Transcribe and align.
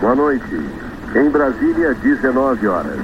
Boa 0.00 0.14
noite. 0.14 0.44
Em 1.14 1.30
Brasília, 1.30 1.94
19 1.94 2.68
horas. 2.68 2.98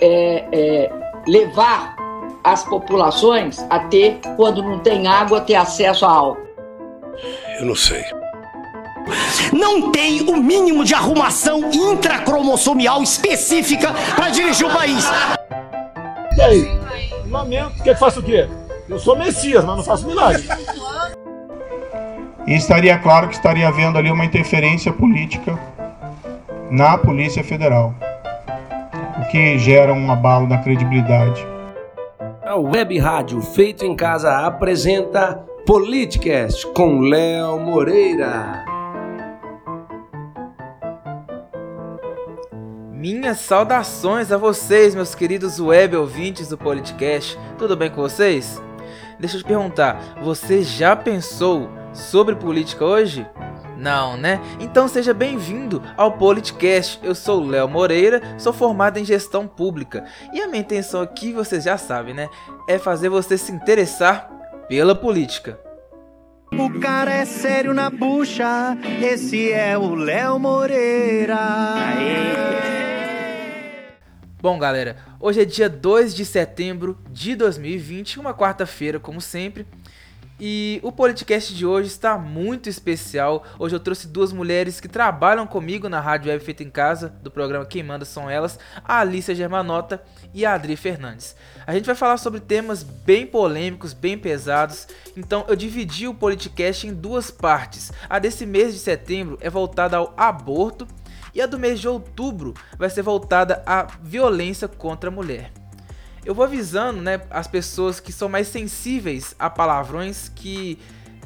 É, 0.00 0.46
é, 0.52 0.92
levar 1.26 1.96
as 2.44 2.64
populações 2.64 3.58
a 3.68 3.80
ter, 3.80 4.20
quando 4.36 4.62
não 4.62 4.78
tem 4.78 5.06
água, 5.08 5.40
ter 5.40 5.56
acesso 5.56 6.06
a 6.06 6.10
álcool. 6.10 6.48
Eu 7.58 7.66
não 7.66 7.74
sei. 7.74 8.19
Não 9.52 9.90
tem 9.90 10.22
o 10.22 10.36
mínimo 10.36 10.84
de 10.84 10.94
arrumação 10.94 11.70
intracromossomial 11.72 13.02
específica 13.02 13.92
para 14.14 14.28
dirigir 14.28 14.66
o 14.66 14.70
país. 14.70 15.04
E 16.36 16.40
aí? 16.40 16.80
Lamento. 17.28 17.82
Quer 17.82 17.94
que 17.94 18.00
faça 18.00 18.20
o 18.20 18.22
quê? 18.22 18.48
Eu 18.88 18.98
sou 18.98 19.16
Messias, 19.16 19.64
mas 19.64 19.76
não 19.76 19.84
faço 19.84 20.06
milagre. 20.06 20.44
E 22.46 22.54
estaria 22.54 22.98
claro 22.98 23.28
que 23.28 23.34
estaria 23.34 23.68
havendo 23.68 23.98
ali 23.98 24.10
uma 24.10 24.24
interferência 24.24 24.92
política 24.92 25.58
na 26.70 26.96
Polícia 26.96 27.44
Federal, 27.44 27.94
o 29.20 29.28
que 29.30 29.58
gera 29.58 29.92
um 29.92 30.10
abalo 30.10 30.46
na 30.46 30.58
credibilidade. 30.58 31.46
A 32.42 32.56
Web 32.56 32.98
Rádio 32.98 33.40
Feito 33.40 33.84
em 33.84 33.94
Casa 33.94 34.46
apresenta 34.46 35.44
Politicast 35.66 36.66
com 36.68 37.00
Léo 37.00 37.60
Moreira. 37.60 38.69
Minhas 43.00 43.38
saudações 43.38 44.30
a 44.30 44.36
vocês, 44.36 44.94
meus 44.94 45.14
queridos 45.14 45.58
web 45.58 45.96
ouvintes 45.96 46.48
do 46.48 46.58
Politicast. 46.58 47.38
Tudo 47.56 47.74
bem 47.74 47.88
com 47.88 48.02
vocês? 48.02 48.60
Deixa 49.18 49.38
eu 49.38 49.40
te 49.40 49.46
perguntar, 49.46 50.18
você 50.22 50.62
já 50.62 50.94
pensou 50.94 51.70
sobre 51.94 52.36
política 52.36 52.84
hoje? 52.84 53.26
Não, 53.74 54.18
né? 54.18 54.38
Então 54.60 54.86
seja 54.86 55.14
bem-vindo 55.14 55.82
ao 55.96 56.12
Politicast. 56.18 57.00
Eu 57.02 57.14
sou 57.14 57.42
Léo 57.42 57.66
Moreira, 57.66 58.20
sou 58.36 58.52
formado 58.52 58.98
em 58.98 59.04
gestão 59.06 59.48
pública. 59.48 60.04
E 60.34 60.42
a 60.42 60.46
minha 60.46 60.60
intenção 60.60 61.00
aqui, 61.00 61.32
vocês 61.32 61.64
já 61.64 61.78
sabem, 61.78 62.12
né? 62.12 62.28
É 62.68 62.76
fazer 62.76 63.08
você 63.08 63.38
se 63.38 63.50
interessar 63.50 64.30
pela 64.68 64.94
política. 64.94 65.58
O 66.52 66.78
cara 66.78 67.14
é 67.14 67.24
sério 67.24 67.72
na 67.72 67.88
bucha, 67.88 68.76
esse 69.00 69.50
é 69.50 69.78
o 69.78 69.94
Léo 69.94 70.38
Moreira. 70.38 71.38
Bom, 74.42 74.58
galera, 74.58 74.96
hoje 75.20 75.42
é 75.42 75.44
dia 75.44 75.68
2 75.68 76.14
de 76.14 76.24
setembro 76.24 76.96
de 77.10 77.36
2020, 77.36 78.18
uma 78.18 78.32
quarta-feira, 78.32 78.98
como 78.98 79.20
sempre. 79.20 79.66
E 80.40 80.80
o 80.82 80.90
podcast 80.90 81.54
de 81.54 81.66
hoje 81.66 81.88
está 81.88 82.16
muito 82.16 82.66
especial. 82.66 83.44
Hoje 83.58 83.76
eu 83.76 83.80
trouxe 83.80 84.08
duas 84.08 84.32
mulheres 84.32 84.80
que 84.80 84.88
trabalham 84.88 85.46
comigo 85.46 85.90
na 85.90 86.00
Rádio 86.00 86.30
Web 86.30 86.42
Feita 86.42 86.62
em 86.62 86.70
Casa, 86.70 87.10
do 87.22 87.30
programa 87.30 87.66
Quem 87.66 87.82
Manda 87.82 88.06
São 88.06 88.30
Elas, 88.30 88.58
a 88.82 89.00
Alicia 89.00 89.34
Germanota 89.34 90.02
e 90.32 90.46
a 90.46 90.54
Adri 90.54 90.74
Fernandes. 90.74 91.36
A 91.66 91.74
gente 91.74 91.84
vai 91.84 91.94
falar 91.94 92.16
sobre 92.16 92.40
temas 92.40 92.82
bem 92.82 93.26
polêmicos, 93.26 93.92
bem 93.92 94.16
pesados, 94.16 94.88
então 95.14 95.44
eu 95.48 95.54
dividi 95.54 96.08
o 96.08 96.14
podcast 96.14 96.86
em 96.86 96.94
duas 96.94 97.30
partes. 97.30 97.92
A 98.08 98.18
desse 98.18 98.46
mês 98.46 98.72
de 98.72 98.78
setembro 98.78 99.36
é 99.42 99.50
voltada 99.50 99.98
ao 99.98 100.14
aborto 100.16 100.88
e 101.34 101.40
a 101.40 101.46
do 101.46 101.58
mês 101.58 101.80
de 101.80 101.88
outubro 101.88 102.54
vai 102.78 102.90
ser 102.90 103.02
voltada 103.02 103.62
à 103.66 103.86
violência 104.02 104.68
contra 104.68 105.08
a 105.08 105.12
mulher. 105.12 105.52
Eu 106.24 106.34
vou 106.34 106.44
avisando, 106.44 107.00
né, 107.00 107.20
as 107.30 107.46
pessoas 107.46 107.98
que 107.98 108.12
são 108.12 108.28
mais 108.28 108.48
sensíveis 108.48 109.34
a 109.38 109.48
palavrões 109.48 110.28
que 110.28 110.78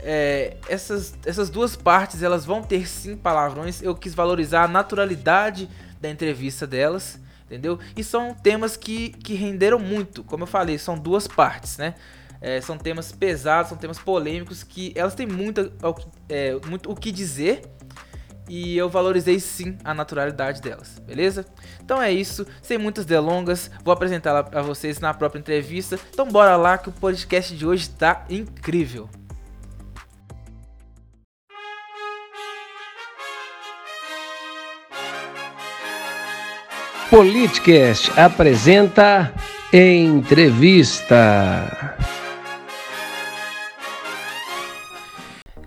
é, 0.05 0.57
essas, 0.69 1.15
essas 1.25 1.49
duas 1.49 1.75
partes 1.75 2.23
elas 2.23 2.45
vão 2.45 2.63
ter 2.63 2.87
sim 2.87 3.17
palavrões. 3.17 3.83
Eu 3.83 3.95
quis 3.95 4.15
valorizar 4.15 4.65
a 4.65 4.69
naturalidade 4.69 5.69
da 6.01 6.09
entrevista 6.11 6.67
delas, 6.67 7.19
entendeu? 7.47 7.79
E 7.97 8.05
são 8.05 8.35
temas 8.35 8.77
que, 8.77 9.11
que 9.11 9.35
renderam 9.35 9.79
muito, 9.79 10.23
como 10.23 10.45
eu 10.45 10.47
falei, 10.47 10.79
são 10.79 10.97
duas 10.97 11.27
partes, 11.27 11.79
né? 11.79 11.95
É, 12.41 12.61
são 12.61 12.77
temas 12.77 13.11
pesados, 13.11 13.71
são 13.71 13.79
temas 13.79 13.99
polêmicos 13.99 14.63
que 14.63 14.93
elas 14.95 15.15
têm 15.15 15.27
muito, 15.27 15.73
é, 16.29 16.55
muito 16.67 16.91
o 16.91 16.95
que 16.95 17.11
dizer 17.11 17.63
e 18.49 18.77
eu 18.77 18.89
valorizei 18.89 19.41
sim 19.41 19.77
a 19.83 19.95
naturalidade 19.95 20.61
delas, 20.61 20.99
beleza? 20.99 21.47
Então 21.83 22.01
é 22.01 22.13
isso, 22.13 22.47
sem 22.63 22.79
muitas 22.79 23.05
delongas, 23.05 23.71
vou 23.83 23.93
apresentá-la 23.93 24.49
a 24.53 24.63
vocês 24.63 25.01
na 25.01 25.15
própria 25.15 25.41
entrevista. 25.41 25.99
Então 26.11 26.29
bora 26.29 26.57
lá 26.57 26.79
que 26.79 26.89
o 26.89 26.93
podcast 26.93 27.57
de 27.57 27.67
hoje 27.67 27.89
tá 27.91 28.25
incrível. 28.29 29.09
Politicast 37.11 38.11
apresenta 38.19 39.33
entrevista. 39.73 41.17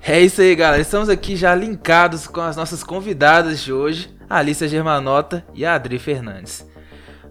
É 0.09 0.22
isso 0.22 0.40
aí, 0.40 0.56
galera. 0.56 0.81
Estamos 0.81 1.09
aqui 1.09 1.35
já 1.35 1.53
linkados 1.53 2.28
com 2.28 2.40
as 2.40 2.56
nossas 2.56 2.81
convidadas 2.81 3.59
de 3.59 3.73
hoje, 3.73 4.09
a 4.29 4.38
Alicia 4.38 4.66
Germanota 4.66 5.45
e 5.53 5.66
a 5.66 5.75
Adri 5.75 6.00
Fernandes. 6.00 6.66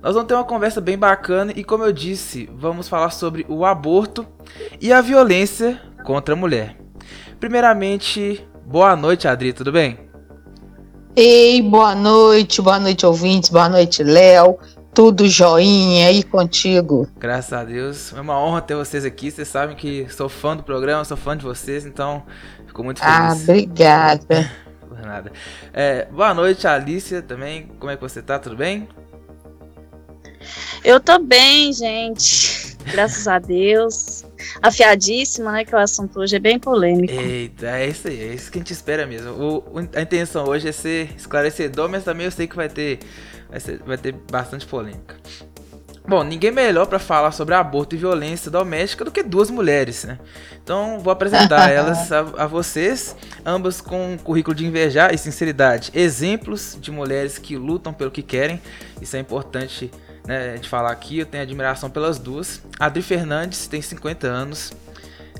Nós 0.03 0.12
vamos 0.12 0.28
ter 0.28 0.34
uma 0.34 0.44
conversa 0.44 0.78
bem 0.78 0.98
bacana 0.98 1.54
e, 1.56 1.64
como 1.64 1.84
eu 1.84 1.91
disse, 1.91 2.50
vamos 2.54 2.87
falar 2.87 3.09
sobre 3.12 3.47
o 3.48 3.64
aborto 3.64 4.26
e 4.78 4.92
a 4.92 5.00
violência 5.00 5.81
contra 6.04 6.34
a 6.34 6.37
mulher. 6.37 6.76
Primeiramente, 7.41 8.47
boa 8.66 8.94
noite, 8.94 9.26
Adri, 9.26 9.54
tudo 9.54 9.72
bem? 9.72 9.98
Ei, 11.16 11.62
boa 11.62 11.94
noite, 11.94 12.60
boa 12.60 12.78
noite, 12.78 13.06
ouvintes, 13.06 13.48
boa 13.48 13.70
noite, 13.70 14.03
Léo. 14.03 14.58
Tudo 14.93 15.28
joinha 15.28 16.08
aí 16.08 16.22
contigo. 16.22 17.06
Graças 17.19 17.53
a 17.53 17.62
Deus. 17.62 18.14
É 18.14 18.20
uma 18.20 18.41
honra 18.41 18.62
ter 18.62 18.75
vocês 18.75 19.04
aqui. 19.04 19.31
Vocês 19.31 19.47
sabem 19.47 19.76
que 19.76 20.06
sou 20.08 20.26
fã 20.26 20.56
do 20.56 20.62
programa, 20.62 21.04
sou 21.04 21.19
fã 21.19 21.37
de 21.37 21.44
vocês, 21.44 21.84
então 21.84 22.22
fico 22.76 22.84
muito 22.84 23.00
Ah, 23.03 23.31
feliz. 23.31 23.42
obrigada. 23.48 24.50
Por 24.87 25.00
nada. 25.00 25.32
É, 25.72 26.04
boa 26.06 26.34
noite, 26.34 26.66
Alicia, 26.66 27.22
também. 27.22 27.66
Como 27.78 27.91
é 27.91 27.97
que 27.97 28.03
você 28.03 28.20
tá? 28.20 28.38
Tudo 28.38 28.56
bem? 28.56 28.87
Eu 30.84 31.00
tô 31.00 31.19
bem, 31.19 31.72
gente. 31.72 32.76
Graças 32.92 33.26
a 33.26 33.38
Deus. 33.38 34.25
Afiadíssima, 34.62 35.50
né? 35.53 35.64
Que 35.64 35.75
o 35.75 35.78
assunto 35.78 36.20
hoje 36.20 36.37
é 36.37 36.38
bem 36.38 36.59
polêmico. 36.59 37.12
Eita, 37.12 37.66
é 37.66 37.88
isso 37.88 38.06
aí, 38.09 38.20
é 38.20 38.34
isso 38.34 38.50
que 38.53 38.59
a 38.59 38.60
gente 38.60 38.72
espera 38.72 39.06
mesmo. 39.06 39.32
O- 39.32 39.64
a 39.94 40.03
intenção 40.03 40.44
hoje 40.44 40.69
é 40.69 40.72
ser 40.72 41.12
esclarecedor, 41.16 41.88
mas 41.88 42.04
também 42.04 42.26
eu 42.26 42.31
sei 42.31 42.47
que 42.47 42.54
vai 42.54 42.69
ter, 42.69 43.00
vai, 43.50 43.58
ser- 43.58 43.82
vai 43.84 43.98
ter 43.98 44.12
bastante 44.31 44.64
polêmica. 44.66 45.16
Bom, 46.09 46.22
ninguém 46.22 46.53
melhor 46.53 46.87
pra 46.87 47.00
falar 47.00 47.33
sobre 47.33 47.55
aborto 47.55 47.97
e 47.97 47.99
violência 47.99 48.49
doméstica 48.49 49.05
do 49.05 49.11
que 49.11 49.25
duas 49.25 49.50
mulheres, 49.50 50.05
né? 50.05 50.19
Então 50.62 51.00
vou 51.00 51.12
apresentar 51.12 51.69
elas 51.72 52.12
a, 52.12 52.21
a 52.39 52.47
vocês, 52.47 53.17
ambas 53.44 53.81
com 53.81 54.12
um 54.12 54.17
currículo 54.17 54.55
de 54.55 54.65
invejar 54.65 55.12
e 55.12 55.19
sinceridade. 55.19 55.91
Exemplos 55.93 56.78
de 56.81 56.93
mulheres 56.93 57.39
que 57.39 57.56
lutam 57.56 57.93
pelo 57.93 58.12
que 58.12 58.22
querem. 58.22 58.62
Isso 59.03 59.17
é 59.17 59.19
importante 59.19 59.91
né, 60.27 60.55
de 60.55 60.69
falar 60.69 60.93
aqui. 60.93 61.19
Eu 61.19 61.27
tenho 61.27 61.43
admiração 61.43 61.91
pelas 61.91 62.21
duas. 62.21 62.62
Adri 62.78 63.03
Fernandes 63.03 63.67
tem 63.67 63.83
50 63.83 64.28
anos, 64.28 64.73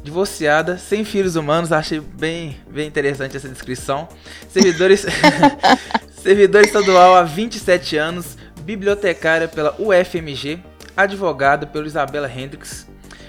divorciada, 0.03 0.79
sem 0.79 1.05
filhos 1.05 1.37
humanos. 1.37 1.71
Achei 1.71 2.01
bem, 2.01 2.57
bem 2.69 2.89
interessante 2.89 3.37
essa 3.37 3.49
descrição. 3.49 4.09
Servidores, 4.49 5.07
servidor 6.21 6.63
estadual 6.63 7.15
há 7.15 7.23
27 7.23 7.97
anos, 7.97 8.37
bibliotecária 8.67 9.47
pela 9.47 9.77
UFMG, 9.79 10.59
advogada 10.97 11.67
pelo 11.69 11.87
Isabela 11.87 12.29
Hendricks, 12.29 12.85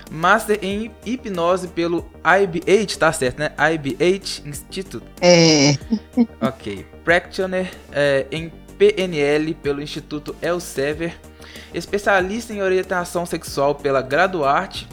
Master 0.09 0.57
em 0.61 0.91
hipnose 1.05 1.67
pelo 1.67 2.09
IBH, 2.23 2.97
tá 2.97 3.11
certo, 3.11 3.39
né? 3.39 3.51
IBH 3.73 4.41
Institute. 4.45 5.05
É. 5.21 5.77
Ok. 6.41 6.85
Practitioner 7.03 7.69
é, 7.91 8.25
em 8.31 8.51
PNL 8.77 9.53
pelo 9.55 9.81
Instituto 9.81 10.35
Elsevier. 10.41 11.15
Especialista 11.73 12.53
em 12.53 12.61
orientação 12.61 13.25
sexual 13.25 13.75
pela 13.75 14.01
Graduarte. 14.01 14.87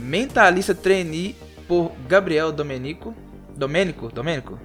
Mentalista 0.00 0.74
trainee 0.74 1.36
por 1.68 1.92
Gabriel 2.08 2.50
Domenico. 2.50 3.14
Domênico? 3.56 4.10
Domênico? 4.12 4.58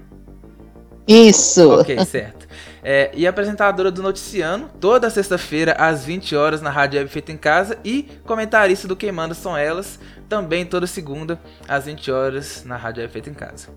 Isso. 1.08 1.70
Ok, 1.80 2.04
certo. 2.06 2.48
É, 2.84 3.12
e 3.14 3.28
apresentadora 3.28 3.92
do 3.92 4.02
Noticiano, 4.02 4.70
toda 4.80 5.10
sexta-feira 5.10 5.74
às 5.74 6.04
20 6.04 6.36
horas 6.36 6.62
na 6.62 6.70
Rádio 6.70 7.00
Web 7.00 7.12
Feita 7.12 7.32
em 7.32 7.38
Casa 7.38 7.78
e 7.86 8.08
comentarista 8.26 8.88
do 8.88 8.96
Quem 8.96 9.12
Manda 9.12 9.36
São 9.36 9.56
Elas, 9.56 10.00
também 10.28 10.66
toda 10.66 10.88
segunda 10.88 11.40
às 11.68 11.86
20 11.86 12.12
horas 12.12 12.64
na 12.66 12.76
Rádio 12.78 13.02
Web 13.02 13.14
Feita 13.14 13.30
em 13.30 13.34
Casa. 13.34 13.70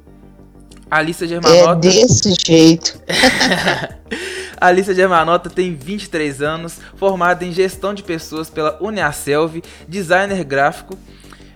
Alicia 0.90 1.26
É 1.26 1.28
Germanota. 1.28 1.74
desse 1.76 2.34
jeito. 2.46 3.00
Alicia 4.60 4.94
Germanota 4.94 5.50
tem 5.50 5.74
23 5.74 6.40
anos, 6.40 6.78
formada 6.96 7.44
em 7.44 7.52
gestão 7.52 7.92
de 7.92 8.02
pessoas 8.02 8.48
pela 8.48 8.78
Uniaselv, 8.82 9.62
designer 9.88 10.44
gráfico 10.44 10.96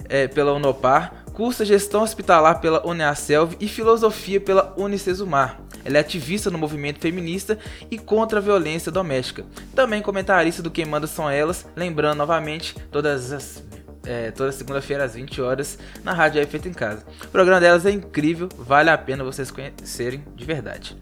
é, 0.09 0.27
pela 0.27 0.53
Unopar, 0.53 1.25
cursa 1.33 1.65
gestão 1.65 2.03
hospitalar 2.03 2.61
pela 2.61 2.87
Uniaselv 2.87 3.55
e 3.61 3.69
filosofia 3.69 4.41
pela 4.41 4.75
Unicesumar. 4.77 5.61
Ela 5.85 5.99
é 5.99 6.01
ativista 6.01 6.51
no 6.51 6.59
movimento 6.59 7.01
feminista 7.01 7.59
e 7.91 7.99
contra 7.99 8.39
a 8.39 8.43
violência 8.43 8.93
doméstica. 8.93 9.45
Também 9.75 10.03
comentarista 10.03 10.63
do 10.63 10.71
Quem 10.71 10.85
Manda 10.85 11.07
São 11.07 11.31
Elas, 11.31 11.67
lembrando 11.77 12.19
novamente 12.19 12.75
todas 12.91 13.33
as 13.33 13.63
é, 14.09 14.31
toda 14.31 14.51
segunda-feira 14.51 15.05
às 15.05 15.15
20 15.15 15.43
horas 15.43 15.79
na 16.03 16.15
Rádio 16.15 16.45
Feito 16.47 16.67
em 16.67 16.73
Casa. 16.73 17.05
O 17.25 17.29
programa 17.29 17.61
delas 17.61 17.85
é 17.85 17.91
incrível, 17.91 18.49
vale 18.57 18.89
a 18.89 18.97
pena 18.97 19.23
vocês 19.23 19.51
conhecerem 19.51 20.25
de 20.35 20.45
verdade. 20.47 20.97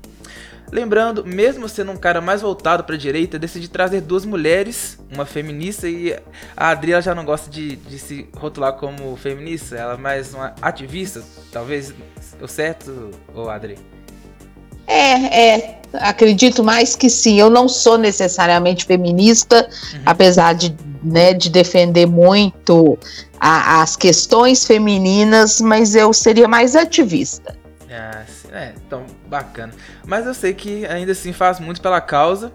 Lembrando, 0.73 1.25
mesmo 1.25 1.69
sendo 1.69 1.93
um 1.93 1.97
cara 1.97 2.21
mais 2.21 2.43
voltado 2.43 2.83
para 2.83 2.97
a 2.97 2.99
direita, 2.99 3.39
decidi 3.39 3.69
trazer 3.69 4.01
duas 4.01 4.25
mulheres, 4.25 4.99
uma 5.13 5.25
feminista 5.25 5.89
e 5.89 6.13
a 6.57 6.71
Adri 6.71 7.01
já 7.01 7.15
não 7.15 7.25
gosta 7.25 7.49
de, 7.49 7.77
de, 7.77 7.99
se 8.01 8.29
rotular 8.37 8.73
como 8.73 9.15
feminista, 9.17 9.77
ela 9.77 9.95
é 9.95 9.97
mais 9.97 10.35
uma 10.35 10.55
ativista, 10.61 11.23
talvez 11.53 11.95
o 12.41 12.49
certo, 12.49 13.13
ou 13.33 13.49
Adri? 13.49 13.79
É, 14.87 15.55
é, 15.55 15.79
acredito 15.95 16.63
mais 16.63 16.95
que 16.95 17.09
sim. 17.11 17.39
Eu 17.39 17.51
não 17.51 17.69
sou 17.69 17.99
necessariamente 17.99 18.85
feminista, 18.85 19.69
uhum. 19.95 20.01
apesar 20.07 20.55
de, 20.55 20.77
né, 21.03 21.33
de 21.33 21.51
defender 21.51 22.07
muito 22.07 22.99
a, 23.41 23.83
as 23.83 23.97
questões 23.97 24.65
femininas, 24.65 25.61
mas 25.61 25.95
eu 25.95 26.13
seria 26.13 26.49
mais 26.49 26.77
ativista. 26.77 27.57
Ah, 27.91 28.25
é, 28.53 28.75
então, 28.77 29.05
bacana. 29.27 29.73
Mas 30.05 30.27
eu 30.27 30.35
sei 30.35 30.53
que 30.53 30.87
ainda 30.87 31.13
assim 31.13 31.33
faz 31.33 31.59
muito 31.59 31.81
pela 31.81 32.01
causa. 32.01 32.53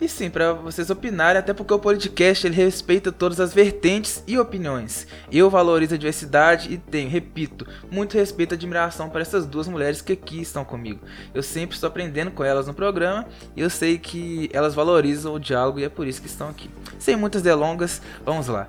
E 0.00 0.08
sim, 0.08 0.30
para 0.30 0.54
vocês 0.54 0.88
opinarem, 0.88 1.38
até 1.38 1.52
porque 1.52 1.74
o 1.74 1.78
podcast 1.78 2.46
ele 2.46 2.56
respeita 2.56 3.12
todas 3.12 3.38
as 3.38 3.52
vertentes 3.52 4.24
e 4.26 4.38
opiniões. 4.38 5.06
Eu 5.30 5.50
valorizo 5.50 5.94
a 5.94 5.98
diversidade 5.98 6.72
e 6.72 6.78
tenho, 6.78 7.10
repito, 7.10 7.66
muito 7.90 8.16
respeito 8.16 8.54
e 8.54 8.56
admiração 8.56 9.10
para 9.10 9.20
essas 9.20 9.46
duas 9.46 9.68
mulheres 9.68 10.00
que 10.00 10.14
aqui 10.14 10.40
estão 10.40 10.64
comigo. 10.64 11.00
Eu 11.34 11.42
sempre 11.42 11.74
estou 11.74 11.88
aprendendo 11.88 12.30
com 12.30 12.42
elas 12.42 12.66
no 12.66 12.72
programa 12.72 13.26
e 13.54 13.60
eu 13.60 13.68
sei 13.68 13.98
que 13.98 14.48
elas 14.52 14.74
valorizam 14.74 15.34
o 15.34 15.40
diálogo 15.40 15.78
e 15.78 15.84
é 15.84 15.88
por 15.88 16.06
isso 16.06 16.22
que 16.22 16.28
estão 16.28 16.48
aqui. 16.48 16.70
Sem 16.98 17.16
muitas 17.16 17.42
delongas, 17.42 18.00
vamos 18.24 18.46
lá. 18.48 18.68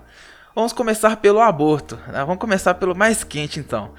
Vamos 0.54 0.74
começar 0.74 1.16
pelo 1.18 1.40
aborto. 1.40 1.98
Né? 2.08 2.20
Vamos 2.26 2.40
começar 2.40 2.74
pelo 2.74 2.94
mais 2.94 3.24
quente 3.24 3.60
então. 3.60 3.94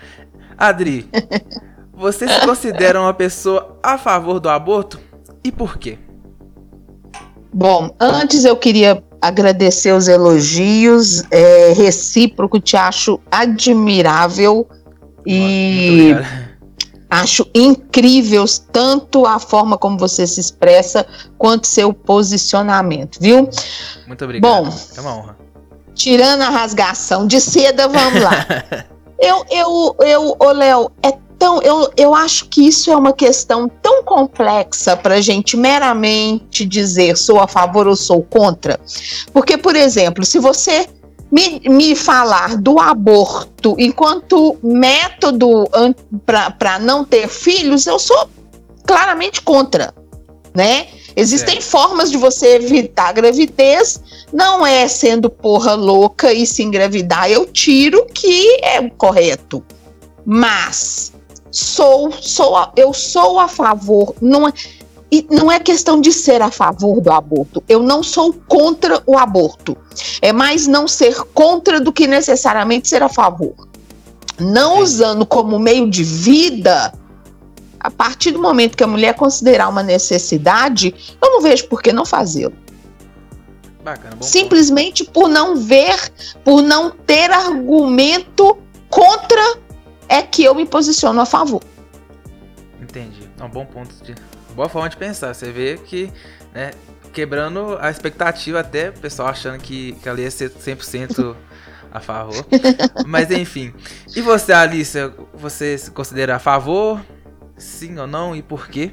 Adri, 0.59 1.09
Você 1.95 2.27
se 2.27 2.41
considera 2.41 3.01
uma 3.01 3.13
pessoa 3.13 3.79
a 3.83 3.99
favor 3.99 4.41
do 4.41 4.49
aborto? 4.49 4.99
E 5.45 5.53
por 5.53 5.77
quê? 5.77 5.99
Bom, 7.53 7.95
antes 8.01 8.45
eu 8.45 8.57
queria 8.57 9.03
agradecer 9.21 9.93
os 9.93 10.09
elogios 10.09 11.23
é, 11.31 11.73
recíproco, 11.75 12.59
te 12.59 12.77
acho 12.77 13.21
admirável 13.31 14.67
e 15.27 16.13
acho 17.09 17.47
incrível 17.55 18.45
tanto 18.73 19.27
a 19.27 19.39
forma 19.39 19.77
como 19.77 19.99
você 19.99 20.27
se 20.27 20.41
expressa 20.41 21.07
quanto 21.37 21.67
seu 21.67 21.93
posicionamento, 21.93 23.19
viu? 23.21 23.49
Muito 24.07 24.25
obrigado. 24.25 24.65
Bom, 24.65 24.75
é 24.97 25.01
uma 25.01 25.17
honra. 25.17 25.37
Tirando 25.95 26.41
a 26.41 26.49
rasgação 26.49 27.27
de 27.27 27.39
seda, 27.39 27.87
vamos 27.87 28.23
lá. 28.23 28.47
eu, 29.21 29.45
eu, 29.51 29.97
eu, 30.01 30.37
ô 30.41 30.53
Léo, 30.53 30.91
é 31.03 31.13
então, 31.43 31.61
eu, 31.61 31.91
eu 31.97 32.15
acho 32.15 32.47
que 32.47 32.65
isso 32.69 32.89
é 32.93 32.97
uma 32.97 33.13
questão 33.13 33.69
tão 33.69 34.05
complexa 34.05 34.97
para 34.97 35.17
a 35.17 35.21
gente 35.21 35.57
meramente 35.57 36.65
dizer 36.65 37.17
sou 37.17 37.41
a 37.41 37.49
favor 37.49 37.89
ou 37.89 37.97
sou 37.97 38.23
contra. 38.23 38.79
Porque, 39.33 39.59
por 39.59 39.75
exemplo, 39.75 40.25
se 40.25 40.39
você 40.39 40.87
me, 41.33 41.61
me 41.69 41.97
falar 41.97 42.57
do 42.59 42.79
aborto 42.79 43.75
enquanto 43.77 44.57
método 44.63 45.69
para 46.25 46.79
não 46.79 47.05
ter 47.05 47.27
filhos, 47.27 47.89
eu 47.89 47.99
sou 47.99 48.29
claramente 48.87 49.43
contra, 49.43 49.93
né? 50.55 50.87
Existem 51.17 51.59
é. 51.59 51.61
formas 51.61 52.13
de 52.13 52.19
você 52.19 52.55
evitar 52.55 53.09
a 53.09 53.13
gravidez, 53.13 54.01
não 54.33 54.65
é 54.65 54.87
sendo 54.87 55.29
porra 55.29 55.75
louca 55.75 56.33
e 56.33 56.47
se 56.47 56.63
engravidar, 56.63 57.29
eu 57.29 57.47
tiro 57.47 58.07
que 58.15 58.61
é 58.63 58.89
correto. 58.91 59.61
Mas 60.25 61.13
sou, 61.53 62.11
sou 62.11 62.57
a, 62.57 62.73
eu 62.77 62.93
sou 62.93 63.39
a 63.39 63.47
favor, 63.47 64.15
não 64.21 64.49
é, 64.49 64.53
e 65.13 65.27
não 65.31 65.53
é 65.53 65.61
questão 65.61 66.01
de 66.01 66.11
ser 66.11 66.41
a 66.41 66.51
favor 66.51 67.01
do 67.01 67.13
aborto. 67.13 67.63
Eu 67.69 67.83
não 67.83 68.03
sou 68.03 68.33
contra 68.49 69.03
o 69.07 69.19
aborto. 69.19 69.77
É 70.23 70.33
mais 70.33 70.67
não 70.67 70.89
ser 70.89 71.15
contra 71.35 71.79
do 71.79 71.93
que 71.93 72.07
necessariamente 72.07 72.89
ser 72.89 73.03
a 73.03 73.11
favor. 73.11 73.53
Não 74.41 74.79
usando 74.79 75.27
como 75.27 75.59
meio 75.59 75.89
de 75.91 76.03
vida, 76.03 76.95
a 77.79 77.91
partir 77.91 78.31
do 78.31 78.41
momento 78.41 78.75
que 78.75 78.85
a 78.85 78.87
mulher 78.87 79.15
considerar 79.15 79.69
uma 79.69 79.83
necessidade, 79.83 80.95
eu 81.21 81.31
não 81.31 81.43
vejo 81.43 81.69
por 81.69 81.83
que 81.83 81.93
não 81.93 82.07
fazê-lo. 82.07 82.55
Simplesmente 84.21 85.05
ponto. 85.05 85.13
por 85.13 85.29
não 85.29 85.57
ver, 85.57 86.13
por 86.45 86.63
não 86.63 86.91
ter 86.91 87.31
argumento 87.31 88.57
contra 88.89 89.57
é 90.13 90.21
que 90.21 90.45
eu 90.45 90.55
me 90.55 90.67
posiciono 90.67 91.19
a 91.23 91.25
favor. 91.25 91.63
Entendi. 92.81 93.31
É 93.41 93.43
um 93.43 93.49
bom 93.49 93.65
ponto 93.65 93.95
de. 94.05 94.15
Boa 94.55 94.69
forma 94.69 94.91
de 94.91 94.99
pensar. 94.99 95.35
Você 95.35 95.51
vê 95.51 95.79
que, 95.79 96.13
né, 96.55 96.73
quebrando 97.15 97.79
a 97.81 97.91
expectativa 97.91 98.61
até, 98.61 98.91
o 98.91 98.93
pessoal 98.93 99.29
achando 99.29 99.59
que, 99.59 99.93
que 99.93 100.07
ela 100.07 100.21
ia 100.21 100.31
ser 100.31 100.51
100% 100.51 101.35
a 101.91 102.01
favor. 102.01 102.45
Mas 103.07 103.31
enfim. 103.31 103.73
E 104.15 104.21
você, 104.21 104.53
Alicia, 104.53 105.11
você 105.33 105.79
se 105.79 105.91
considera 105.91 106.37
a 106.37 106.39
favor? 106.39 107.01
Sim 107.57 107.99
ou 107.99 108.07
não? 108.07 108.37
E 108.37 108.43
por 108.43 108.69
quê? 108.69 108.91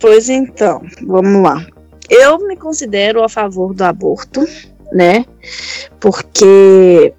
Pois 0.00 0.30
então, 0.30 0.80
vamos 1.06 1.42
lá. 1.42 1.66
Eu 2.08 2.38
me 2.38 2.56
considero 2.56 3.22
a 3.22 3.28
favor 3.28 3.74
do 3.74 3.82
aborto, 3.82 4.48
né? 4.92 5.26
Porque 6.00 7.12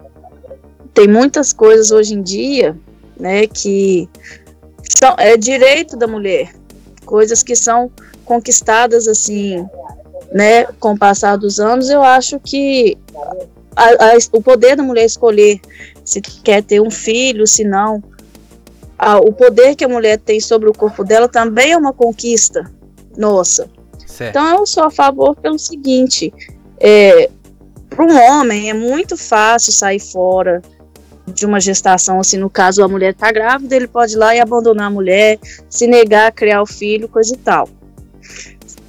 tem 0.96 1.08
muitas 1.08 1.54
coisas 1.54 1.92
hoje 1.92 2.16
em 2.16 2.24
dia 2.24 2.76
né, 3.20 3.46
que 3.48 4.10
são, 4.84 5.14
é 5.18 5.36
direito 5.36 5.98
da 5.98 6.08
mulher, 6.08 6.54
coisas 7.06 7.44
que 7.44 7.56
são 7.56 7.92
conquistadas 8.26 9.08
assim, 9.08 9.66
né, 10.32 10.66
com 10.80 10.94
o 10.94 10.98
passar 10.98 11.38
dos 11.38 11.60
anos, 11.60 11.90
eu 11.90 12.04
acho 12.04 12.40
que 12.40 12.98
a, 13.76 13.86
a, 13.86 14.18
o 14.34 14.42
poder 14.42 14.76
da 14.76 14.84
mulher 14.84 15.06
escolher 15.06 15.60
se 16.06 16.22
quer 16.22 16.64
ter 16.64 16.82
um 16.82 16.92
filho, 16.92 17.46
se 17.46 17.64
não, 17.64 18.04
a, 18.98 19.18
o 19.18 19.32
poder 19.32 19.76
que 19.76 19.86
a 19.86 19.90
mulher 19.90 20.18
tem 20.18 20.40
sobre 20.40 20.70
o 20.70 20.74
corpo 20.74 21.04
dela 21.04 21.28
também 21.28 21.72
é 21.72 21.78
uma 21.78 21.94
conquista 21.94 22.72
nossa. 23.18 23.70
Certo. 24.06 24.30
Então 24.30 24.60
eu 24.60 24.66
sou 24.66 24.84
a 24.84 24.92
favor 24.92 25.36
pelo 25.36 25.58
seguinte, 25.58 26.34
é, 26.80 27.30
para 27.90 28.06
um 28.06 28.18
homem 28.18 28.70
é 28.70 28.74
muito 28.74 29.16
fácil 29.18 29.72
sair 29.72 30.00
fora, 30.00 30.62
de 31.34 31.46
uma 31.46 31.60
gestação, 31.60 32.20
assim, 32.20 32.38
no 32.38 32.50
caso 32.50 32.84
a 32.84 32.88
mulher 32.88 33.12
está 33.12 33.32
grávida, 33.32 33.76
ele 33.76 33.88
pode 33.88 34.14
ir 34.14 34.18
lá 34.18 34.36
e 34.36 34.40
abandonar 34.40 34.88
a 34.88 34.90
mulher, 34.90 35.40
se 35.70 35.88
negar 35.88 36.28
a 36.28 36.32
criar 36.32 36.62
o 36.62 36.66
filho, 36.66 37.08
coisa 37.08 37.34
e 37.34 37.38
tal. 37.38 37.70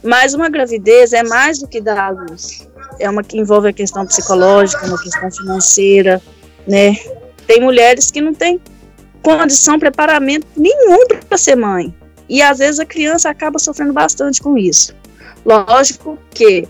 Mas 0.03 0.35
uma 0.35 0.49
gravidez 0.49 1.13
é 1.13 1.23
mais 1.23 1.59
do 1.59 1.69
que 1.69 1.81
dar 1.81 1.99
à 1.99 2.09
luz. 2.11 2.67
É 2.99 3.09
uma 3.09 3.23
que 3.23 3.39
envolve 3.39 3.69
a 3.69 3.73
questão 3.73 4.07
psicológica, 4.07 4.87
uma 4.87 5.01
questão 5.01 5.31
financeira, 5.31 6.21
né? 6.67 6.97
Tem 7.47 7.61
mulheres 7.61 8.11
que 8.11 8.21
não 8.21 8.35
têm 8.35 8.61
condição, 9.23 9.79
preparamento 9.79 10.47
nenhum 10.57 11.07
para 11.29 11.39
ser 11.39 11.57
mãe. 11.57 11.95
E 12.29 12.41
às 12.43 12.59
vezes 12.59 12.79
a 12.79 12.87
criança 12.87 13.29
acaba 13.29 13.59
sofrendo 13.59 13.93
bastante 13.93 14.41
com 14.41 14.57
isso. 14.57 14.95
Lógico 15.45 16.19
que 16.31 16.69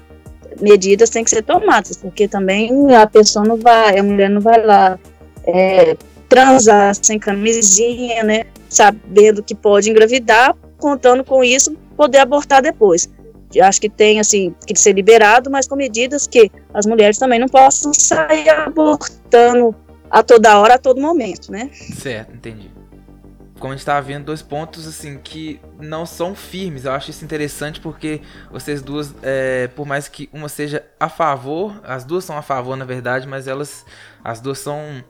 medidas 0.61 1.11
têm 1.11 1.25
que 1.25 1.31
ser 1.31 1.43
tomadas, 1.43 1.97
porque 1.97 2.27
também 2.27 2.95
a 2.95 3.07
pessoa 3.07 3.45
não 3.45 3.57
vai, 3.57 3.99
a 3.99 4.03
mulher 4.03 4.31
não 4.31 4.41
vai 4.41 4.65
lá 4.65 4.99
é, 5.45 5.97
transar 6.29 6.95
sem 6.95 7.19
camisinha, 7.19 8.23
né? 8.23 8.45
Sabendo 8.69 9.43
que 9.43 9.55
pode 9.55 9.91
engravidar, 9.91 10.57
contando 10.79 11.25
com 11.25 11.43
isso, 11.43 11.77
poder 11.97 12.19
abortar 12.19 12.63
depois. 12.63 13.11
Eu 13.53 13.65
acho 13.65 13.81
que 13.81 13.89
tem 13.89 14.21
assim 14.21 14.55
que 14.65 14.79
ser 14.79 14.93
liberado, 14.93 15.51
mas 15.51 15.67
com 15.67 15.75
medidas 15.75 16.27
que 16.27 16.51
as 16.73 16.87
mulheres 16.87 17.19
também 17.19 17.39
não 17.39 17.49
possam 17.49 17.93
sair 17.93 18.49
abortando 18.49 19.75
a 20.09 20.23
toda 20.23 20.59
hora, 20.59 20.75
a 20.75 20.79
todo 20.79 21.01
momento, 21.01 21.51
né? 21.51 21.69
Certo, 21.73 22.33
entendi. 22.33 22.71
Como 23.59 23.73
a 23.73 23.77
gente 23.77 23.81
estava 23.81 24.01
vendo, 24.01 24.25
dois 24.25 24.41
pontos 24.41 24.87
assim 24.87 25.19
que 25.19 25.61
não 25.79 26.07
são 26.07 26.35
firmes. 26.35 26.85
Eu 26.85 26.93
acho 26.93 27.11
isso 27.11 27.25
interessante 27.25 27.81
porque 27.81 28.23
vocês 28.51 28.81
duas, 28.81 29.15
é, 29.23 29.69
por 29.69 29.87
mais 29.87 30.09
que 30.09 30.31
uma 30.33 30.49
seja 30.49 30.83
a 30.99 31.09
favor, 31.09 31.79
as 31.85 32.05
duas 32.05 32.25
são 32.25 32.39
a 32.39 32.43
favor 32.43 32.77
na 32.77 32.85
verdade, 32.85 33.27
mas 33.29 33.47
elas, 33.47 33.85
as 34.25 34.41
duas 34.41 34.61
são 34.61 35.05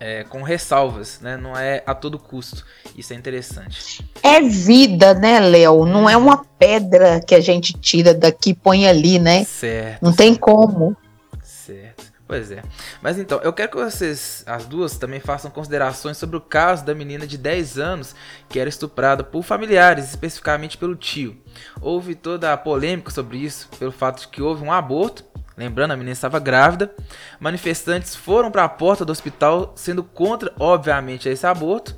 é, 0.00 0.24
com 0.24 0.42
ressalvas, 0.42 1.20
né? 1.20 1.36
Não 1.36 1.56
é 1.56 1.82
a 1.86 1.94
todo 1.94 2.18
custo. 2.18 2.64
Isso 2.96 3.12
é 3.12 3.16
interessante. 3.16 4.04
É 4.22 4.40
vida, 4.40 5.12
né, 5.12 5.38
Léo? 5.38 5.84
Não 5.84 6.08
é 6.08 6.16
uma 6.16 6.42
pedra 6.58 7.20
que 7.20 7.34
a 7.34 7.40
gente 7.40 7.74
tira 7.74 8.14
daqui 8.14 8.50
e 8.50 8.54
põe 8.54 8.88
ali, 8.88 9.18
né? 9.18 9.44
Certo. 9.44 10.02
Não 10.02 10.12
tem 10.12 10.34
como. 10.34 10.96
Certo. 11.42 12.10
Pois 12.26 12.50
é. 12.52 12.62
Mas 13.02 13.18
então, 13.18 13.40
eu 13.42 13.52
quero 13.52 13.72
que 13.72 13.76
vocês, 13.76 14.44
as 14.46 14.64
duas, 14.64 14.96
também 14.96 15.18
façam 15.18 15.50
considerações 15.50 16.16
sobre 16.16 16.36
o 16.36 16.40
caso 16.40 16.84
da 16.84 16.94
menina 16.94 17.26
de 17.26 17.36
10 17.36 17.76
anos 17.76 18.14
que 18.48 18.60
era 18.60 18.68
estuprada 18.68 19.24
por 19.24 19.42
familiares, 19.42 20.04
especificamente 20.08 20.78
pelo 20.78 20.94
tio. 20.94 21.36
Houve 21.80 22.14
toda 22.14 22.52
a 22.52 22.56
polêmica 22.56 23.10
sobre 23.10 23.38
isso, 23.38 23.68
pelo 23.80 23.90
fato 23.90 24.20
de 24.20 24.28
que 24.28 24.40
houve 24.40 24.62
um 24.62 24.72
aborto 24.72 25.24
Lembrando, 25.60 25.90
a 25.90 25.96
menina 25.96 26.14
estava 26.14 26.38
grávida. 26.38 26.90
Manifestantes 27.38 28.16
foram 28.16 28.50
para 28.50 28.64
a 28.64 28.68
porta 28.68 29.04
do 29.04 29.12
hospital, 29.12 29.74
sendo 29.76 30.02
contra, 30.02 30.50
obviamente, 30.58 31.28
esse 31.28 31.46
aborto. 31.46 31.94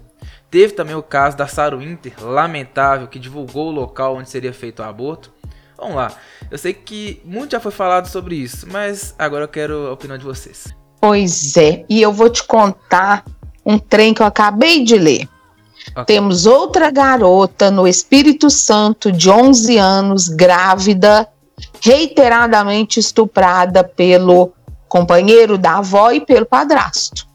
Teve 0.50 0.72
também 0.72 0.96
o 0.96 1.02
caso 1.02 1.36
da 1.36 1.46
Sarah 1.46 1.76
Winter, 1.76 2.12
lamentável, 2.20 3.06
que 3.06 3.20
divulgou 3.20 3.68
o 3.68 3.70
local 3.70 4.16
onde 4.16 4.28
seria 4.28 4.52
feito 4.52 4.80
o 4.80 4.84
aborto. 4.84 5.32
Vamos 5.78 5.94
lá, 5.94 6.12
eu 6.50 6.58
sei 6.58 6.74
que 6.74 7.22
muito 7.24 7.52
já 7.52 7.60
foi 7.60 7.70
falado 7.70 8.08
sobre 8.08 8.34
isso, 8.34 8.66
mas 8.68 9.14
agora 9.16 9.44
eu 9.44 9.48
quero 9.48 9.86
a 9.86 9.92
opinião 9.92 10.18
de 10.18 10.24
vocês. 10.24 10.66
Pois 11.00 11.56
é, 11.56 11.84
e 11.88 12.02
eu 12.02 12.12
vou 12.12 12.30
te 12.30 12.42
contar 12.42 13.24
um 13.64 13.78
trem 13.78 14.12
que 14.12 14.22
eu 14.22 14.26
acabei 14.26 14.82
de 14.82 14.98
ler. 14.98 15.28
Okay. 15.92 16.04
Temos 16.04 16.46
outra 16.46 16.90
garota 16.90 17.70
no 17.70 17.86
Espírito 17.86 18.50
Santo 18.50 19.12
de 19.12 19.30
11 19.30 19.78
anos, 19.78 20.28
grávida, 20.28 21.28
reiteradamente 21.80 23.00
estuprada 23.00 23.82
pelo 23.84 24.52
companheiro 24.88 25.56
da 25.56 25.78
avó 25.78 26.10
e 26.10 26.20
pelo 26.20 26.46
padrasto. 26.46 27.26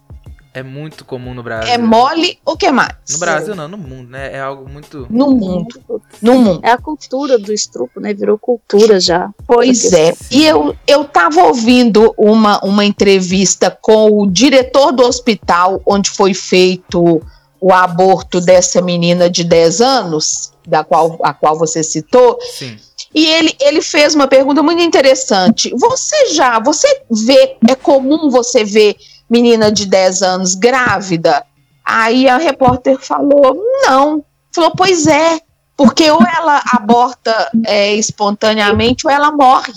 É 0.57 0.63
muito 0.63 1.05
comum 1.05 1.35
no 1.35 1.43
Brasil. 1.43 1.71
É 1.71 1.77
mole 1.77 2.39
o 2.43 2.57
que 2.57 2.71
mais? 2.71 2.95
No 3.11 3.19
Brasil 3.19 3.55
não, 3.55 3.67
no 3.67 3.77
mundo, 3.77 4.09
né? 4.09 4.33
É 4.33 4.39
algo 4.39 4.67
muito. 4.67 5.05
No 5.07 5.29
mundo. 5.29 5.79
No 6.19 6.39
mundo. 6.39 6.61
É 6.63 6.71
a 6.71 6.79
cultura 6.79 7.37
do 7.37 7.53
estrupo, 7.53 7.99
né? 7.99 8.11
Virou 8.11 8.39
cultura 8.39 8.99
já. 8.99 9.29
Pois 9.45 9.93
é. 9.93 10.15
E 10.31 10.43
eu, 10.43 10.75
eu 10.87 11.05
tava 11.05 11.43
ouvindo 11.43 12.11
uma, 12.17 12.59
uma 12.65 12.83
entrevista 12.83 13.69
com 13.69 14.19
o 14.19 14.25
diretor 14.25 14.91
do 14.91 15.03
hospital 15.03 15.79
onde 15.85 16.09
foi 16.09 16.33
feito 16.33 17.21
o 17.61 17.71
aborto 17.71 18.41
dessa 18.41 18.81
menina 18.81 19.29
de 19.29 19.43
10 19.43 19.81
anos, 19.81 20.53
da 20.67 20.83
qual, 20.83 21.19
a 21.21 21.35
qual 21.35 21.55
você 21.55 21.83
citou. 21.83 22.39
Sim. 22.41 22.77
E 23.17 23.25
ele, 23.25 23.55
ele 23.59 23.81
fez 23.81 24.13
uma 24.13 24.27
pergunta 24.27 24.61
muito 24.61 24.79
interessante. 24.79 25.73
Você 25.75 26.35
já, 26.35 26.59
você 26.59 27.01
vê, 27.09 27.57
é 27.67 27.73
comum 27.73 28.29
você 28.29 28.63
ver 28.63 28.95
menina 29.27 29.71
de 29.71 29.87
10 29.87 30.21
anos 30.21 30.53
grávida? 30.53 31.43
Aí 31.83 32.29
a 32.29 32.37
repórter 32.37 32.99
falou, 32.99 33.59
não. 33.81 34.23
Falou, 34.53 34.71
pois 34.77 35.07
é, 35.07 35.39
porque 35.75 36.11
ou 36.11 36.21
ela 36.21 36.61
aborta 36.71 37.49
é, 37.65 37.95
espontaneamente 37.95 39.07
ou 39.07 39.11
ela 39.11 39.31
morre. 39.31 39.73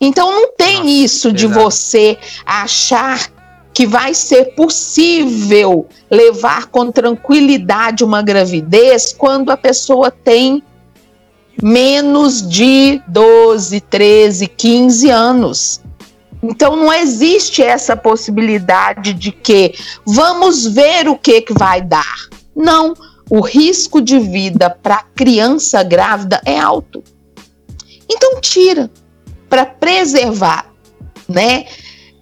Então 0.00 0.30
não 0.30 0.52
tem 0.52 0.76
Nossa, 0.76 0.88
isso 0.90 1.32
de 1.32 1.48
você 1.48 2.16
achar 2.46 3.32
que 3.74 3.84
vai 3.84 4.14
ser 4.14 4.54
possível 4.54 5.88
levar 6.08 6.66
com 6.66 6.92
tranquilidade 6.92 8.04
uma 8.04 8.22
gravidez 8.22 9.12
quando 9.12 9.50
a 9.50 9.56
pessoa 9.56 10.08
tem 10.08 10.62
menos 11.62 12.46
de 12.46 13.00
12, 13.06 13.80
13, 13.80 14.46
15 14.46 15.10
anos. 15.10 15.80
Então 16.42 16.74
não 16.74 16.92
existe 16.92 17.62
essa 17.62 17.96
possibilidade 17.96 19.12
de 19.12 19.30
que 19.30 19.74
vamos 20.06 20.66
ver 20.66 21.08
o 21.08 21.16
que, 21.16 21.42
que 21.42 21.52
vai 21.52 21.82
dar. 21.82 22.16
Não, 22.56 22.94
o 23.28 23.40
risco 23.40 24.00
de 24.00 24.18
vida 24.18 24.70
para 24.70 25.04
criança 25.14 25.82
grávida 25.82 26.40
é 26.44 26.58
alto. 26.58 27.04
Então 28.08 28.40
tira 28.40 28.90
para 29.48 29.66
preservar, 29.66 30.66
né? 31.28 31.66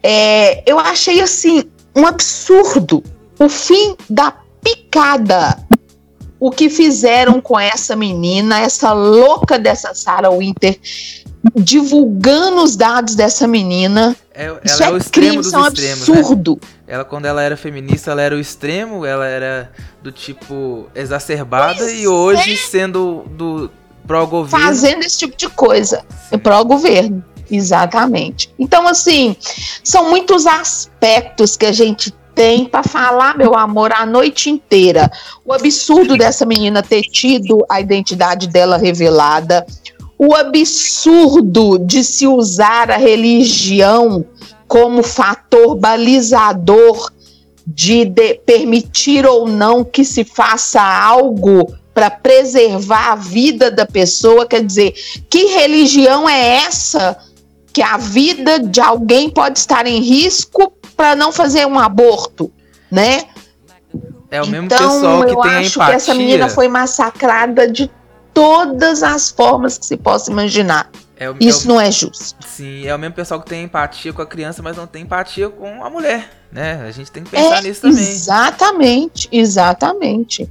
É, 0.02 0.62
eu 0.70 0.78
achei 0.78 1.20
assim 1.20 1.64
um 1.94 2.06
absurdo 2.06 3.02
o 3.38 3.48
fim 3.48 3.96
da 4.08 4.32
picada 4.62 5.56
o 6.40 6.50
que 6.50 6.70
fizeram 6.70 7.40
com 7.40 7.58
essa 7.58 7.96
menina, 7.96 8.60
essa 8.60 8.92
louca 8.92 9.58
dessa 9.58 9.94
Sarah 9.94 10.30
Winter, 10.30 10.78
divulgando 11.54 12.62
os 12.62 12.76
dados 12.76 13.14
dessa 13.14 13.46
menina. 13.46 14.16
É, 14.34 14.46
ela 14.46 14.60
isso 14.64 14.82
é, 14.82 14.86
é 14.86 14.90
o 14.90 14.96
extremo 14.96 15.28
crime, 15.28 15.42
dos 15.42 15.52
é 15.52 15.58
um 15.58 15.66
extremos, 15.66 16.08
né? 16.08 16.18
absurdo. 16.18 16.58
Né? 16.62 16.68
Ela, 16.86 17.04
quando 17.04 17.26
ela 17.26 17.42
era 17.42 17.56
feminista, 17.56 18.10
ela 18.10 18.22
era 18.22 18.34
o 18.34 18.38
extremo, 18.38 19.04
ela 19.04 19.26
era 19.26 19.70
do 20.02 20.12
tipo 20.12 20.86
exacerbada 20.94 21.76
pois 21.78 22.00
e 22.00 22.06
hoje, 22.06 22.54
é. 22.54 22.56
sendo 22.56 23.24
do 23.30 23.70
pró-governo. 24.06 24.64
Fazendo 24.64 25.02
esse 25.02 25.18
tipo 25.18 25.36
de 25.36 25.48
coisa, 25.48 26.04
pró-governo. 26.42 27.22
Exatamente. 27.50 28.52
Então, 28.58 28.86
assim, 28.86 29.34
são 29.82 30.10
muitos 30.10 30.46
aspectos 30.46 31.56
que 31.56 31.66
a 31.66 31.72
gente 31.72 32.14
tem 32.38 32.66
para 32.66 32.84
falar, 32.84 33.36
meu 33.36 33.56
amor, 33.56 33.92
a 33.92 34.06
noite 34.06 34.48
inteira. 34.48 35.10
O 35.44 35.52
absurdo 35.52 36.16
dessa 36.16 36.46
menina 36.46 36.84
ter 36.84 37.02
tido 37.02 37.66
a 37.68 37.80
identidade 37.80 38.46
dela 38.46 38.76
revelada, 38.76 39.66
o 40.16 40.36
absurdo 40.36 41.80
de 41.80 42.04
se 42.04 42.28
usar 42.28 42.92
a 42.92 42.96
religião 42.96 44.24
como 44.68 45.02
fator 45.02 45.74
balizador 45.74 47.10
de, 47.66 48.04
de 48.04 48.34
permitir 48.34 49.26
ou 49.26 49.48
não 49.48 49.82
que 49.82 50.04
se 50.04 50.22
faça 50.22 50.80
algo 50.80 51.74
para 51.92 52.08
preservar 52.08 53.14
a 53.14 53.16
vida 53.16 53.68
da 53.68 53.84
pessoa. 53.84 54.46
Quer 54.46 54.64
dizer, 54.64 54.94
que 55.28 55.46
religião 55.46 56.28
é 56.28 56.58
essa 56.58 57.18
que 57.72 57.82
a 57.82 57.96
vida 57.96 58.60
de 58.60 58.80
alguém 58.80 59.28
pode 59.28 59.58
estar 59.58 59.88
em 59.88 60.00
risco 60.00 60.77
para 60.98 61.14
não 61.14 61.30
fazer 61.30 61.64
um 61.64 61.78
aborto, 61.78 62.52
né? 62.90 63.22
É 64.28 64.42
o 64.42 64.46
mesmo 64.48 64.66
então, 64.66 64.78
pessoal 64.78 65.24
que 65.24 65.30
eu 65.30 65.40
tem 65.40 65.50
acho 65.52 65.78
que 65.78 65.92
essa 65.92 66.12
menina 66.12 66.48
foi 66.48 66.66
massacrada 66.66 67.70
de 67.70 67.88
todas 68.34 69.04
as 69.04 69.30
formas 69.30 69.78
que 69.78 69.86
se 69.86 69.96
possa 69.96 70.30
imaginar. 70.32 70.90
É 71.16 71.30
o, 71.30 71.36
Isso 71.38 71.62
é 71.62 71.64
o, 71.64 71.74
não 71.74 71.80
é 71.80 71.90
justo. 71.92 72.44
Sim, 72.44 72.84
é 72.84 72.94
o 72.94 72.98
mesmo 72.98 73.14
pessoal 73.14 73.40
que 73.40 73.48
tem 73.48 73.62
empatia 73.62 74.12
com 74.12 74.20
a 74.20 74.26
criança, 74.26 74.60
mas 74.60 74.76
não 74.76 74.88
tem 74.88 75.02
empatia 75.04 75.48
com 75.48 75.84
a 75.84 75.88
mulher, 75.88 76.30
né? 76.50 76.84
A 76.86 76.90
gente 76.90 77.12
tem 77.12 77.22
que 77.22 77.30
pensar 77.30 77.58
é, 77.58 77.62
nisso 77.62 77.82
também. 77.82 77.98
Exatamente, 77.98 79.28
exatamente. 79.30 80.50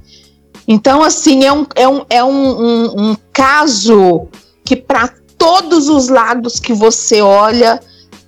Então, 0.66 1.02
assim, 1.02 1.44
é 1.44 1.52
um, 1.52 1.66
é 1.74 1.88
um, 1.88 2.06
é 2.08 2.24
um, 2.24 2.30
um, 2.30 3.10
um 3.10 3.16
caso 3.32 4.28
que, 4.64 4.74
para 4.74 5.10
todos 5.36 5.90
os 5.90 6.08
lados 6.08 6.58
que 6.58 6.72
você 6.72 7.20
olha, 7.20 7.80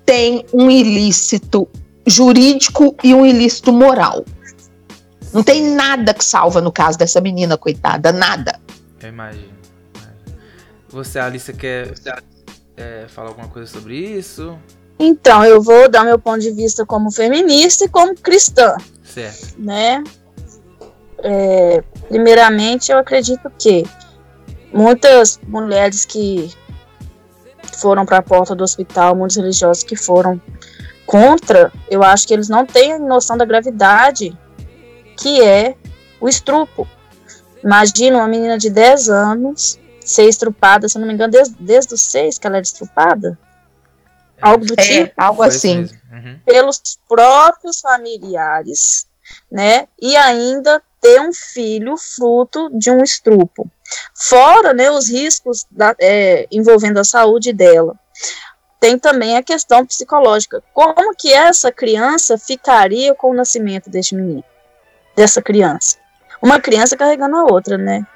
tem 0.05 0.45
um 0.53 0.71
ilícito 0.71 1.67
jurídico 2.11 2.95
e 3.03 3.15
um 3.15 3.25
ilícito 3.25 3.73
moral. 3.73 4.25
Não 5.33 5.43
tem 5.43 5.75
nada 5.75 6.13
que 6.13 6.25
salva 6.25 6.61
no 6.61 6.73
caso 6.73 6.99
dessa 6.99 7.21
menina, 7.21 7.57
coitada, 7.57 8.13
nada. 8.13 8.59
Eu 9.01 9.09
imagino. 9.09 9.61
Você, 10.89 11.21
Alice, 11.21 11.53
quer 11.53 11.95
é, 12.77 13.07
falar 13.09 13.29
alguma 13.29 13.49
coisa 13.49 13.71
sobre 13.71 13.97
isso? 13.97 14.59
Então, 14.99 15.45
eu 15.45 15.63
vou 15.63 15.89
dar 15.89 16.05
meu 16.05 16.19
ponto 16.19 16.41
de 16.41 16.51
vista 16.51 16.85
como 16.85 17.11
feminista 17.13 17.85
e 17.85 17.89
como 17.89 18.15
cristã. 18.15 18.77
Certo. 19.05 19.55
Né? 19.59 20.03
É, 21.23 21.83
primeiramente, 22.09 22.91
eu 22.91 22.99
acredito 22.99 23.51
que 23.59 23.85
muitas 24.73 25.41
mulheres 25.47 26.05
que 26.05 26.53
foram 27.79 28.05
para 28.05 28.19
a 28.19 28.23
porta 28.23 28.55
do 28.55 28.65
hospital, 28.65 29.15
muitos 29.15 29.37
religiosos 29.37 29.83
que 29.85 29.97
foram 29.97 30.41
contra, 31.11 31.73
eu 31.91 32.05
acho 32.05 32.25
que 32.25 32.33
eles 32.33 32.49
não 32.49 32.65
têm 32.65 32.97
noção 33.01 33.37
da 33.37 33.45
gravidade 33.45 34.39
que 35.19 35.43
é 35.43 35.75
o 36.21 36.29
estrupo. 36.29 36.87
Imagina 37.65 38.19
uma 38.19 38.29
menina 38.29 38.57
de 38.57 38.71
10 38.71 39.09
anos 39.09 39.77
ser 40.01 40.29
estrupada, 40.29 40.89
se 40.89 40.97
não 41.01 41.09
me 41.09 41.13
engano, 41.13 41.33
desde, 41.33 41.57
desde 41.59 41.95
os 41.95 42.03
6 42.03 42.39
que 42.39 42.47
ela 42.47 42.59
era 42.59 42.63
estrupada. 42.63 43.37
Algo 44.41 44.65
do 44.65 44.75
é, 44.79 44.83
tipo. 44.83 45.13
Algo 45.17 45.43
assim. 45.43 45.89
Uhum. 46.13 46.39
Pelos 46.47 46.81
próprios 47.09 47.81
familiares, 47.81 49.09
né? 49.51 49.89
E 50.01 50.17
ainda 50.17 50.81
ter 51.01 51.21
um 51.21 51.33
filho 51.33 51.97
fruto 51.97 52.71
de 52.73 52.89
um 52.89 53.03
estrupo. 53.03 53.69
Fora 54.15 54.73
né, 54.73 54.89
os 54.89 55.11
riscos 55.11 55.67
da, 55.69 55.93
é, 56.01 56.47
envolvendo 56.53 56.99
a 56.99 57.05
saúde 57.05 57.53
dela 57.53 57.99
tem 58.81 58.99
também 58.99 59.37
a 59.37 59.43
questão 59.43 59.85
psicológica. 59.85 60.63
Como 60.73 61.15
que 61.15 61.31
essa 61.33 61.71
criança 61.71 62.39
ficaria 62.39 63.15
com 63.15 63.31
o 63.31 63.35
nascimento 63.35 63.91
deste 63.91 64.15
menino, 64.15 64.43
dessa 65.15 65.43
criança? 65.43 65.99
Uma 66.41 66.59
criança 66.59 66.97
carregando 66.97 67.37
a 67.37 67.45
outra, 67.45 67.77
né? 67.77 68.07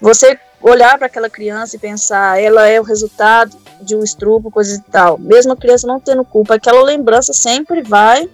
Você 0.00 0.38
olhar 0.62 0.96
para 0.96 1.08
aquela 1.08 1.28
criança 1.28 1.74
e 1.74 1.78
pensar, 1.78 2.40
ela 2.40 2.68
é 2.68 2.80
o 2.80 2.84
resultado 2.84 3.56
de 3.80 3.96
um 3.96 4.02
estrupo, 4.02 4.50
coisa 4.50 4.76
e 4.76 4.90
tal. 4.90 5.18
Mesmo 5.18 5.52
a 5.52 5.56
criança 5.56 5.86
não 5.86 5.98
tendo 5.98 6.24
culpa, 6.24 6.54
aquela 6.54 6.82
lembrança 6.82 7.32
sempre 7.32 7.82
vai 7.82 8.30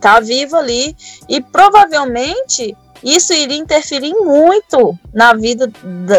tá 0.00 0.18
viva 0.18 0.56
ali 0.56 0.96
e 1.28 1.42
provavelmente 1.42 2.74
isso 3.04 3.34
iria 3.34 3.58
interferir 3.58 4.14
muito 4.14 4.98
na 5.12 5.34
vida 5.34 5.70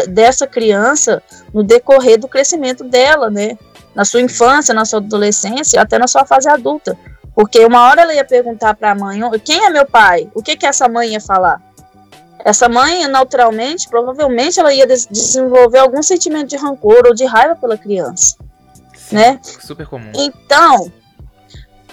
dessa 0.08 0.46
criança 0.46 1.22
no 1.52 1.62
decorrer 1.62 2.18
do 2.18 2.28
crescimento 2.28 2.84
dela, 2.84 3.28
né? 3.28 3.58
Na 3.94 4.04
sua 4.04 4.20
infância, 4.20 4.74
na 4.74 4.84
sua 4.84 4.98
adolescência, 4.98 5.80
até 5.80 5.98
na 5.98 6.06
sua 6.06 6.24
fase 6.24 6.48
adulta. 6.48 6.96
Porque 7.34 7.64
uma 7.64 7.88
hora 7.88 8.02
ela 8.02 8.14
ia 8.14 8.24
perguntar 8.24 8.74
para 8.74 8.92
a 8.92 8.94
mãe: 8.94 9.20
quem 9.44 9.64
é 9.64 9.70
meu 9.70 9.86
pai? 9.86 10.30
O 10.34 10.42
que, 10.42 10.56
que 10.56 10.66
essa 10.66 10.88
mãe 10.88 11.12
ia 11.12 11.20
falar? 11.20 11.60
Essa 12.44 12.68
mãe, 12.68 13.06
naturalmente, 13.06 13.88
provavelmente, 13.88 14.58
ela 14.58 14.74
ia 14.74 14.86
des 14.86 15.06
desenvolver 15.06 15.78
algum 15.78 16.02
sentimento 16.02 16.48
de 16.48 16.56
rancor 16.56 17.02
ou 17.06 17.14
de 17.14 17.24
raiva 17.24 17.54
pela 17.54 17.78
criança, 17.78 18.36
Sim, 18.94 19.14
né? 19.14 19.40
Super 19.42 19.86
comum. 19.86 20.10
Então, 20.16 20.92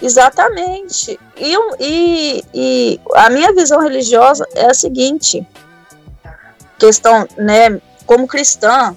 exatamente. 0.02 1.18
E, 1.36 1.54
e, 1.78 2.44
e 2.52 3.00
a 3.14 3.30
minha 3.30 3.54
visão 3.54 3.80
religiosa 3.80 4.44
é 4.56 4.66
a 4.66 4.74
seguinte: 4.74 5.46
questão, 6.78 7.28
né? 7.38 7.80
Como 8.04 8.26
cristã, 8.26 8.96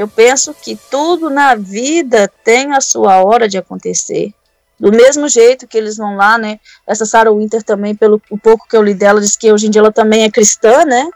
eu 0.00 0.08
penso 0.08 0.54
que 0.54 0.78
tudo 0.90 1.28
na 1.28 1.54
vida 1.54 2.26
tem 2.42 2.72
a 2.72 2.80
sua 2.80 3.22
hora 3.22 3.46
de 3.46 3.58
acontecer. 3.58 4.32
Do 4.78 4.90
mesmo 4.90 5.28
jeito 5.28 5.68
que 5.68 5.76
eles 5.76 5.98
vão 5.98 6.16
lá, 6.16 6.38
né? 6.38 6.58
Essa 6.86 7.04
Sarah 7.04 7.30
Winter 7.30 7.62
também, 7.62 7.94
pelo 7.94 8.20
o 8.30 8.38
pouco 8.38 8.66
que 8.66 8.74
eu 8.74 8.82
li 8.82 8.94
dela, 8.94 9.20
diz 9.20 9.36
que 9.36 9.52
hoje 9.52 9.66
em 9.66 9.70
dia 9.70 9.80
ela 9.80 9.92
também 9.92 10.22
é 10.22 10.30
cristã, 10.30 10.86
né? 10.86 11.06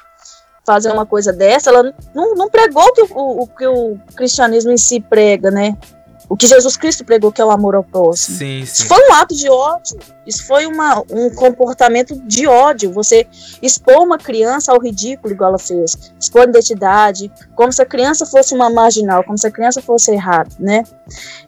Fazer 0.67 0.93
uma 0.93 1.07
coisa 1.07 1.33
dessa, 1.33 1.71
ela 1.71 1.95
não, 2.15 2.35
não 2.35 2.51
pregou 2.51 2.93
que 2.93 3.03
o, 3.03 3.43
o 3.43 3.47
que 3.47 3.67
o 3.67 3.99
cristianismo 4.15 4.71
em 4.71 4.77
si 4.77 5.01
prega, 5.01 5.51
né? 5.51 5.79
O 6.29 6.37
que 6.37 6.47
Jesus 6.47 6.77
Cristo 6.77 7.05
pregou, 7.05 7.31
que 7.31 7.41
é 7.41 7.45
o 7.45 7.51
amor 7.51 7.75
ao 7.75 7.85
próximo. 7.85 8.39
Sim, 8.39 8.65
sim. 8.65 8.83
Isso 8.83 8.87
foi 8.87 9.09
um 9.09 9.13
ato 9.15 9.35
de 9.35 9.49
ódio. 9.49 9.99
Isso 10.27 10.47
foi 10.47 10.67
uma, 10.67 11.03
um 11.11 11.31
comportamento 11.31 12.17
de 12.27 12.47
ódio. 12.47 12.93
Você 12.93 13.27
expor 13.61 14.03
uma 14.03 14.19
criança 14.19 14.73
ao 14.73 14.81
ridículo, 14.81 15.35
igual 15.35 15.51
ela 15.51 15.59
fez. 15.59 16.13
Expor 16.19 16.43
a 16.43 16.45
identidade, 16.45 17.31
como 17.55 17.73
se 17.73 17.83
a 17.83 17.87
criança 17.87 18.25
fosse 18.25 18.55
uma 18.55 18.71
marginal, 18.71 19.23
como 19.23 19.37
se 19.37 19.47
a 19.47 19.51
criança 19.51 19.83
fosse 19.83 20.13
errada, 20.13 20.51
né? 20.59 20.85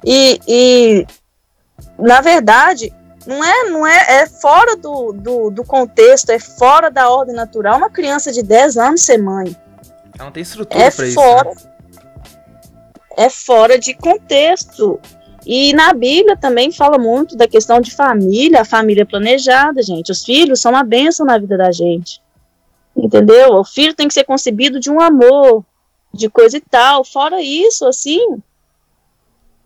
E, 0.04 0.38
e 0.46 1.06
na 1.98 2.20
verdade, 2.20 2.92
não 3.26 3.42
é, 3.42 3.64
não 3.70 3.86
é, 3.86 4.20
é 4.20 4.26
fora 4.26 4.76
do, 4.76 5.12
do, 5.12 5.50
do, 5.50 5.64
contexto, 5.64 6.30
é 6.30 6.38
fora 6.38 6.90
da 6.90 7.10
ordem 7.10 7.34
natural 7.34 7.76
uma 7.76 7.90
criança 7.90 8.30
de 8.30 8.42
10 8.42 8.76
anos 8.76 9.02
ser 9.02 9.18
mãe. 9.18 9.56
Ela 10.14 10.26
não 10.26 10.32
tem 10.32 10.42
estrutura 10.42 10.82
é 10.82 10.90
pra 10.90 11.06
fora, 11.12 11.50
isso. 11.50 11.66
Né? 11.66 11.75
É 13.16 13.30
fora 13.30 13.78
de 13.78 13.94
contexto. 13.94 15.00
E 15.46 15.72
na 15.72 15.92
Bíblia 15.92 16.36
também 16.36 16.72
fala 16.72 16.98
muito 16.98 17.36
da 17.36 17.46
questão 17.46 17.80
de 17.80 17.94
família, 17.94 18.60
a 18.60 18.64
família 18.64 19.06
planejada, 19.06 19.82
gente. 19.82 20.10
Os 20.12 20.24
filhos 20.24 20.60
são 20.60 20.72
uma 20.72 20.84
bênção 20.84 21.24
na 21.24 21.38
vida 21.38 21.56
da 21.56 21.70
gente. 21.70 22.20
Entendeu? 22.96 23.54
O 23.54 23.64
filho 23.64 23.94
tem 23.94 24.08
que 24.08 24.14
ser 24.14 24.24
concebido 24.24 24.80
de 24.80 24.90
um 24.90 25.00
amor, 25.00 25.64
de 26.12 26.28
coisa 26.28 26.56
e 26.56 26.60
tal. 26.60 27.04
Fora 27.04 27.40
isso, 27.40 27.86
assim, 27.86 28.42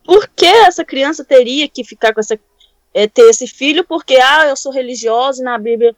por 0.04 0.28
que 0.28 0.46
essa 0.46 0.84
criança 0.84 1.24
teria 1.24 1.68
que 1.68 1.84
ficar 1.84 2.12
com 2.12 2.20
essa 2.20 2.38
é, 2.92 3.06
ter 3.06 3.30
esse 3.30 3.46
filho 3.46 3.84
porque 3.84 4.16
ah 4.16 4.46
eu 4.48 4.56
sou 4.56 4.72
religiosa 4.72 5.40
e 5.40 5.44
na 5.44 5.56
Bíblia 5.56 5.94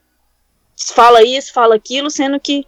fala 0.95 1.23
isso 1.23 1.53
fala 1.53 1.75
aquilo 1.75 2.11
sendo 2.11 2.39
que 2.39 2.67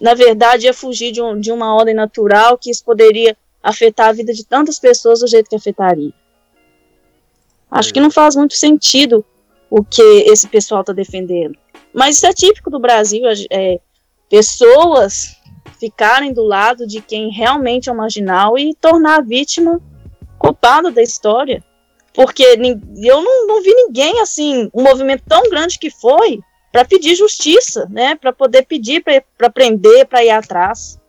na 0.00 0.14
verdade 0.14 0.64
ia 0.64 0.72
fugir 0.72 1.12
de, 1.12 1.20
um, 1.20 1.38
de 1.38 1.52
uma 1.52 1.74
ordem 1.74 1.94
natural 1.94 2.56
que 2.56 2.70
isso 2.70 2.82
poderia 2.84 3.36
afetar 3.62 4.08
a 4.08 4.12
vida 4.12 4.32
de 4.32 4.44
tantas 4.44 4.78
pessoas 4.78 5.20
do 5.20 5.26
jeito 5.26 5.48
que 5.48 5.56
afetaria 5.56 6.12
acho 7.70 7.92
que 7.92 8.00
não 8.00 8.10
faz 8.10 8.36
muito 8.36 8.54
sentido 8.54 9.24
o 9.70 9.82
que 9.82 10.02
esse 10.02 10.48
pessoal 10.48 10.82
está 10.82 10.92
defendendo 10.92 11.56
mas 11.92 12.16
isso 12.16 12.26
é 12.26 12.32
típico 12.32 12.70
do 12.70 12.80
Brasil 12.80 13.22
é, 13.50 13.80
pessoas 14.28 15.36
ficarem 15.78 16.32
do 16.32 16.44
lado 16.44 16.86
de 16.86 17.00
quem 17.00 17.30
realmente 17.30 17.88
é 17.88 17.92
um 17.92 17.96
marginal 17.96 18.56
e 18.56 18.74
tornar 18.74 19.18
a 19.18 19.22
vítima 19.22 19.80
culpado 20.38 20.90
da 20.90 21.02
história. 21.02 21.62
Porque 22.14 22.44
eu 22.44 23.22
não, 23.22 23.46
não 23.46 23.62
vi 23.62 23.74
ninguém, 23.74 24.20
assim, 24.20 24.70
um 24.72 24.82
movimento 24.82 25.24
tão 25.26 25.48
grande 25.50 25.78
que 25.78 25.90
foi, 25.90 26.40
para 26.70 26.84
pedir 26.84 27.14
justiça, 27.14 27.88
né? 27.90 28.14
Para 28.14 28.32
poder 28.32 28.62
pedir 28.62 29.02
para 29.36 29.50
prender, 29.50 30.06
para 30.06 30.24
ir 30.24 30.30
atrás. 30.30 31.00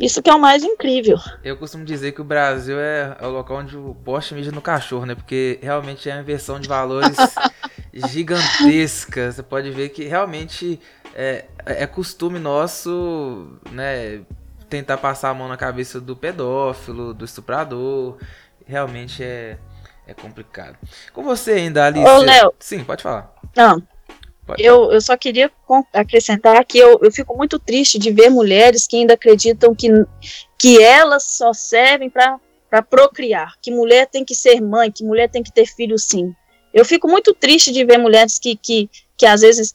Isso 0.00 0.22
que 0.22 0.30
é 0.30 0.34
o 0.34 0.40
mais 0.40 0.64
incrível. 0.64 1.18
Eu 1.44 1.56
costumo 1.56 1.84
dizer 1.84 2.12
que 2.12 2.20
o 2.20 2.24
Brasil 2.24 2.78
é, 2.78 3.16
é 3.20 3.26
o 3.26 3.30
local 3.30 3.58
onde 3.58 3.76
o 3.76 3.94
poste 4.04 4.34
mija 4.34 4.50
no 4.50 4.62
cachorro, 4.62 5.06
né? 5.06 5.14
Porque 5.14 5.58
realmente 5.62 6.08
é 6.08 6.14
uma 6.14 6.22
inversão 6.22 6.58
de 6.58 6.68
valores 6.68 7.16
gigantesca. 7.92 9.30
Você 9.30 9.42
pode 9.42 9.70
ver 9.70 9.90
que 9.90 10.04
realmente 10.04 10.80
é, 11.14 11.44
é 11.66 11.86
costume 11.86 12.38
nosso, 12.38 13.58
né? 13.70 14.22
tentar 14.72 14.96
passar 14.96 15.28
a 15.28 15.34
mão 15.34 15.48
na 15.48 15.56
cabeça 15.58 16.00
do 16.00 16.16
pedófilo, 16.16 17.12
do 17.12 17.26
estuprador. 17.26 18.16
Realmente 18.64 19.22
é, 19.22 19.58
é 20.06 20.14
complicado. 20.14 20.78
Com 21.12 21.22
você 21.22 21.52
ainda, 21.52 21.84
Alice. 21.84 22.08
Ô, 22.08 22.18
Léo. 22.22 22.54
Sim, 22.58 22.82
pode 22.82 23.02
falar. 23.02 23.34
Não. 23.54 23.82
Eu, 24.58 24.90
eu 24.90 25.00
só 25.00 25.16
queria 25.16 25.50
acrescentar 25.92 26.64
que 26.64 26.78
eu, 26.78 26.98
eu 27.00 27.12
fico 27.12 27.36
muito 27.36 27.58
triste 27.58 27.98
de 27.98 28.10
ver 28.10 28.28
mulheres 28.28 28.86
que 28.86 28.96
ainda 28.96 29.14
acreditam 29.14 29.74
que, 29.74 29.88
que 30.58 30.82
elas 30.82 31.22
só 31.22 31.52
servem 31.52 32.10
para 32.10 32.82
procriar, 32.82 33.54
que 33.62 33.70
mulher 33.70 34.08
tem 34.08 34.24
que 34.24 34.34
ser 34.34 34.60
mãe, 34.60 34.90
que 34.90 35.04
mulher 35.04 35.30
tem 35.30 35.42
que 35.42 35.52
ter 35.52 35.66
filho 35.66 35.96
sim. 35.96 36.34
Eu 36.74 36.84
fico 36.84 37.06
muito 37.06 37.32
triste 37.34 37.72
de 37.72 37.84
ver 37.84 37.98
mulheres 37.98 38.38
que, 38.38 38.56
que, 38.56 38.90
que 39.16 39.26
às 39.26 39.42
vezes 39.42 39.74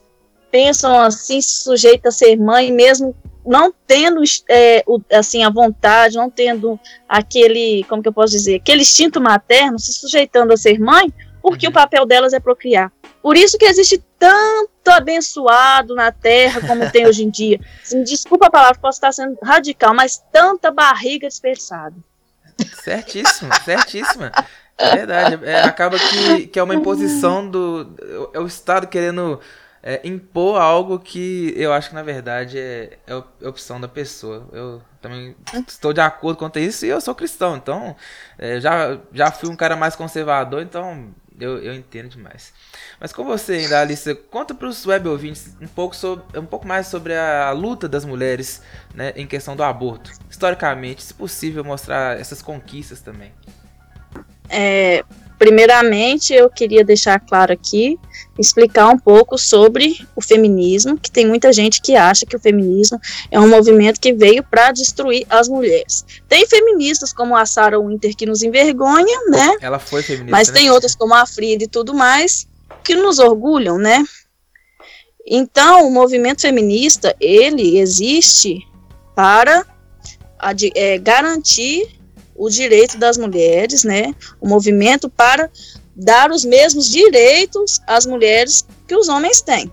pensam 0.51 0.99
assim, 0.99 1.41
sujeitas 1.41 2.15
a 2.15 2.17
ser 2.17 2.35
mãe, 2.35 2.71
mesmo 2.71 3.15
não 3.45 3.73
tendo 3.85 4.21
é, 4.49 4.83
o, 4.85 4.99
assim 5.13 5.43
a 5.43 5.49
vontade, 5.49 6.17
não 6.17 6.29
tendo 6.29 6.77
aquele, 7.07 7.85
como 7.85 8.01
que 8.01 8.09
eu 8.09 8.13
posso 8.13 8.33
dizer, 8.33 8.55
aquele 8.55 8.81
instinto 8.81 9.21
materno, 9.21 9.79
se 9.79 9.93
sujeitando 9.93 10.51
a 10.53 10.57
ser 10.57 10.79
mãe, 10.79 11.13
porque 11.41 11.65
uhum. 11.67 11.71
o 11.71 11.73
papel 11.73 12.05
delas 12.05 12.33
é 12.33 12.39
procriar. 12.39 12.91
Por 13.27 13.35
isso 13.35 13.57
que 13.57 13.65
existe 13.65 14.01
tanto 14.17 14.87
abençoado 14.89 15.93
na 15.93 16.13
Terra 16.13 16.65
como 16.65 16.89
tem 16.89 17.05
hoje 17.05 17.25
em 17.25 17.29
dia. 17.29 17.59
Assim, 17.83 18.01
desculpa 18.01 18.47
a 18.47 18.49
palavra, 18.49 18.79
posso 18.79 18.99
estar 18.99 19.11
sendo 19.11 19.37
radical, 19.43 19.93
mas 19.93 20.23
tanta 20.31 20.71
barriga 20.71 21.27
dispersada. 21.27 21.93
Certíssimo, 22.81 23.51
certíssima. 23.65 24.31
É 24.77 24.95
verdade. 24.95 25.39
É, 25.43 25.59
acaba 25.63 25.99
que, 25.99 26.47
que 26.47 26.57
é 26.57 26.63
uma 26.63 26.73
imposição 26.73 27.51
do. 27.51 28.29
É 28.33 28.39
o 28.39 28.47
Estado 28.47 28.87
querendo 28.87 29.41
é, 29.83 29.99
impor 30.05 30.61
algo 30.61 30.97
que 30.97 31.53
eu 31.57 31.73
acho 31.73 31.89
que 31.89 31.95
na 31.95 32.03
verdade 32.03 32.57
é, 32.57 32.97
é 33.05 33.45
opção 33.45 33.81
da 33.81 33.89
pessoa. 33.89 34.47
Eu 34.53 34.81
também 35.01 35.35
estou 35.67 35.91
de 35.91 35.99
acordo 35.99 36.37
quanto 36.37 36.59
a 36.59 36.61
isso 36.61 36.85
e 36.85 36.89
eu 36.89 37.01
sou 37.01 37.13
cristão, 37.13 37.57
então 37.57 37.93
é, 38.37 38.61
já, 38.61 38.97
já 39.11 39.31
fui 39.31 39.49
um 39.49 39.55
cara 39.55 39.75
mais 39.75 39.97
conservador, 39.97 40.61
então 40.61 41.13
eu, 41.39 41.59
eu 41.59 41.73
entendo 41.73 42.09
demais. 42.09 42.53
Mas 42.99 43.13
com 43.13 43.23
você 43.23 43.53
ainda, 43.53 43.81
Alice, 43.81 44.13
conta 44.29 44.53
para 44.55 44.67
os 44.67 44.85
web 44.85 45.07
ouvintes 45.07 45.55
um 45.61 45.67
pouco, 45.67 45.95
sobre, 45.95 46.39
um 46.39 46.45
pouco 46.45 46.67
mais 46.67 46.87
sobre 46.87 47.15
a 47.15 47.51
luta 47.51 47.87
das 47.87 48.03
mulheres 48.03 48.61
né, 48.93 49.13
em 49.15 49.27
questão 49.27 49.55
do 49.55 49.63
aborto. 49.63 50.11
Historicamente, 50.29 51.03
se 51.03 51.13
possível, 51.13 51.63
mostrar 51.63 52.19
essas 52.19 52.41
conquistas 52.41 53.01
também. 53.01 53.31
É, 54.49 55.03
primeiramente, 55.37 56.33
eu 56.33 56.49
queria 56.49 56.83
deixar 56.83 57.19
claro 57.19 57.53
aqui, 57.53 57.99
explicar 58.37 58.89
um 58.89 58.97
pouco 58.97 59.37
sobre 59.37 59.99
o 60.15 60.21
feminismo, 60.21 60.97
que 60.97 61.11
tem 61.11 61.25
muita 61.25 61.51
gente 61.53 61.81
que 61.81 61.95
acha 61.95 62.25
que 62.25 62.35
o 62.35 62.39
feminismo 62.39 62.99
é 63.31 63.39
um 63.39 63.47
movimento 63.47 63.99
que 63.99 64.13
veio 64.13 64.43
para 64.43 64.71
destruir 64.71 65.25
as 65.29 65.47
mulheres. 65.47 66.05
Tem 66.27 66.45
feministas 66.47 67.13
como 67.13 67.35
a 67.35 67.45
Sarah 67.45 67.79
Winter 67.79 68.15
que 68.15 68.25
nos 68.25 68.43
envergonha, 68.43 69.19
né? 69.29 69.57
Ela 69.61 69.79
foi 69.79 70.01
feminista. 70.01 70.31
Mas 70.31 70.47
né? 70.49 70.53
tem 70.53 70.69
outras 70.69 70.95
como 70.95 71.13
a 71.13 71.25
Frida 71.25 71.63
e 71.63 71.67
tudo 71.67 71.93
mais 71.93 72.47
que 72.83 72.95
nos 72.95 73.19
orgulham, 73.19 73.77
né? 73.77 74.03
Então, 75.25 75.85
o 75.85 75.91
movimento 75.91 76.41
feminista, 76.41 77.13
ele 77.19 77.77
existe 77.77 78.65
para 79.13 79.65
é, 80.73 80.97
garantir 80.97 81.96
o 82.37 82.49
direito 82.49 82.97
das 82.97 83.17
mulheres, 83.17 83.83
né? 83.83 84.13
O 84.39 84.47
movimento 84.47 85.09
para 85.09 85.49
dar 85.95 86.29
os 86.29 86.45
mesmos 86.45 86.89
direitos 86.89 87.81
às 87.87 88.05
mulheres 88.05 88.65
que 88.87 88.95
os 88.95 89.09
homens 89.09 89.41
têm. 89.41 89.71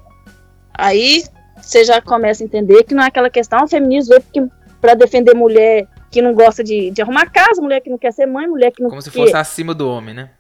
Aí 0.72 1.24
você 1.60 1.84
já 1.84 2.00
começa 2.00 2.42
a 2.42 2.46
entender 2.46 2.82
que 2.84 2.94
não 2.94 3.02
é 3.02 3.06
aquela 3.06 3.30
questão, 3.30 3.64
o 3.64 3.68
feminismo 3.68 4.14
veio 4.14 4.50
para 4.80 4.94
defender 4.94 5.34
mulher 5.34 5.86
que 6.10 6.22
não 6.22 6.32
gosta 6.34 6.64
de, 6.64 6.90
de, 6.90 7.02
arrumar 7.02 7.30
casa, 7.30 7.60
mulher 7.60 7.80
que 7.80 7.90
não 7.90 7.98
quer 7.98 8.12
ser 8.12 8.26
mãe, 8.26 8.46
mulher 8.46 8.70
que 8.70 8.82
não 8.82 8.88
Como 8.88 9.02
se 9.02 9.10
fosse 9.10 9.36
acima 9.36 9.74
do 9.74 9.88
homem, 9.88 10.14
né? 10.14 10.30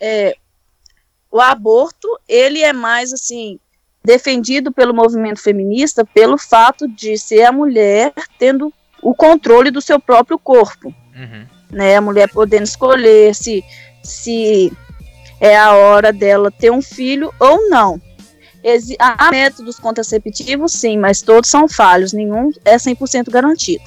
É, 0.00 0.34
o 1.30 1.40
aborto, 1.40 2.08
ele 2.28 2.62
é 2.62 2.72
mais 2.72 3.12
assim, 3.12 3.58
defendido 4.04 4.72
pelo 4.72 4.94
movimento 4.94 5.40
feminista 5.40 6.04
pelo 6.04 6.38
fato 6.38 6.88
de 6.88 7.16
ser 7.18 7.42
a 7.42 7.52
mulher 7.52 8.12
tendo 8.38 8.72
o 9.02 9.14
controle 9.14 9.70
do 9.70 9.80
seu 9.80 10.00
próprio 10.00 10.38
corpo. 10.38 10.94
Uhum. 11.14 11.46
Né, 11.70 11.96
a 11.96 12.00
mulher 12.00 12.28
podendo 12.28 12.64
escolher 12.64 13.34
se, 13.34 13.64
se 14.02 14.72
é 15.40 15.56
a 15.56 15.72
hora 15.72 16.12
dela 16.12 16.50
ter 16.50 16.70
um 16.70 16.82
filho 16.82 17.32
ou 17.38 17.68
não. 17.68 18.00
Exi 18.62 18.96
há 18.98 19.30
métodos 19.30 19.78
contraceptivos, 19.78 20.72
sim, 20.72 20.96
mas 20.96 21.20
todos 21.20 21.50
são 21.50 21.68
falhos, 21.68 22.12
nenhum 22.12 22.50
é 22.64 22.76
100% 22.76 23.30
garantido. 23.30 23.84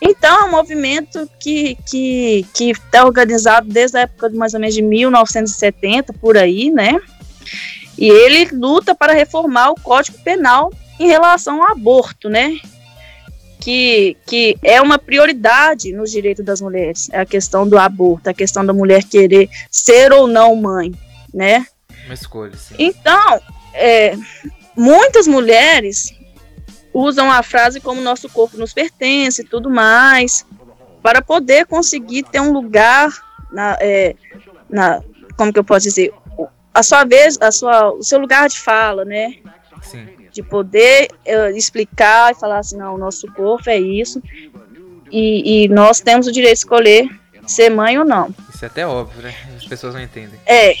Então, 0.00 0.42
é 0.42 0.44
um 0.44 0.50
movimento 0.50 1.30
que 1.38 1.78
está 1.78 1.82
que, 1.90 2.46
que 2.52 2.72
tá 2.90 3.04
organizado 3.04 3.68
desde 3.68 3.96
a 3.96 4.00
época 4.00 4.28
de 4.28 4.36
mais 4.36 4.52
ou 4.52 4.60
menos 4.60 4.74
de 4.74 4.82
1970, 4.82 6.12
por 6.14 6.36
aí, 6.36 6.70
né? 6.70 7.00
E 7.96 8.08
ele 8.08 8.48
luta 8.52 8.94
para 8.94 9.12
reformar 9.12 9.70
o 9.70 9.80
Código 9.80 10.18
Penal 10.18 10.72
em 10.98 11.06
relação 11.06 11.62
ao 11.62 11.72
aborto, 11.72 12.28
né? 12.28 12.58
Que, 13.64 14.18
que 14.26 14.58
é 14.62 14.78
uma 14.82 14.98
prioridade 14.98 15.90
nos 15.90 16.10
direitos 16.10 16.44
das 16.44 16.60
mulheres, 16.60 17.08
é 17.10 17.20
a 17.20 17.24
questão 17.24 17.66
do 17.66 17.78
aborto, 17.78 18.28
a 18.28 18.34
questão 18.34 18.64
da 18.64 18.74
mulher 18.74 19.02
querer 19.04 19.48
ser 19.70 20.12
ou 20.12 20.26
não 20.26 20.54
mãe, 20.54 20.92
né? 21.32 21.66
Uma 22.04 22.12
escolha, 22.12 22.54
sim. 22.54 22.74
Então, 22.78 23.40
é, 23.72 24.14
muitas 24.76 25.26
mulheres 25.26 26.14
usam 26.92 27.30
a 27.32 27.42
frase 27.42 27.80
como 27.80 28.02
nosso 28.02 28.28
corpo 28.28 28.58
nos 28.58 28.74
pertence 28.74 29.40
e 29.40 29.46
tudo 29.46 29.70
mais, 29.70 30.44
para 31.02 31.22
poder 31.22 31.64
conseguir 31.64 32.24
ter 32.24 32.40
um 32.40 32.52
lugar 32.52 33.08
na, 33.50 33.78
é, 33.80 34.14
na 34.68 35.02
como 35.38 35.52
que 35.52 35.58
eu 35.58 35.64
posso 35.64 35.88
dizer, 35.88 36.12
a 36.72 36.82
sua 36.82 37.04
vez, 37.04 37.38
a 37.40 37.50
sua, 37.50 37.92
o 37.92 38.02
seu 38.02 38.18
lugar 38.18 38.48
de 38.48 38.58
fala, 38.58 39.04
né? 39.04 39.36
Sim. 39.84 40.06
De 40.32 40.42
poder 40.42 41.08
uh, 41.26 41.56
explicar 41.56 42.32
e 42.32 42.34
falar 42.34 42.58
assim, 42.58 42.76
não, 42.76 42.94
o 42.94 42.98
nosso 42.98 43.26
corpo 43.32 43.70
é 43.70 43.78
isso, 43.78 44.22
e, 45.10 45.64
e, 45.64 45.68
nós 45.68 46.00
temos 46.00 46.26
o 46.26 46.32
direito 46.32 46.54
de 46.54 46.58
escolher 46.58 47.08
ser 47.46 47.70
mãe 47.70 47.98
ou 47.98 48.04
não. 48.04 48.34
Isso 48.52 48.64
é 48.64 48.68
até 48.68 48.86
óbvio, 48.86 49.22
né? 49.22 49.34
As 49.56 49.64
pessoas 49.64 49.94
não 49.94 50.00
entendem. 50.00 50.40
É. 50.46 50.74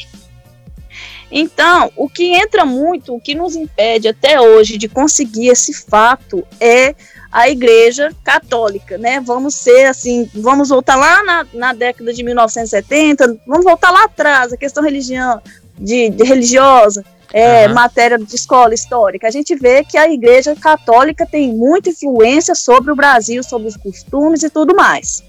Então, 1.30 1.92
o 1.96 2.08
que 2.08 2.34
entra 2.34 2.64
muito, 2.64 3.14
o 3.14 3.20
que 3.20 3.34
nos 3.34 3.54
impede 3.54 4.08
até 4.08 4.40
hoje 4.40 4.78
de 4.78 4.88
conseguir 4.88 5.48
esse 5.48 5.72
fato 5.72 6.44
é 6.60 6.94
a 7.30 7.48
Igreja 7.48 8.14
Católica, 8.22 8.96
né? 8.96 9.20
Vamos 9.20 9.56
ser 9.56 9.86
assim, 9.86 10.30
vamos 10.34 10.68
voltar 10.68 10.94
lá 10.94 11.22
na, 11.24 11.46
na 11.52 11.72
década 11.72 12.12
de 12.12 12.22
1970, 12.22 13.40
vamos 13.46 13.64
voltar 13.64 13.90
lá 13.90 14.04
atrás, 14.04 14.52
a 14.52 14.56
questão 14.56 14.84
religião, 14.84 15.42
de, 15.78 16.10
de 16.10 16.24
religiosa, 16.24 17.04
é, 17.32 17.66
uhum. 17.66 17.74
matéria 17.74 18.16
de 18.16 18.34
escola 18.34 18.74
histórica, 18.74 19.26
a 19.26 19.30
gente 19.30 19.56
vê 19.56 19.82
que 19.82 19.98
a 19.98 20.08
Igreja 20.08 20.54
Católica 20.54 21.26
tem 21.26 21.52
muita 21.52 21.90
influência 21.90 22.54
sobre 22.54 22.92
o 22.92 22.96
Brasil, 22.96 23.42
sobre 23.42 23.66
os 23.66 23.76
costumes 23.76 24.42
e 24.44 24.50
tudo 24.50 24.74
mais. 24.74 25.22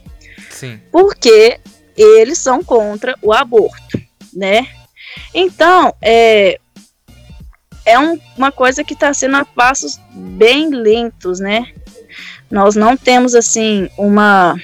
Sim. 0.52 0.80
Porque 0.92 1.60
eles 1.98 2.38
são 2.38 2.64
contra 2.64 3.18
o 3.22 3.34
aborto, 3.34 4.00
né? 4.32 4.68
Então, 5.34 5.94
é, 6.02 6.60
é 7.86 7.98
um, 7.98 8.20
uma 8.38 8.52
coisa 8.52 8.84
que 8.84 8.94
está 8.94 9.14
sendo 9.14 9.38
a 9.38 9.46
passos 9.46 10.00
bem 10.14 10.70
lentos, 10.70 11.40
né? 11.40 11.72
Nós 12.52 12.76
não 12.76 12.96
temos, 12.96 13.34
assim, 13.34 13.90
uma 13.98 14.56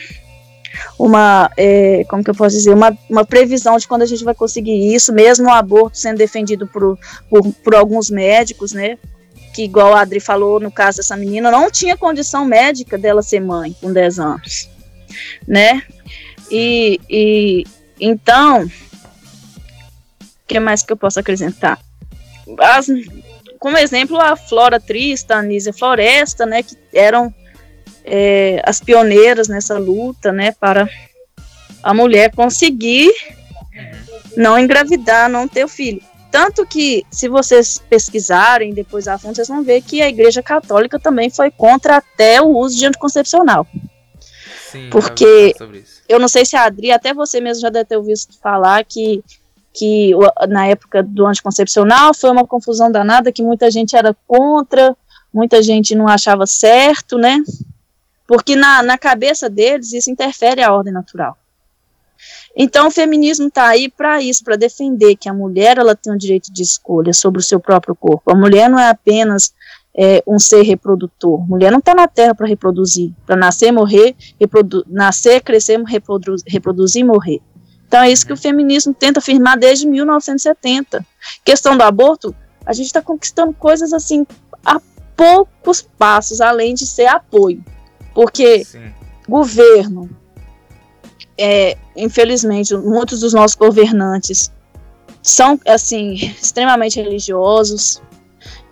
uma, 0.98 1.52
é, 1.58 2.04
como 2.10 2.24
que 2.24 2.30
eu 2.30 2.36
posso 2.36 2.56
dizer, 2.56 2.74
uma, 2.74 2.98
uma 3.10 3.26
previsão 3.26 3.78
de 3.78 3.88
quando 3.88 4.04
a 4.04 4.06
gente 4.06 4.24
vai 4.24 4.34
conseguir 4.34 4.94
isso, 4.94 5.14
mesmo 5.14 5.48
o 5.48 5.52
aborto 5.52 5.98
sendo 5.98 6.18
defendido 6.18 6.68
por, 6.68 6.98
por, 7.30 7.54
por 7.64 7.76
alguns 7.76 8.10
médicos, 8.10 8.72
né? 8.72 8.98
Que, 9.54 9.64
igual 9.64 9.94
a 9.94 10.02
Adri 10.02 10.20
falou 10.20 10.60
no 10.60 10.72
caso 10.72 10.98
dessa 10.98 11.18
menina, 11.18 11.52
não 11.52 11.70
tinha 11.70 11.98
condição 11.98 12.46
médica 12.46 12.98
dela 12.98 13.22
ser 13.22 13.42
mãe 13.42 13.76
com 13.82 13.92
10 13.92 14.20
anos, 14.20 14.70
né? 15.48 15.82
E, 16.50 17.00
e 17.10 17.64
então, 18.00 18.66
o 18.66 18.70
que 20.48 20.60
mais 20.60 20.84
que 20.84 20.92
eu 20.92 20.98
posso 20.98 21.20
acrescentar? 21.20 21.80
As, 22.60 22.88
como 23.60 23.78
exemplo, 23.78 24.20
a 24.20 24.36
Flora 24.36 24.80
Trista, 24.80 25.36
a 25.36 25.40
Anísia 25.40 25.72
Floresta, 25.72 26.46
né, 26.46 26.64
que 26.64 26.76
eram 26.94 27.34
é, 28.04 28.62
as 28.66 28.80
pioneiras 28.80 29.48
nessa 29.48 29.78
luta, 29.78 30.32
né, 30.32 30.52
para 30.52 30.90
a 31.84 31.94
mulher 31.94 32.34
conseguir 32.34 33.12
não 34.36 34.58
engravidar, 34.58 35.30
não 35.30 35.48
ter 35.48 35.64
o 35.64 35.68
filho. 35.68 36.02
Tanto 36.32 36.66
que, 36.66 37.06
se 37.12 37.28
vocês 37.28 37.82
pesquisarem 37.90 38.74
depois 38.74 39.08
a 39.08 39.18
fundo, 39.18 39.36
vocês 39.36 39.50
vão 39.50 39.64
ver 39.64 39.82
que 39.82 40.02
a 40.02 40.08
Igreja 40.08 40.42
Católica 40.42 40.98
também 40.98 41.30
foi 41.30 41.52
contra 41.52 41.98
até 41.98 42.42
o 42.42 42.58
uso 42.58 42.78
de 42.78 42.86
anticoncepcional. 42.86 43.68
Sim, 44.72 44.90
Porque 44.90 45.54
eu 46.08 46.18
não 46.18 46.30
sei 46.30 46.46
se 46.46 46.56
a 46.56 46.64
Adri, 46.64 46.92
até 46.92 47.14
você 47.14 47.42
mesmo 47.42 47.62
já 47.62 47.70
deve 47.70 47.84
ter 47.84 47.98
ouvido 47.98 48.20
falar 48.42 48.86
que, 48.86 49.22
que 49.74 50.12
na 50.48 50.68
época 50.68 51.04
do 51.04 51.26
anticoncepcional 51.26 52.14
foi 52.14 52.30
uma 52.32 52.48
confusão 52.48 52.90
danada, 52.90 53.34
que 53.34 53.44
muita 53.44 53.70
gente 53.70 53.98
era 53.98 54.16
contra, 54.26 54.96
muita 55.34 55.62
gente 55.62 55.94
não 55.94 56.08
achava 56.08 56.48
certo, 56.48 57.18
né? 57.18 57.38
Porque 58.32 58.56
na, 58.56 58.82
na 58.82 58.98
cabeça 58.98 59.50
deles 59.50 59.91
isso 59.91 60.10
interfere 60.10 60.63
a 60.63 60.74
ordem 60.74 60.94
natural. 60.94 61.38
Então 62.56 62.88
o 62.88 62.89
feminismo 62.89 63.50
está 63.50 63.67
aí 63.67 63.89
para 63.89 64.22
isso, 64.22 64.41
para 64.41 64.56
defender 64.56 65.17
que 65.17 65.28
a 65.28 65.34
mulher 65.34 65.78
ela 65.78 65.98
tem 65.98 66.13
o 66.13 66.17
direito 66.17 66.50
de 66.50 66.63
escolha 66.63 67.12
sobre 67.12 67.41
o 67.41 67.44
seu 67.44 67.60
próprio 67.60 67.94
corpo. 67.94 68.32
A 68.32 68.34
mulher 68.34 68.70
não 68.70 68.80
é 68.80 68.88
apenas 68.88 69.54
é, 69.94 70.24
um 70.26 70.39
ser 70.39 70.62
reprodutor. 70.62 71.46
Mulher 71.46 71.74
não 71.74 71.80
está 71.80 71.94
na 71.94 72.08
Terra 72.08 72.34
para 72.34 72.48
reproduzir, 72.48 73.12
para 73.26 73.36
nascer, 73.36 73.70
morrer, 73.74 74.15
reprodu 74.39 74.86
nascer, 74.88 75.41
crescer, 75.41 75.78
reprodu 75.84 76.38
reproduzir 76.48 77.02
e 77.02 77.04
morrer. 77.04 77.41
Então 77.86 78.02
é 78.02 78.10
isso 78.10 78.26
que 78.26 78.32
o 78.32 78.38
feminismo 78.38 78.94
tenta 78.94 79.20
afirmar 79.20 79.58
desde 79.58 79.86
1970. 79.86 81.06
Questão 81.44 81.76
do 81.76 81.84
aborto, 81.84 82.34
a 82.65 82.72
gente 82.72 82.86
está 82.86 83.02
conquistando 83.02 83.52
coisas 83.52 83.91
assim 83.91 84.26
a 84.65 84.80
poucos 85.17 85.82
passos, 85.82 86.39
além 86.39 86.74
de 86.74 86.88
ser 86.88 87.08
apoio. 87.08 87.62
Porque 88.13 88.65
Sim. 88.65 88.93
governo, 89.28 90.10
é, 91.38 91.78
infelizmente, 91.95 92.76
muitos 92.76 93.21
dos 93.21 93.34
nossos 93.34 93.56
governantes 93.56 94.52
são, 95.21 95.60
assim, 95.67 96.13
extremamente 96.13 97.00
religiosos. 97.02 98.02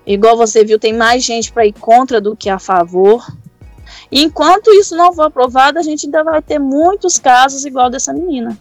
Igual 0.06 0.36
você 0.36 0.64
viu, 0.66 0.80
tem 0.80 0.94
mais 0.94 1.24
gente 1.24 1.52
para 1.52 1.66
ir 1.66 1.74
contra 1.74 2.20
do 2.20 2.36
que 2.36 2.50
a 2.50 2.60
favor. 2.60 3.26
E 4.12 4.24
enquanto 4.24 4.72
isso 4.72 4.96
não 4.96 5.14
for 5.14 5.24
aprovado, 5.24 5.78
a 5.78 5.84
gente 5.84 6.08
ainda 6.08 6.24
vai 6.24 6.42
ter 6.42 6.60
muitos 6.60 7.20
casos 7.20 7.66
igual 7.66 7.90
dessa 7.90 8.12
menina. 8.12 8.58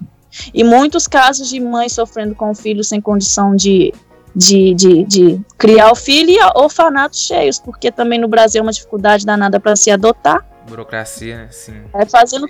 E 0.53 0.63
muitos 0.63 1.07
casos 1.07 1.49
de 1.49 1.59
mães 1.59 1.93
sofrendo 1.93 2.35
com 2.35 2.51
o 2.51 2.55
filho 2.55 2.85
sem 2.85 3.01
condição 3.01 3.57
de, 3.57 3.93
de, 4.37 4.75
de, 4.75 5.05
de 5.05 5.41
criar 5.57 5.91
o 5.91 5.95
filho 5.95 6.31
e 6.31 6.39
orfanatos 6.55 7.21
cheios, 7.21 7.59
porque 7.59 7.91
também 7.91 8.19
no 8.19 8.29
Brasil 8.29 8.61
é 8.61 8.63
uma 8.63 8.73
dificuldade 8.73 9.25
danada 9.25 9.59
para 9.59 9.75
se 9.75 9.91
adotar. 9.91 10.47
Burocracia, 10.69 11.37
né? 11.37 11.49
Sim. 11.51 11.85
Vai 11.93 12.07
fazendo, 12.07 12.47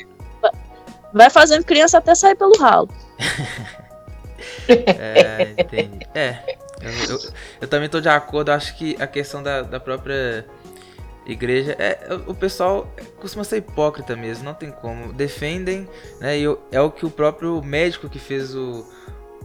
vai 1.13 1.31
fazendo 1.31 1.65
criança 1.65 1.99
até 1.99 2.15
sair 2.15 2.37
pelo 2.37 2.57
ralo. 2.59 2.89
é, 4.69 5.55
entendi. 5.59 6.07
É, 6.15 6.57
eu, 6.81 6.91
eu, 6.91 7.33
eu, 7.63 7.69
também 7.69 7.89
tô 7.89 8.01
de 8.01 8.09
acordo. 8.09 8.51
Acho 8.51 8.77
que 8.77 8.97
a 9.01 9.07
questão 9.07 9.43
da, 9.43 9.63
da 9.63 9.81
própria 9.81 10.47
igreja 11.27 11.77
é 11.79 11.99
o 12.27 12.35
pessoal 12.35 12.91
costuma 13.21 13.45
ser 13.45 13.59
hipócrita 13.59 14.17
mesmo, 14.17 14.45
não 14.45 14.55
tem 14.55 14.71
como. 14.71 15.13
Defendem, 15.13 15.89
né? 16.21 16.39
E 16.39 16.45
é 16.73 16.81
o 16.81 16.91
que 16.91 17.05
o 17.05 17.11
próprio 17.11 17.63
médico 17.63 18.09
que 18.09 18.19
fez 18.19 18.55
o, 18.55 18.87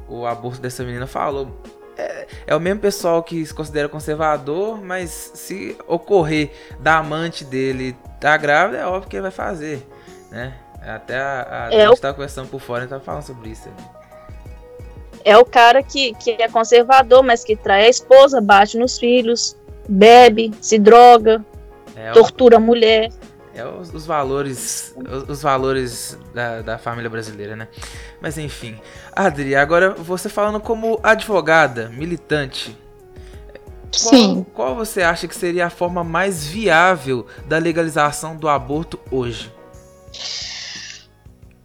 o 0.07 0.25
aborto 0.25 0.61
dessa 0.61 0.83
menina 0.83 1.07
falou 1.07 1.61
é, 1.97 2.27
é, 2.47 2.55
o 2.55 2.59
mesmo 2.59 2.79
pessoal 2.79 3.21
que 3.23 3.45
se 3.45 3.53
considera 3.53 3.87
conservador, 3.87 4.83
mas 4.83 5.31
se 5.35 5.77
ocorrer 5.87 6.51
da 6.79 6.97
amante 6.97 7.43
dele 7.43 7.95
tá 8.23 8.37
grávida, 8.37 8.77
é 8.77 8.85
óbvio 8.85 9.09
que 9.09 9.19
vai 9.19 9.31
fazer, 9.31 9.85
né? 10.31 10.53
Até 10.81 11.17
a, 11.17 11.67
a, 11.67 11.73
é 11.73 11.87
gente 11.87 11.97
o... 11.97 12.01
tá 12.01 12.13
conversando 12.13 12.47
por 12.47 12.61
fora 12.61 12.85
e 12.85 12.87
tá 12.87 12.97
falando 12.97 13.23
sobre 13.23 13.49
isso. 13.49 13.69
É 15.25 15.37
o 15.37 15.43
cara 15.43 15.83
que, 15.83 16.13
que 16.15 16.31
é 16.31 16.47
conservador, 16.47 17.21
mas 17.21 17.43
que 17.43 17.53
trai 17.53 17.85
a 17.85 17.89
esposa, 17.89 18.39
bate 18.39 18.77
nos 18.77 18.97
filhos, 18.97 19.57
bebe, 19.89 20.53
se 20.61 20.79
droga, 20.79 21.43
é 21.97 22.11
tortura 22.11 22.55
o... 22.55 22.57
a 22.57 22.61
mulher. 22.61 23.11
É 23.53 23.65
os, 23.65 23.93
os 23.93 24.05
valores, 24.05 24.95
os, 24.97 25.29
os, 25.29 25.41
valores 25.41 26.17
da, 26.33 26.61
da 26.61 26.77
família 26.77 27.09
brasileira, 27.09 27.57
né? 27.57 27.67
Mas 28.21 28.37
enfim. 28.37 28.79
Adri, 29.11 29.53
agora 29.53 29.91
você 29.91 30.29
falando 30.29 30.61
como 30.61 30.97
advogada, 31.03 31.89
militante. 31.89 32.75
Qual, 34.01 34.13
Sim. 34.13 34.45
Qual 34.53 34.75
você 34.75 35.01
acha 35.01 35.27
que 35.27 35.35
seria 35.35 35.67
a 35.67 35.69
forma 35.69 36.03
mais 36.03 36.45
viável 36.45 37.27
da 37.47 37.57
legalização 37.57 38.35
do 38.35 38.47
aborto 38.47 38.99
hoje? 39.11 39.51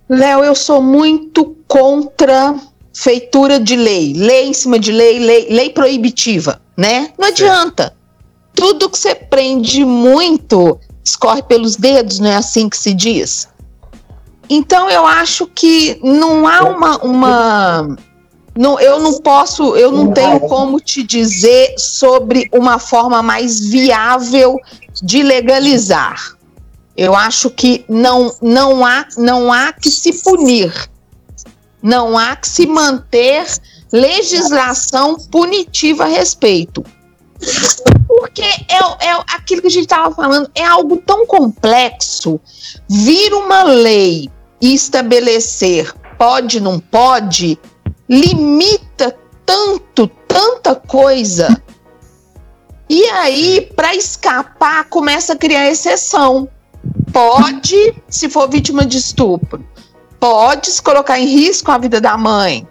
Léo, 0.08 0.44
eu 0.44 0.54
sou 0.54 0.82
muito 0.82 1.56
contra 1.66 2.54
feitura 2.94 3.60
de 3.60 3.76
lei, 3.76 4.12
lei 4.14 4.48
em 4.48 4.52
cima 4.52 4.78
de 4.78 4.90
lei, 4.90 5.18
lei, 5.18 5.48
lei 5.50 5.70
proibitiva, 5.70 6.60
né? 6.76 7.12
Não 7.18 7.28
certo. 7.28 7.44
adianta. 7.44 7.96
Tudo 8.54 8.90
que 8.90 8.98
você 8.98 9.14
prende 9.14 9.84
muito 9.84 10.78
escorre 11.04 11.42
pelos 11.42 11.76
dedos, 11.76 12.18
não 12.18 12.30
é 12.30 12.36
assim 12.36 12.68
que 12.68 12.76
se 12.76 12.92
diz? 12.92 13.48
Então 14.50 14.88
eu 14.90 15.06
acho 15.06 15.46
que 15.46 15.98
não 16.02 16.46
há 16.46 16.62
uma, 16.62 16.98
uma 16.98 17.96
não, 18.58 18.80
eu 18.80 18.98
não 18.98 19.20
posso, 19.20 19.76
eu 19.76 19.92
não 19.92 20.12
tenho 20.12 20.40
como 20.40 20.80
te 20.80 21.04
dizer 21.04 21.76
sobre 21.78 22.48
uma 22.52 22.80
forma 22.80 23.22
mais 23.22 23.60
viável 23.60 24.56
de 25.00 25.22
legalizar. 25.22 26.36
Eu 26.96 27.14
acho 27.14 27.50
que 27.50 27.84
não, 27.88 28.34
não, 28.42 28.84
há, 28.84 29.06
não 29.16 29.52
há 29.52 29.72
que 29.72 29.88
se 29.88 30.24
punir, 30.24 30.74
não 31.80 32.18
há 32.18 32.34
que 32.34 32.48
se 32.48 32.66
manter 32.66 33.46
legislação 33.92 35.14
punitiva 35.14 36.02
a 36.02 36.08
respeito. 36.08 36.84
Porque 38.08 38.42
é, 38.42 39.06
é 39.06 39.12
aquilo 39.36 39.60
que 39.60 39.68
a 39.68 39.70
gente 39.70 39.84
estava 39.84 40.12
falando, 40.12 40.50
é 40.52 40.64
algo 40.64 40.96
tão 40.96 41.24
complexo. 41.26 42.40
Vir 42.88 43.32
uma 43.34 43.62
lei 43.62 44.28
e 44.60 44.74
estabelecer 44.74 45.94
pode, 46.18 46.58
não 46.58 46.80
pode, 46.80 47.56
limita 48.08 49.16
tanto, 49.44 50.06
tanta 50.26 50.74
coisa. 50.74 51.62
E 52.88 53.04
aí, 53.04 53.70
para 53.76 53.94
escapar, 53.94 54.84
começa 54.88 55.34
a 55.34 55.36
criar 55.36 55.70
exceção. 55.70 56.48
Pode, 57.12 57.94
se 58.08 58.28
for 58.28 58.48
vítima 58.48 58.86
de 58.86 58.98
estupro, 58.98 59.64
pode 60.18 60.70
se 60.70 60.82
colocar 60.82 61.18
em 61.18 61.26
risco 61.26 61.70
a 61.70 61.78
vida 61.78 62.00
da 62.00 62.16
mãe. 62.16 62.66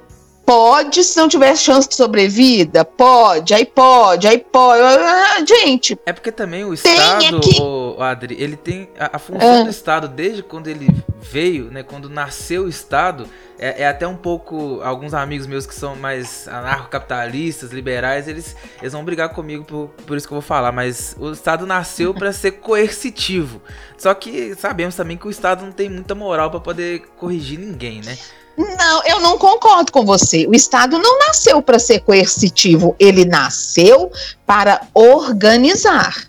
Pode, 0.48 1.04
se 1.04 1.18
não 1.18 1.28
tiver 1.28 1.54
chance 1.58 1.90
de 1.90 1.96
sobrevida, 1.96 2.86
pode, 2.86 3.54
aí 3.54 3.66
pode, 3.66 4.26
aí 4.30 4.38
pode. 4.38 4.82
Ah, 4.82 5.44
gente. 5.46 6.00
É 6.06 6.14
porque 6.14 6.32
também 6.32 6.64
o 6.64 6.74
Estado, 6.74 7.36
aqui- 7.38 7.62
o, 7.62 8.02
Adri, 8.02 8.38
ele 8.40 8.56
tem. 8.56 8.90
A, 8.98 9.18
a 9.18 9.20
função 9.20 9.60
Ah. 9.60 9.64
do 9.64 9.70
Estado, 9.70 10.08
desde 10.08 10.42
quando 10.42 10.68
ele 10.70 10.88
veio, 11.22 11.66
né? 11.70 11.84
Quando 11.84 12.10
nasceu 12.10 12.64
o 12.64 12.70
Estado, 12.70 13.28
é, 13.60 13.84
é 13.84 13.88
até 13.90 14.08
um 14.08 14.16
pouco. 14.16 14.80
Alguns 14.86 15.14
amigos 15.14 15.46
meus 15.48 15.66
que 15.68 15.76
são 15.76 15.98
mais 15.98 16.48
anarcocapitalistas, 16.48 17.72
liberais, 17.72 18.30
eles, 18.30 18.56
eles 18.82 18.94
vão 18.94 19.04
brigar 19.04 19.28
comigo 19.34 19.66
por, 19.66 19.90
por 20.06 20.16
isso 20.16 20.26
que 20.26 20.34
eu 20.34 20.40
vou 20.40 20.48
falar. 20.48 20.72
Mas 20.72 21.14
o 21.20 21.30
Estado 21.34 21.66
nasceu 21.68 22.14
para 22.14 22.32
ser 22.32 22.52
coercitivo. 22.52 23.62
Só 23.98 24.14
que 24.14 24.56
sabemos 24.56 24.96
também 24.96 25.18
que 25.18 25.28
o 25.28 25.30
Estado 25.30 25.66
não 25.66 25.74
tem 25.74 25.90
muita 25.90 26.16
moral 26.16 26.50
para 26.50 26.62
poder 26.62 27.02
corrigir 27.18 27.60
ninguém, 27.60 28.00
né? 28.02 28.18
Não, 28.58 29.04
eu 29.06 29.20
não 29.20 29.38
concordo 29.38 29.92
com 29.92 30.04
você. 30.04 30.48
O 30.48 30.56
Estado 30.56 30.98
não 30.98 31.20
nasceu 31.20 31.62
para 31.62 31.78
ser 31.78 32.00
coercitivo, 32.00 32.96
ele 33.00 33.24
nasceu 33.24 34.12
para 34.48 34.82
organizar. 34.96 36.28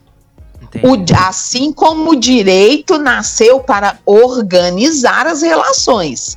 O, 0.82 0.96
assim 1.26 1.72
como 1.72 2.10
o 2.10 2.16
direito 2.16 2.98
nasceu 2.98 3.60
para 3.60 3.98
organizar 4.04 5.26
as 5.26 5.40
relações, 5.40 6.36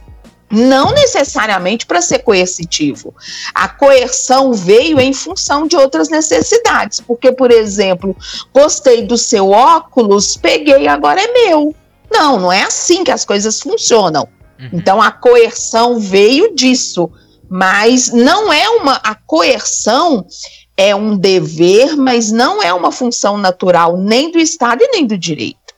não 0.49 0.91
necessariamente 0.93 1.85
para 1.85 2.01
ser 2.01 2.19
coercitivo. 2.19 3.13
A 3.53 3.67
coerção 3.67 4.53
veio 4.53 5.01
em 5.01 5.11
função 5.11 5.67
de 5.67 5.75
outras 5.75 6.07
necessidades, 6.07 7.01
porque, 7.01 7.33
por 7.33 7.51
exemplo, 7.51 8.15
gostei 8.53 9.05
do 9.05 9.17
seu 9.17 9.49
óculos, 9.49 10.37
peguei, 10.37 10.87
agora 10.87 11.21
é 11.21 11.33
meu. 11.33 11.75
Não, 12.09 12.39
não 12.39 12.51
é 12.51 12.63
assim 12.63 13.03
que 13.03 13.11
as 13.11 13.25
coisas 13.25 13.59
funcionam. 13.59 14.29
Então 14.73 15.01
a 15.01 15.11
coerção 15.11 15.99
veio 15.99 16.53
disso, 16.55 17.09
mas 17.49 18.11
não 18.11 18.51
é 18.51 18.69
uma 18.69 18.93
a 19.03 19.15
coerção 19.15 20.25
é 20.77 20.95
um 20.95 21.17
dever, 21.17 21.95
mas 21.95 22.31
não 22.31 22.61
é 22.61 22.73
uma 22.73 22.91
função 22.91 23.37
natural 23.37 23.97
nem 23.97 24.31
do 24.31 24.39
Estado 24.39 24.83
e 24.83 24.87
nem 24.87 25.05
do 25.05 25.17
direito. 25.17 25.75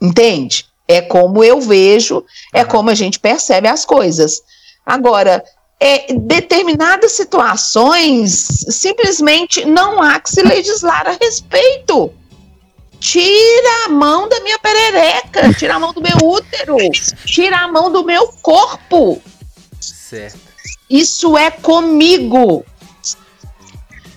Entende? 0.00 0.66
É 0.86 1.00
como 1.00 1.42
eu 1.42 1.60
vejo, 1.60 2.24
é 2.52 2.64
como 2.64 2.90
a 2.90 2.94
gente 2.94 3.18
percebe 3.18 3.66
as 3.66 3.84
coisas. 3.84 4.42
Agora, 4.84 5.42
é, 5.80 6.12
determinadas 6.14 7.12
situações 7.12 8.46
simplesmente 8.68 9.64
não 9.64 10.00
há 10.00 10.20
que 10.20 10.30
se 10.30 10.42
legislar 10.42 11.06
a 11.06 11.16
respeito. 11.20 12.12
Tira 13.04 13.84
a 13.84 13.88
mão 13.90 14.26
da 14.26 14.40
minha 14.40 14.58
perereca, 14.58 15.52
tira 15.52 15.74
a 15.74 15.78
mão 15.78 15.92
do 15.92 16.00
meu 16.00 16.16
útero, 16.22 16.78
tira 17.26 17.58
a 17.58 17.68
mão 17.68 17.92
do 17.92 18.02
meu 18.02 18.28
corpo. 18.40 19.22
Certo. 19.78 20.40
Isso 20.88 21.36
é 21.36 21.50
comigo. 21.50 22.64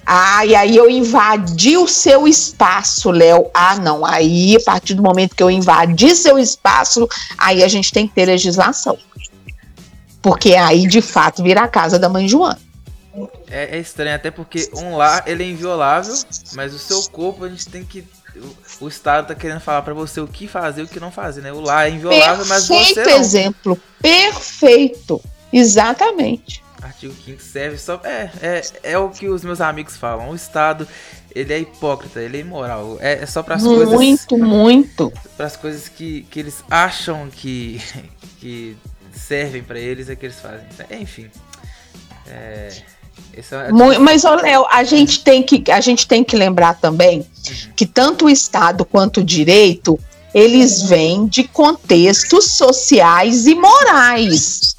Ah, 0.05 0.45
e 0.45 0.55
aí 0.55 0.77
eu 0.77 0.89
invadi 0.89 1.75
o 1.75 1.85
seu 1.85 2.25
espaço, 2.25 3.11
Léo. 3.11 3.51
Ah, 3.53 3.75
não. 3.75 4.05
Aí, 4.05 4.55
a 4.55 4.61
partir 4.61 4.93
do 4.93 5.03
momento 5.03 5.35
que 5.35 5.43
eu 5.43 5.51
invadi 5.51 6.15
seu 6.15 6.39
espaço, 6.39 7.09
aí 7.37 7.61
a 7.61 7.67
gente 7.67 7.91
tem 7.91 8.07
que 8.07 8.13
ter 8.13 8.25
legislação. 8.25 8.97
Porque 10.21 10.55
aí, 10.55 10.87
de 10.87 11.01
fato, 11.01 11.43
vira 11.43 11.59
a 11.59 11.67
casa 11.67 11.99
da 11.99 12.07
mãe 12.07 12.25
Joana. 12.25 12.57
É, 13.49 13.75
é 13.75 13.79
estranho, 13.79 14.15
até 14.15 14.31
porque 14.31 14.69
um 14.75 14.95
lar 14.95 15.23
ele 15.27 15.43
é 15.43 15.47
inviolável, 15.47 16.15
mas 16.53 16.73
o 16.73 16.79
seu 16.79 17.03
corpo 17.09 17.43
a 17.43 17.49
gente 17.49 17.67
tem 17.67 17.83
que. 17.83 18.05
O, 18.79 18.87
Estado 18.87 19.27
tá 19.27 19.35
querendo 19.35 19.59
falar 19.59 19.81
pra 19.81 19.93
você 19.93 20.19
o 20.19 20.27
que 20.27 20.47
fazer 20.47 20.81
e 20.81 20.83
o 20.85 20.87
que 20.87 20.99
não 20.99 21.11
fazer, 21.11 21.41
né? 21.41 21.51
O 21.51 21.59
lar 21.59 21.87
é 21.87 21.91
inviolável, 21.91 22.45
mas 22.45 22.67
você 22.67 22.93
Perfeito 22.93 23.09
não. 23.09 23.17
exemplo. 23.17 23.79
Perfeito. 24.01 25.21
Exatamente. 25.51 26.63
Artigo 26.81 27.13
5 27.25 27.41
serve 27.41 27.77
só. 27.77 27.99
É, 28.03 28.29
é, 28.41 28.61
é 28.83 28.97
o 28.97 29.09
que 29.09 29.27
os 29.27 29.43
meus 29.43 29.61
amigos 29.61 29.97
falam. 29.97 30.29
O 30.29 30.35
Estado, 30.35 30.87
ele 31.33 31.53
é 31.53 31.59
hipócrita, 31.59 32.19
ele 32.19 32.37
é 32.37 32.41
imoral. 32.41 32.97
É, 32.99 33.23
é 33.23 33.25
só 33.25 33.41
pras 33.41 33.63
coisas. 33.63 33.93
Muito, 33.93 34.37
muito. 34.37 35.11
Para 35.35 35.47
as 35.47 35.55
coisas 35.55 35.89
que, 35.89 36.23
que 36.23 36.39
eles 36.39 36.63
acham 36.69 37.29
que, 37.29 37.81
que 38.39 38.77
servem 39.11 39.63
pra 39.63 39.79
eles 39.79 40.09
é 40.09 40.15
que 40.15 40.25
eles 40.25 40.39
fazem. 40.39 40.67
Enfim. 40.91 41.29
É, 42.27 42.69
é- 43.37 43.99
Mas, 43.99 44.23
ô, 44.23 44.35
Léo, 44.35 44.65
a 44.69 44.83
gente 44.83 45.23
tem 45.23 45.43
que 45.43 45.71
a 45.71 45.81
gente 45.81 46.07
tem 46.07 46.23
que 46.23 46.35
lembrar 46.35 46.79
também 46.79 47.25
que 47.75 47.85
tanto 47.85 48.25
o 48.25 48.29
Estado 48.29 48.85
quanto 48.85 49.19
o 49.19 49.23
direito 49.23 49.99
eles 50.33 50.83
vêm 50.83 51.25
de 51.25 51.43
contextos 51.43 52.51
sociais 52.51 53.47
e 53.47 53.55
morais, 53.55 54.75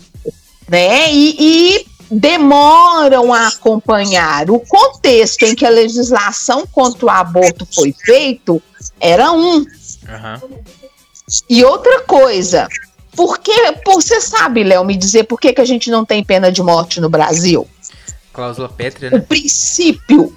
né? 0.69 1.13
E, 1.13 1.37
e 1.39 1.87
demoram 2.11 3.33
a 3.33 3.49
acompanhar 3.49 4.51
o 4.51 4.61
contexto 4.61 5.43
em 5.45 5.55
que 5.55 5.67
a 5.67 5.71
legislação 5.71 6.67
contra 6.67 7.07
o 7.07 7.11
aborto 7.11 7.67
foi 7.75 7.93
feito 7.93 8.63
era 9.01 9.33
um. 9.33 9.65
Aham. 10.09 10.41
E 11.49 11.63
outra 11.65 12.01
coisa, 12.03 12.69
por 13.15 13.39
que, 13.39 13.73
por, 13.85 14.03
você 14.03 14.21
sabe, 14.21 14.65
Léo, 14.65 14.85
me 14.85 14.97
dizer 14.97 15.25
por 15.25 15.39
que, 15.39 15.53
que 15.53 15.61
a 15.61 15.65
gente 15.65 15.91
não 15.91 16.05
tem 16.05 16.25
pena 16.25 16.51
de 16.51 16.63
morte 16.63 17.01
no 17.01 17.09
Brasil? 17.09 17.67
Cláusula 18.39 18.69
pétrea, 18.69 19.11
O 19.11 19.15
né? 19.15 19.21
princípio. 19.21 20.33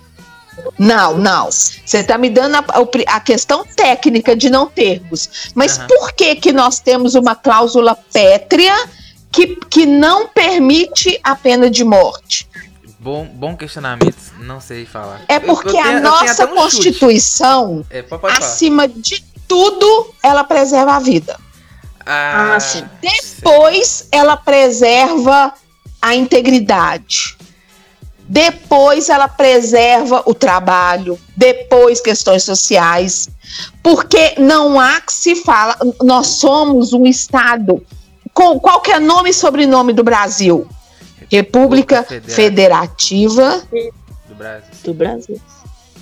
Não, 0.79 1.19
não. 1.19 1.51
Você 1.51 1.99
está 1.99 2.17
me 2.17 2.31
dando 2.31 2.55
a, 2.55 2.79
o 2.81 2.89
a 3.07 3.19
questão 3.19 3.63
técnica 3.63 4.35
de 4.35 4.49
não 4.49 4.65
termos. 4.67 5.51
Mas 5.53 5.77
Aham. 5.77 5.85
por 5.87 6.11
que, 6.13 6.35
que 6.35 6.51
nós 6.51 6.79
temos 6.79 7.13
uma 7.13 7.35
cláusula 7.35 7.95
pétrea 8.11 8.75
que, 9.31 9.55
que 9.69 9.85
não 9.85 10.27
permite 10.27 11.19
a 11.23 11.35
pena 11.35 11.69
de 11.69 11.83
morte? 11.83 12.49
Bom, 12.99 13.23
bom 13.25 13.55
questionamento, 13.55 14.17
não 14.39 14.59
sei 14.59 14.83
falar. 14.83 15.21
É 15.27 15.35
Eu- 15.37 15.41
eu 15.41 15.45
porque 15.47 15.69
tenho- 15.71 15.85
eu 15.85 15.97
a 15.97 15.99
nossa 15.99 16.45
um. 16.45 16.55
Constituição, 16.55 17.85
É, 17.91 18.01
pode, 18.01 18.21
pode 18.21 18.33
falar. 18.33 18.45
acima 18.51 18.87
de 18.87 19.23
tudo, 19.47 20.11
ela 20.23 20.43
preserva 20.43 20.93
a 20.95 20.99
vida. 20.99 21.39
Ah, 22.03 22.57
sim. 22.59 22.83
Depois 22.99 24.07
ela 24.11 24.35
preserva 24.35 25.53
a 26.01 26.15
integridade. 26.15 27.37
Depois 28.31 29.09
ela 29.09 29.27
preserva 29.27 30.23
o 30.25 30.33
trabalho, 30.33 31.19
depois 31.35 31.99
questões 31.99 32.43
sociais, 32.43 33.27
porque 33.83 34.35
não 34.37 34.79
há 34.79 35.01
que 35.01 35.11
se 35.11 35.35
fala, 35.35 35.75
nós 36.01 36.27
somos 36.27 36.93
um 36.93 37.05
estado 37.05 37.85
com 38.33 38.57
qual 38.57 38.79
que 38.79 38.89
é 38.89 38.99
nome 39.01 39.31
e 39.31 39.33
sobrenome 39.33 39.91
do 39.91 40.01
Brasil? 40.01 40.65
República 41.29 42.03
Federal. 42.03 42.29
Federativa 42.33 43.63
do 44.29 44.35
Brasil. 44.35 44.71
Do 44.81 44.93
Brasil. 44.93 45.41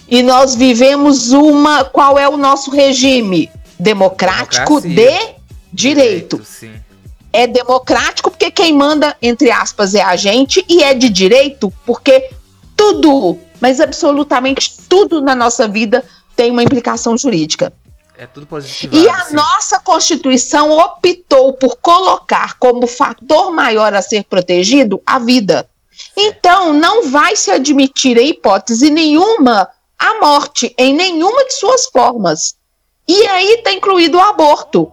e 0.08 0.22
nós 0.22 0.54
vivemos 0.54 1.32
uma, 1.32 1.84
qual 1.84 2.20
é 2.20 2.30
o 2.30 2.38
nosso 2.38 2.70
regime? 2.70 3.50
Democrático 3.80 4.80
Democracia. 4.80 5.20
de 5.20 5.36
direito 5.74 6.40
Sim. 6.46 6.76
É 7.32 7.48
democrático 7.48 8.32
porque 8.32 8.52
quem 8.52 8.74
manda, 8.74 9.16
entre 9.22 9.52
aspas, 9.52 9.94
é 9.94 10.02
a 10.02 10.16
gente, 10.16 10.66
e 10.68 10.84
é 10.84 10.94
de 10.94 11.10
direito 11.10 11.72
porque 11.86 12.30
tudo, 12.76 13.38
mas 13.60 13.80
absolutamente 13.80 14.74
tudo 14.88 15.22
na 15.22 15.36
nossa 15.36 15.68
vida 15.68 16.04
tem 16.36 16.52
uma 16.52 16.64
implicação 16.64 17.18
jurídica. 17.18 17.74
É 18.18 18.26
tudo 18.26 18.46
positivo. 18.46 18.96
E 18.96 19.08
a 19.08 19.28
nossa 19.32 19.80
Constituição 19.80 20.72
optou 20.72 21.54
por 21.54 21.78
colocar 21.78 22.58
como 22.60 22.86
fator 22.86 23.52
maior 23.52 23.94
a 23.94 24.02
ser 24.02 24.26
protegido 24.26 25.02
a 25.06 25.20
vida. 25.20 25.70
Então, 26.18 26.74
não 26.74 27.10
vai 27.10 27.36
se 27.36 27.50
admitir 27.52 28.18
em 28.18 28.30
hipótese 28.30 28.90
nenhuma 28.90 29.70
a 29.98 30.20
morte 30.20 30.74
em 30.78 30.94
nenhuma 30.94 31.46
de 31.46 31.54
suas 31.54 31.86
formas. 31.88 32.56
E 33.08 33.26
aí 33.28 33.56
está 33.56 33.72
incluído 33.72 34.18
o 34.18 34.22
aborto. 34.22 34.92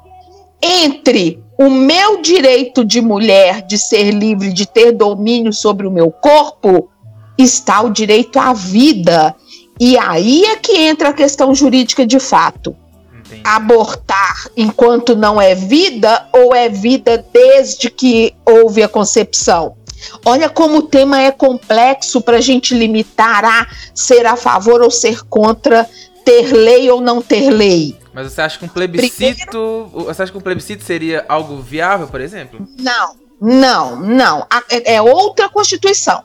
Entre 0.62 1.42
o 1.58 1.70
meu 1.70 2.20
direito 2.20 2.84
de 2.84 3.00
mulher 3.00 3.62
de 3.62 3.78
ser 3.78 4.10
livre, 4.10 4.52
de 4.52 4.66
ter 4.66 4.92
domínio 4.92 5.52
sobre 5.52 5.86
o 5.86 5.90
meu 5.90 6.10
corpo, 6.10 6.90
está 7.38 7.82
o 7.82 7.90
direito 7.90 8.38
à 8.38 8.52
vida. 8.52 9.34
E 9.80 9.96
aí 9.98 10.44
é 10.44 10.56
que 10.56 10.76
entra 10.76 11.10
a 11.10 11.14
questão 11.14 11.54
jurídica 11.54 12.06
de 12.06 12.18
fato. 12.18 12.76
Entendi. 13.12 13.42
Abortar 13.44 14.48
enquanto 14.56 15.16
não 15.16 15.40
é 15.40 15.54
vida 15.54 16.28
ou 16.32 16.54
é 16.54 16.68
vida 16.68 17.24
desde 17.32 17.90
que 17.90 18.34
houve 18.44 18.82
a 18.82 18.88
concepção? 18.88 19.76
Olha 20.24 20.48
como 20.48 20.78
o 20.78 20.82
tema 20.82 21.20
é 21.22 21.30
complexo 21.30 22.20
para 22.20 22.36
a 22.36 22.40
gente 22.40 22.74
limitar 22.74 23.44
a 23.44 23.66
ser 23.94 24.26
a 24.26 24.36
favor 24.36 24.82
ou 24.82 24.90
ser 24.90 25.24
contra, 25.24 25.88
ter 26.26 26.52
lei 26.52 26.90
ou 26.90 27.00
não 27.00 27.22
ter 27.22 27.50
lei. 27.50 27.96
Mas 28.12 28.32
você 28.32 28.40
acha 28.40 28.58
que 28.58 28.64
um 28.64 28.68
plebiscito. 28.68 29.14
Primeiro, 29.16 29.90
você 29.92 30.22
acha 30.22 30.32
que 30.32 30.38
um 30.38 30.40
plebiscito 30.40 30.82
seria 30.82 31.24
algo 31.28 31.62
viável, 31.62 32.08
por 32.08 32.20
exemplo? 32.20 32.66
Não, 32.76 33.14
não, 33.40 33.96
não. 33.96 34.46
É, 34.68 34.96
é 34.96 35.02
outra 35.02 35.48
Constituição. 35.48 36.24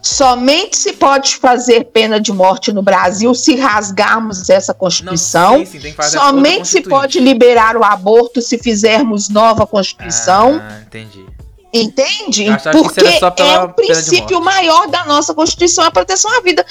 Somente 0.00 0.76
se 0.76 0.92
pode 0.94 1.36
fazer 1.36 1.84
pena 1.86 2.20
de 2.20 2.32
morte 2.32 2.72
no 2.72 2.82
Brasil 2.82 3.34
se 3.34 3.54
rasgarmos 3.56 4.50
essa 4.50 4.74
Constituição. 4.74 5.58
Não, 5.58 5.66
sim, 5.66 5.80
sim, 5.80 5.94
Somente 6.02 6.68
se 6.68 6.80
pode 6.80 7.20
liberar 7.20 7.76
o 7.76 7.84
aborto 7.84 8.42
se 8.42 8.58
fizermos 8.58 9.28
nova 9.28 9.66
Constituição. 9.66 10.60
Ah, 10.60 10.80
entendi. 10.84 11.24
Entende? 11.72 12.46
Porque 12.70 13.42
é 13.42 13.60
o 13.60 13.68
princípio 13.70 14.40
maior 14.42 14.88
da 14.88 15.04
nossa 15.06 15.32
Constituição, 15.32 15.84
a 15.84 15.90
proteção 15.90 16.30
à 16.36 16.40
vida. 16.40 16.66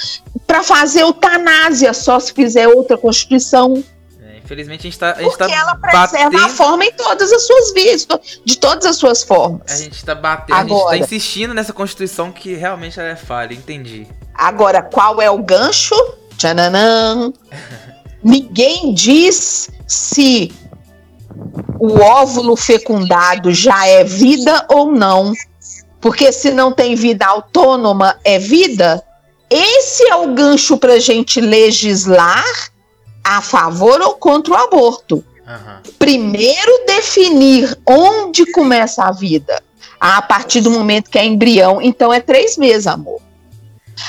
Para 0.45 0.61
fazer 0.61 1.01
eutanásia, 1.01 1.91
só 1.93 2.19
se 2.19 2.31
fizer 2.33 2.67
outra 2.67 2.97
Constituição. 2.97 3.83
É, 4.21 4.37
infelizmente 4.37 4.81
a 4.81 4.83
gente 4.83 4.93
está. 4.93 5.13
Porque 5.13 5.37
tá 5.37 5.51
ela 5.51 5.75
preserva 5.75 6.29
batendo... 6.29 6.45
a 6.45 6.49
forma 6.49 6.85
em 6.85 6.91
todas 6.91 7.31
as 7.31 7.47
suas 7.47 7.73
vias, 7.73 8.07
de 8.45 8.57
todas 8.59 8.85
as 8.85 8.97
suas 8.97 9.23
formas. 9.23 9.61
A 9.71 9.75
gente 9.75 9.93
está 9.93 10.13
batendo, 10.13 10.55
Agora, 10.55 10.89
a 10.89 10.97
gente 10.97 11.07
tá 11.09 11.15
insistindo 11.15 11.53
nessa 11.55 11.73
Constituição 11.73 12.31
que 12.31 12.53
realmente 12.53 12.99
ela 12.99 13.09
é 13.09 13.15
falha, 13.15 13.55
entendi. 13.55 14.07
Agora, 14.35 14.83
qual 14.83 15.19
é 15.19 15.31
o 15.31 15.39
gancho? 15.39 15.95
Tchananã. 16.37 17.33
Ninguém 18.23 18.93
diz 18.93 19.71
se 19.87 20.53
o 21.79 21.99
óvulo 21.99 22.55
fecundado 22.55 23.51
já 23.51 23.87
é 23.87 24.03
vida 24.03 24.65
ou 24.69 24.91
não. 24.91 25.33
Porque 25.99 26.31
se 26.31 26.51
não 26.51 26.71
tem 26.71 26.95
vida 26.95 27.25
autônoma, 27.25 28.19
é 28.23 28.39
vida? 28.39 29.03
Esse 29.49 30.07
é 30.07 30.15
o 30.15 30.33
gancho 30.33 30.77
para 30.77 30.93
a 30.93 30.99
gente 30.99 31.41
legislar 31.41 32.43
a 33.23 33.41
favor 33.41 34.01
ou 34.01 34.13
contra 34.13 34.53
o 34.53 34.57
aborto. 34.57 35.23
Uhum. 35.45 35.91
Primeiro, 35.99 36.85
definir 36.85 37.77
onde 37.85 38.45
começa 38.51 39.03
a 39.03 39.11
vida. 39.11 39.61
A 39.99 40.21
partir 40.21 40.61
do 40.61 40.71
momento 40.71 41.11
que 41.11 41.19
é 41.19 41.25
embrião, 41.25 41.81
então 41.81 42.11
é 42.11 42.19
três 42.19 42.57
meses, 42.57 42.87
amor. 42.87 43.21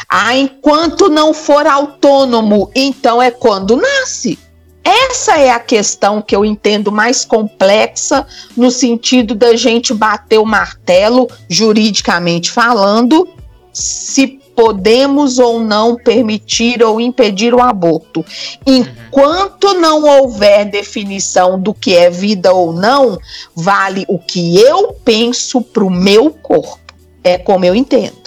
Ah, 0.09 0.37
enquanto 0.37 1.09
não 1.09 1.35
for 1.35 1.67
autônomo, 1.67 2.71
então 2.75 3.21
é 3.21 3.31
quando 3.31 3.77
nasce. 3.77 4.39
Essa 4.85 5.39
é 5.39 5.51
a 5.51 5.61
questão 5.61 6.21
que 6.21 6.35
eu 6.35 6.45
entendo 6.45 6.91
mais 6.91 7.25
complexa, 7.25 8.27
no 8.57 8.71
sentido 8.71 9.35
da 9.35 9.55
gente 9.55 9.95
bater 9.95 10.39
o 10.39 10.45
martelo, 10.45 11.29
juridicamente 11.49 12.51
falando, 12.51 13.29
se 13.73 14.43
podemos 14.55 15.39
ou 15.39 15.61
não 15.61 15.97
permitir 15.97 16.83
ou 16.83 17.01
impedir 17.01 17.55
o 17.55 17.61
aborto. 17.61 18.25
Enquanto 18.67 19.75
não 19.75 20.05
houver 20.05 20.67
definição 20.67 21.59
do 21.61 21.73
que 21.73 21.95
é 21.95 22.11
vida 22.11 22.53
ou 22.53 22.73
não, 22.73 23.19
vale 23.55 24.05
o 24.09 24.19
que 24.19 24.59
eu 24.59 24.93
penso 25.05 25.61
para 25.61 25.85
o 25.85 25.91
meu 25.91 26.31
corpo. 26.31 26.79
É 27.25 27.39
como 27.39 27.65
eu 27.65 27.75
entendo 27.75 28.22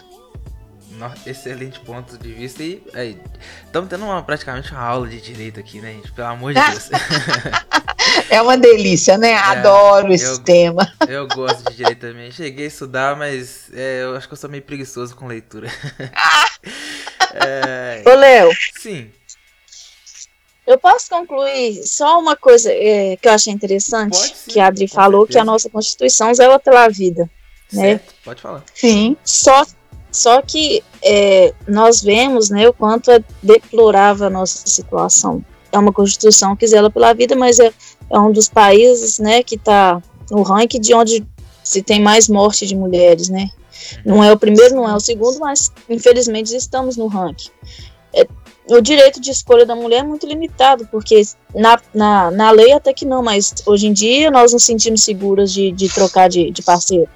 excelente 1.26 1.80
ponto 1.80 2.18
de 2.18 2.32
vista. 2.32 2.64
E 2.64 2.82
estamos 3.66 3.90
tendo 3.90 4.06
uma, 4.06 4.22
praticamente 4.24 4.72
uma 4.72 4.82
aula 4.82 5.08
de 5.08 5.20
direito 5.22 5.60
aqui, 5.60 5.80
né, 5.80 5.94
gente? 5.94 6.12
Pelo 6.12 6.28
amor 6.28 6.54
de 6.54 6.62
Deus. 6.62 6.90
é 8.30 8.42
uma 8.42 8.58
delícia, 8.58 9.18
né? 9.18 9.32
É, 9.32 9.38
Adoro 9.38 10.14
esse 10.14 10.26
eu, 10.26 10.40
tema. 10.40 10.92
Eu 11.08 11.28
gosto 11.28 11.70
de 11.70 11.78
direito 11.78 12.00
também. 12.00 12.32
Cheguei 12.32 12.66
a 12.66 12.68
estudar, 12.68 13.16
mas 13.16 13.70
é, 13.74 14.04
eu 14.04 14.16
acho 14.16 14.28
que 14.28 14.34
eu 14.34 14.38
sou 14.38 14.50
meio 14.50 14.64
preguiçoso 14.64 15.16
com 15.16 15.28
leitura. 15.28 15.70
é, 17.34 18.04
Ô, 18.06 18.16
Léo. 18.16 18.50
Sim. 18.80 19.12
Eu 20.66 20.80
posso 20.80 21.10
concluir 21.10 21.84
só 21.84 22.20
uma 22.20 22.36
coisa 22.36 22.72
é, 22.72 23.16
que 23.18 23.28
eu 23.28 23.34
achei 23.34 23.54
interessante, 23.54 24.18
sim, 24.18 24.52
que 24.52 24.60
a 24.60 24.68
Adri 24.68 24.88
falou, 24.88 25.22
certeza. 25.22 25.38
que 25.38 25.42
a 25.42 25.46
nossa 25.46 25.70
Constituição 25.70 26.34
zela 26.34 26.58
pela 26.58 26.88
vida. 26.90 27.30
Né? 27.72 28.00
Pode 28.24 28.42
falar. 28.42 28.64
Sim. 28.74 29.16
Só 29.24 29.64
só 30.16 30.42
que 30.42 30.82
é, 31.04 31.54
nós 31.68 32.02
vemos 32.02 32.50
né, 32.50 32.70
o 32.70 32.74
quanto 32.74 33.12
é 33.12 33.22
deplorável 33.44 34.28
a 34.28 34.30
nossa 34.30 34.66
situação. 34.66 35.44
É 35.74 35.78
uma 35.78 35.92
Constituição 35.92 36.56
que 36.56 36.66
zela 36.66 36.90
pela 36.90 37.12
vida, 37.14 37.36
mas 37.36 37.60
é, 37.60 37.70
é 38.10 38.18
um 38.18 38.32
dos 38.32 38.48
países 38.48 39.20
né, 39.20 39.44
que 39.44 39.56
está 39.56 40.02
no 40.32 40.42
ranking 40.42 40.80
de 40.80 40.94
onde 40.94 41.28
se 41.62 41.82
tem 41.82 42.02
mais 42.02 42.30
morte 42.30 42.66
de 42.66 42.78
mulheres. 42.78 43.28
Né? 43.28 43.50
Não 44.06 44.24
é 44.24 44.32
o 44.32 44.40
primeiro, 44.40 44.74
não 44.74 44.88
é 44.88 44.96
o 44.96 45.02
segundo, 45.02 45.38
mas 45.38 45.70
infelizmente 45.90 46.56
estamos 46.56 46.96
no 46.96 47.08
ranking. 47.08 47.50
É, 48.14 48.26
o 48.70 48.80
direito 48.80 49.20
de 49.20 49.32
escolha 49.32 49.66
da 49.66 49.76
mulher 49.76 50.00
é 50.00 50.04
muito 50.04 50.26
limitado, 50.26 50.88
porque 50.90 51.24
na, 51.54 51.78
na, 51.94 52.32
na 52.32 52.52
lei 52.52 52.72
até 52.72 52.94
que 52.94 53.06
não, 53.06 53.22
mas 53.22 53.54
hoje 53.66 53.88
em 53.88 53.92
dia 53.92 54.32
nós 54.32 54.54
nos 54.54 54.64
sentimos 54.64 55.04
seguras 55.04 55.52
de, 55.52 55.74
de 55.74 55.90
trocar 55.90 56.30
de, 56.30 56.52
de 56.52 56.62
parceiro. 56.62 57.10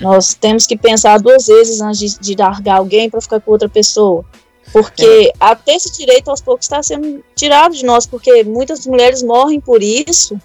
Nós 0.00 0.34
temos 0.34 0.66
que 0.66 0.76
pensar 0.76 1.20
duas 1.20 1.46
vezes 1.46 1.80
antes 1.80 1.98
de, 1.98 2.20
de 2.20 2.42
largar 2.42 2.78
alguém 2.78 3.08
para 3.08 3.20
ficar 3.20 3.40
com 3.40 3.50
outra 3.50 3.68
pessoa. 3.68 4.24
Porque 4.72 5.04
é. 5.04 5.32
até 5.38 5.76
esse 5.76 5.92
direito 5.96 6.30
aos 6.30 6.40
poucos 6.40 6.64
está 6.64 6.82
sendo 6.82 7.22
tirado 7.36 7.74
de 7.74 7.84
nós, 7.84 8.06
porque 8.06 8.42
muitas 8.42 8.86
mulheres 8.86 9.22
morrem 9.22 9.60
por 9.60 9.82
isso. 9.82 10.38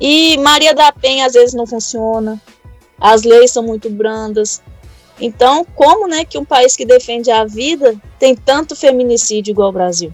E 0.00 0.36
Maria 0.38 0.74
da 0.74 0.90
Penha 0.92 1.26
às 1.26 1.34
vezes 1.34 1.54
não 1.54 1.66
funciona. 1.66 2.40
As 2.98 3.22
leis 3.22 3.50
são 3.50 3.62
muito 3.62 3.90
brandas. 3.90 4.62
Então, 5.20 5.64
como 5.74 6.08
né, 6.08 6.24
que 6.24 6.38
um 6.38 6.44
país 6.44 6.74
que 6.76 6.84
defende 6.84 7.30
a 7.30 7.44
vida 7.44 7.94
tem 8.18 8.34
tanto 8.34 8.74
feminicídio 8.74 9.52
igual 9.52 9.68
o 9.68 9.72
Brasil? 9.72 10.12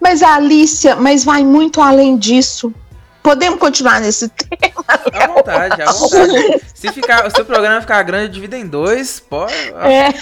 Mas 0.00 0.22
Alicia, 0.22 0.96
mas 0.96 1.24
vai 1.24 1.44
muito 1.44 1.80
além 1.80 2.16
dição. 2.16 2.74
Podemos 3.22 3.58
continuar 3.60 4.00
nesse 4.00 4.28
tema? 4.34 4.84
À 4.88 5.26
vontade, 5.28 5.80
à 5.80 5.92
vontade. 5.92 6.60
Se, 6.74 6.90
ficar, 6.92 7.30
se 7.30 7.40
o 7.40 7.44
programa 7.44 7.80
ficar 7.80 8.02
grande, 8.02 8.34
divida 8.34 8.58
em 8.58 8.66
dois, 8.66 9.20
pode. 9.20 9.52
É. 9.54 10.12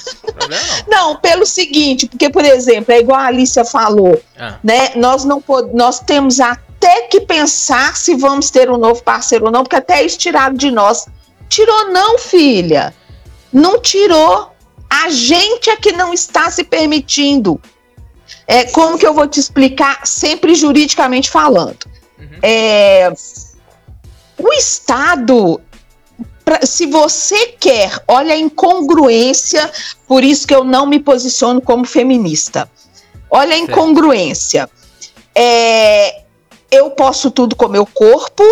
Não. 0.49 1.13
não. 1.13 1.17
pelo 1.17 1.47
seguinte, 1.47 2.07
porque, 2.07 2.29
por 2.29 2.45
exemplo, 2.45 2.93
é 2.93 2.99
igual 3.01 3.19
a 3.19 3.27
Alicia 3.27 3.65
falou, 3.65 4.21
ah. 4.39 4.59
né? 4.63 4.91
Nós 4.97 5.25
não 5.25 5.43
nós 5.73 6.01
temos 6.01 6.41
até 6.41 7.03
que 7.03 7.23
pensar 7.23 7.97
se 7.97 8.15
vamos 8.15 8.51
ter 8.51 8.71
um 8.71 8.77
novo 8.77 9.03
parceiro 9.03 9.47
ou 9.47 9.51
não, 9.51 9.63
porque 9.63 9.77
até 9.77 10.03
isso 10.03 10.19
tirado 10.19 10.57
de 10.57 10.71
nós. 10.71 11.07
Tirou, 11.49 11.91
não, 11.91 12.19
filha. 12.19 12.95
Não 13.53 13.81
tirou. 13.81 14.53
A 14.89 15.09
gente 15.09 15.71
é 15.71 15.77
que 15.77 15.93
não 15.93 16.13
está 16.13 16.51
se 16.51 16.65
permitindo. 16.65 17.61
É, 18.47 18.65
como 18.65 18.99
que 18.99 19.07
eu 19.07 19.15
vou 19.15 19.27
te 19.27 19.41
explicar, 19.41 20.07
sempre 20.07 20.55
juridicamente 20.55 21.31
falando? 21.31 21.90
É, 22.43 23.13
o 24.39 24.53
Estado, 24.53 25.61
se 26.63 26.87
você 26.87 27.49
quer, 27.59 28.03
olha 28.09 28.35
a 28.35 28.39
incongruência, 28.39 29.71
por 30.07 30.25
isso 30.25 30.47
que 30.47 30.55
eu 30.55 30.65
não 30.65 30.87
me 30.87 30.99
posiciono 30.99 31.61
como 31.61 31.85
feminista. 31.85 32.71
Olha 33.31 33.55
a 33.55 33.59
incongruência. 33.59 34.69
É, 35.35 36.23
eu 36.71 36.91
posso 36.91 37.31
tudo 37.31 37.55
com 37.55 37.69
meu 37.69 37.87
corpo, 37.87 38.45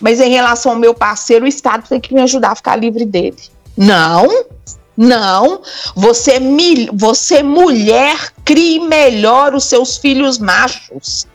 mas 0.00 0.20
em 0.20 0.30
relação 0.30 0.72
ao 0.72 0.78
meu 0.78 0.94
parceiro, 0.94 1.44
o 1.44 1.48
Estado 1.48 1.88
tem 1.88 2.00
que 2.00 2.12
me 2.12 2.20
ajudar 2.20 2.50
a 2.50 2.56
ficar 2.56 2.76
livre 2.76 3.04
dele. 3.04 3.38
Não, 3.76 4.28
não. 4.96 5.62
Você, 5.94 6.38
você 6.92 7.42
mulher, 7.42 8.32
crie 8.44 8.80
melhor 8.80 9.54
os 9.54 9.64
seus 9.64 9.96
filhos 9.96 10.38
machos. 10.38 11.26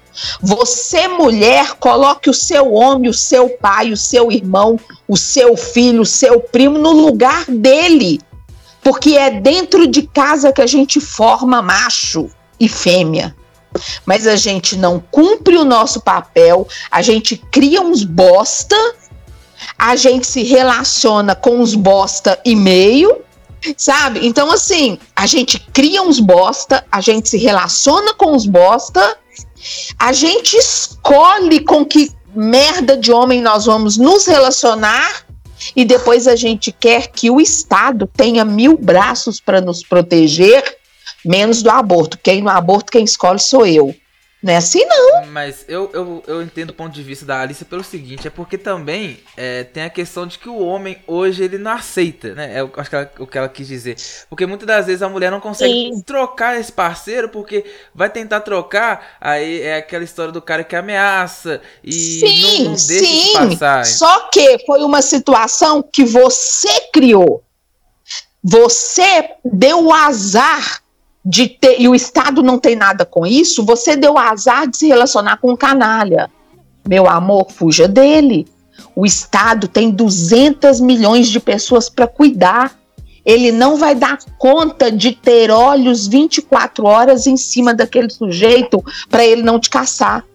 Você, 0.41 1.07
mulher, 1.07 1.75
coloque 1.75 2.29
o 2.29 2.33
seu 2.33 2.73
homem, 2.73 3.09
o 3.09 3.13
seu 3.13 3.49
pai, 3.49 3.91
o 3.91 3.97
seu 3.97 4.31
irmão, 4.31 4.79
o 5.07 5.17
seu 5.17 5.55
filho, 5.55 6.01
o 6.01 6.05
seu 6.05 6.39
primo 6.39 6.77
no 6.77 6.91
lugar 6.91 7.45
dele. 7.47 8.19
Porque 8.81 9.17
é 9.17 9.29
dentro 9.29 9.87
de 9.87 10.03
casa 10.03 10.53
que 10.53 10.61
a 10.61 10.67
gente 10.67 10.99
forma 10.99 11.61
macho 11.61 12.29
e 12.59 12.67
fêmea. 12.67 13.35
Mas 14.05 14.25
a 14.25 14.35
gente 14.35 14.75
não 14.75 14.99
cumpre 15.11 15.55
o 15.55 15.65
nosso 15.65 16.01
papel, 16.01 16.67
a 16.89 17.01
gente 17.01 17.37
cria 17.37 17.81
uns 17.81 18.03
bosta, 18.03 18.75
a 19.77 19.95
gente 19.95 20.25
se 20.25 20.43
relaciona 20.43 21.35
com 21.35 21.59
uns 21.59 21.75
bosta 21.75 22.39
e 22.43 22.55
meio, 22.55 23.21
sabe? 23.77 24.25
Então, 24.25 24.51
assim, 24.51 24.97
a 25.15 25.27
gente 25.27 25.59
cria 25.71 26.01
uns 26.01 26.19
bosta, 26.19 26.83
a 26.91 27.01
gente 27.01 27.29
se 27.29 27.37
relaciona 27.37 28.13
com 28.13 28.33
uns 28.33 28.45
bosta 28.45 29.17
a 29.97 30.13
gente 30.13 30.55
escolhe 30.55 31.59
com 31.61 31.85
que 31.85 32.11
merda 32.35 32.95
de 32.95 33.11
homem 33.11 33.41
nós 33.41 33.65
vamos 33.65 33.97
nos 33.97 34.25
relacionar 34.25 35.25
e 35.75 35.83
depois 35.83 36.27
a 36.27 36.35
gente 36.35 36.71
quer 36.71 37.07
que 37.07 37.29
o 37.29 37.41
Estado 37.41 38.09
tenha 38.15 38.45
mil 38.45 38.77
braços 38.77 39.39
para 39.39 39.59
nos 39.59 39.83
proteger, 39.83 40.63
menos 41.25 41.61
do 41.61 41.69
aborto. 41.69 42.17
Quem 42.21 42.41
no 42.41 42.49
aborto, 42.49 42.91
quem 42.91 43.03
escolhe 43.03 43.39
sou 43.39 43.65
eu. 43.65 43.93
Não 44.41 44.53
é 44.53 44.57
assim, 44.57 44.85
não. 44.85 45.25
Mas 45.27 45.65
eu, 45.67 45.89
eu, 45.93 46.23
eu 46.25 46.41
entendo 46.41 46.69
o 46.69 46.73
ponto 46.73 46.93
de 46.93 47.03
vista 47.03 47.25
da 47.25 47.41
Alice 47.41 47.63
pelo 47.65 47.83
seguinte: 47.83 48.25
é 48.25 48.29
porque 48.29 48.57
também 48.57 49.19
é, 49.35 49.65
tem 49.65 49.83
a 49.83 49.89
questão 49.89 50.25
de 50.25 50.39
que 50.39 50.47
o 50.47 50.59
homem 50.59 50.97
hoje 51.05 51.43
ele 51.43 51.57
não 51.57 51.71
aceita, 51.71 52.33
né? 52.33 52.57
É, 52.57 52.79
acho 52.79 52.89
que 52.89 52.95
ela, 52.95 53.11
o 53.19 53.27
que 53.27 53.37
ela 53.37 53.49
quis 53.49 53.67
dizer. 53.67 53.97
Porque 54.29 54.45
muitas 54.45 54.65
das 54.65 54.85
vezes 54.85 55.01
a 55.01 55.09
mulher 55.09 55.29
não 55.29 55.41
consegue 55.41 55.73
Sim. 55.73 56.01
trocar 56.03 56.57
esse 56.57 56.71
parceiro, 56.71 57.27
porque 57.27 57.65
vai 57.93 58.09
tentar 58.09 58.39
trocar, 58.39 59.17
aí 59.19 59.61
é 59.61 59.75
aquela 59.75 60.05
história 60.05 60.31
do 60.31 60.41
cara 60.41 60.63
que 60.63 60.75
ameaça 60.75 61.61
e 61.83 61.91
sim, 61.91 62.63
não, 62.63 62.71
não 62.71 62.71
deixa 62.71 63.05
sim. 63.05 63.33
passar. 63.33 63.85
Só 63.85 64.29
que 64.29 64.59
foi 64.65 64.79
uma 64.83 65.01
situação 65.01 65.83
que 65.83 66.05
você 66.05 66.79
criou. 66.93 67.43
Você 68.41 69.31
deu 69.43 69.87
o 69.87 69.93
azar 69.93 70.81
de 71.29 71.47
ter, 71.47 71.79
e 71.79 71.87
o 71.87 71.93
Estado 71.93 72.41
não 72.41 72.57
tem 72.57 72.75
nada 72.75 73.05
com 73.05 73.23
isso, 73.23 73.63
você 73.63 73.95
deu 73.95 74.17
azar 74.17 74.67
de 74.67 74.77
se 74.77 74.87
relacionar 74.87 75.37
com 75.37 75.51
um 75.51 75.55
canalha. 75.55 76.27
Meu 76.87 77.07
amor, 77.07 77.51
fuja 77.51 77.87
dele. 77.87 78.47
O 78.95 79.05
Estado 79.05 79.67
tem 79.67 79.91
200 79.91 80.81
milhões 80.81 81.27
de 81.27 81.39
pessoas 81.39 81.87
para 81.87 82.07
cuidar. 82.07 82.75
Ele 83.23 83.51
não 83.51 83.77
vai 83.77 83.93
dar 83.93 84.17
conta 84.39 84.91
de 84.91 85.11
ter 85.11 85.51
olhos 85.51 86.07
24 86.07 86.83
horas 86.83 87.27
em 87.27 87.37
cima 87.37 87.75
daquele 87.75 88.09
sujeito 88.09 88.83
para 89.07 89.23
ele 89.23 89.43
não 89.43 89.59
te 89.59 89.69
caçar. 89.69 90.25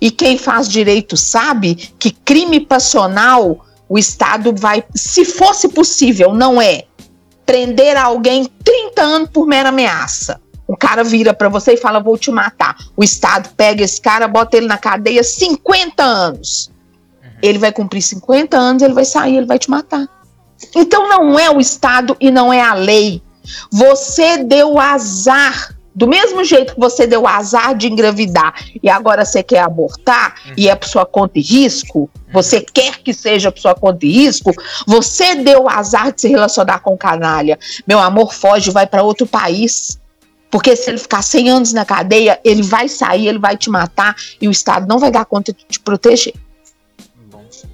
E 0.00 0.12
quem 0.12 0.38
faz 0.38 0.68
direito 0.68 1.16
sabe 1.16 1.74
que 1.98 2.12
crime 2.12 2.60
passional 2.60 3.66
o 3.88 3.98
Estado 3.98 4.54
vai, 4.56 4.84
se 4.94 5.24
fosse 5.24 5.68
possível, 5.70 6.32
não 6.32 6.62
é, 6.62 6.84
prender 7.44 7.96
alguém 7.96 8.46
30 8.64 9.02
anos 9.02 9.30
por 9.30 9.46
mera 9.46 9.68
ameaça. 9.68 10.40
O 10.66 10.76
cara 10.76 11.04
vira 11.04 11.34
para 11.34 11.48
você 11.48 11.74
e 11.74 11.76
fala: 11.76 12.00
Vou 12.00 12.16
te 12.16 12.30
matar. 12.30 12.76
O 12.96 13.04
Estado 13.04 13.50
pega 13.56 13.82
esse 13.82 14.00
cara, 14.00 14.26
bota 14.26 14.56
ele 14.56 14.66
na 14.66 14.78
cadeia 14.78 15.22
50 15.22 16.02
anos. 16.02 16.70
Uhum. 17.22 17.30
Ele 17.42 17.58
vai 17.58 17.72
cumprir 17.72 18.02
50 18.02 18.56
anos, 18.56 18.82
ele 18.82 18.94
vai 18.94 19.04
sair, 19.04 19.36
ele 19.36 19.46
vai 19.46 19.58
te 19.58 19.70
matar. 19.70 20.08
Então 20.74 21.08
não 21.08 21.38
é 21.38 21.50
o 21.50 21.60
Estado 21.60 22.16
e 22.18 22.30
não 22.30 22.52
é 22.52 22.62
a 22.62 22.74
lei. 22.74 23.22
Você 23.70 24.38
deu 24.38 24.78
azar 24.78 25.76
do 25.94 26.08
mesmo 26.08 26.42
jeito 26.44 26.74
que 26.74 26.80
você 26.80 27.06
deu 27.06 27.26
azar 27.26 27.76
de 27.76 27.86
engravidar 27.86 28.54
e 28.82 28.90
agora 28.90 29.24
você 29.24 29.42
quer 29.42 29.60
abortar 29.60 30.34
uhum. 30.46 30.54
e 30.56 30.68
é 30.68 30.74
por 30.74 30.88
sua 30.88 31.06
conta 31.06 31.38
e 31.38 31.42
risco, 31.42 32.10
você 32.32 32.58
uhum. 32.58 32.64
quer 32.72 32.98
que 32.98 33.14
seja 33.14 33.52
por 33.52 33.60
sua 33.60 33.74
conta 33.74 34.04
e 34.04 34.10
risco, 34.10 34.52
você 34.86 35.36
deu 35.36 35.68
azar 35.68 36.12
de 36.12 36.22
se 36.22 36.28
relacionar 36.28 36.80
com 36.80 36.96
canalha. 36.96 37.58
Meu 37.86 38.00
amor, 38.00 38.34
foge, 38.34 38.70
vai 38.70 38.86
para 38.86 39.02
outro 39.02 39.26
país. 39.26 40.00
Porque 40.50 40.76
se 40.76 40.88
ele 40.88 40.98
ficar 40.98 41.20
100 41.20 41.50
anos 41.50 41.72
na 41.72 41.84
cadeia, 41.84 42.38
ele 42.44 42.62
vai 42.62 42.88
sair, 42.88 43.26
ele 43.26 43.40
vai 43.40 43.56
te 43.56 43.68
matar 43.68 44.14
e 44.40 44.46
o 44.46 44.52
Estado 44.52 44.86
não 44.86 45.00
vai 45.00 45.10
dar 45.10 45.24
conta 45.24 45.52
de 45.52 45.64
te 45.64 45.80
proteger. 45.80 46.32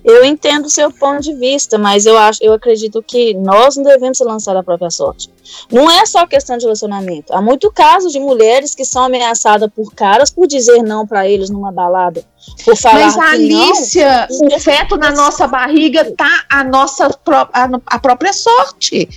Eu 0.02 0.24
entendo 0.24 0.66
o 0.66 0.70
seu 0.70 0.90
ponto 0.90 1.20
de 1.20 1.34
vista, 1.34 1.76
mas 1.76 2.06
eu 2.06 2.16
acho, 2.16 2.42
eu 2.42 2.52
acredito 2.52 3.02
que 3.02 3.34
nós 3.34 3.76
não 3.76 3.84
devemos 3.84 4.18
lançar 4.20 4.56
a 4.56 4.62
própria 4.62 4.90
sorte. 4.90 5.30
Não 5.70 5.90
é 5.90 6.06
só 6.06 6.26
questão 6.26 6.56
de 6.56 6.64
relacionamento. 6.64 7.32
Há 7.32 7.42
muito 7.42 7.70
casos 7.70 8.12
de 8.12 8.18
mulheres 8.18 8.74
que 8.74 8.84
são 8.84 9.04
ameaçadas 9.04 9.70
por 9.74 9.92
caras 9.94 10.30
por 10.30 10.46
dizer 10.46 10.82
não 10.82 11.06
para 11.06 11.28
eles 11.28 11.50
numa 11.50 11.70
balada, 11.70 12.24
por 12.64 12.76
falar 12.76 13.14
Mas 13.14 13.18
Alicia, 13.18 14.28
não, 14.30 14.56
o 14.56 14.60
feto 14.60 14.96
na 14.96 15.10
nossa 15.10 15.46
barriga 15.46 16.12
tá 16.16 16.44
a 16.48 16.64
nossa 16.64 17.06
a, 17.52 17.68
a 17.86 17.98
própria 17.98 18.32
sorte. 18.32 19.08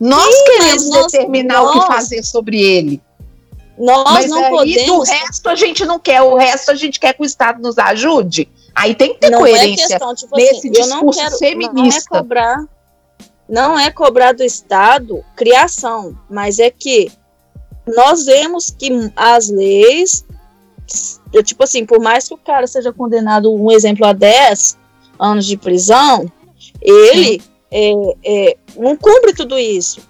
Nós 0.00 0.34
Sim, 0.34 0.44
queremos 0.44 0.90
nós, 0.90 1.12
determinar 1.12 1.62
nós, 1.62 1.76
o 1.76 1.80
que 1.80 1.86
fazer 1.86 2.22
sobre 2.22 2.62
ele. 2.62 3.02
Nós 3.78 4.04
mas 4.04 4.30
não 4.30 4.44
aí, 4.44 4.50
podemos. 4.50 5.08
O 5.08 5.12
resto 5.12 5.48
a 5.48 5.54
gente 5.54 5.84
não 5.84 5.98
quer, 5.98 6.22
o 6.22 6.36
resto 6.36 6.70
a 6.70 6.74
gente 6.74 6.98
quer 6.98 7.14
que 7.14 7.22
o 7.22 7.24
Estado 7.24 7.60
nos 7.60 7.78
ajude. 7.78 8.48
Aí 8.74 8.94
tem 8.94 9.14
que 9.14 9.20
ter 9.20 9.30
não 9.30 9.46
é 9.46 9.50
coerência 9.50 9.84
é 9.84 9.88
questão, 9.88 10.14
tipo 10.14 10.36
nesse 10.36 10.58
assim, 10.58 10.70
discurso 10.70 10.94
eu 10.94 11.02
não 11.02 11.10
quero, 11.10 11.38
feminista. 11.38 12.08
Não 12.10 12.18
é 12.18 12.22
cobrar, 12.22 12.64
não 13.48 13.78
é 13.78 13.90
cobrar 13.90 14.32
do 14.32 14.42
Estado 14.42 15.24
criação, 15.36 16.18
mas 16.28 16.58
é 16.58 16.70
que 16.70 17.10
nós 17.86 18.24
vemos 18.24 18.70
que 18.70 18.90
as 19.16 19.48
leis, 19.48 20.24
tipo 21.44 21.64
assim, 21.64 21.84
por 21.84 22.00
mais 22.00 22.28
que 22.28 22.34
o 22.34 22.38
cara 22.38 22.66
seja 22.66 22.92
condenado, 22.92 23.52
um 23.52 23.70
exemplo, 23.70 24.06
a 24.06 24.12
10 24.12 24.78
anos 25.18 25.46
de 25.46 25.56
prisão, 25.56 26.30
ele 26.80 27.42
é, 27.70 27.92
é, 28.24 28.56
não 28.76 28.96
cumpre 28.96 29.34
tudo 29.34 29.58
isso. 29.58 30.00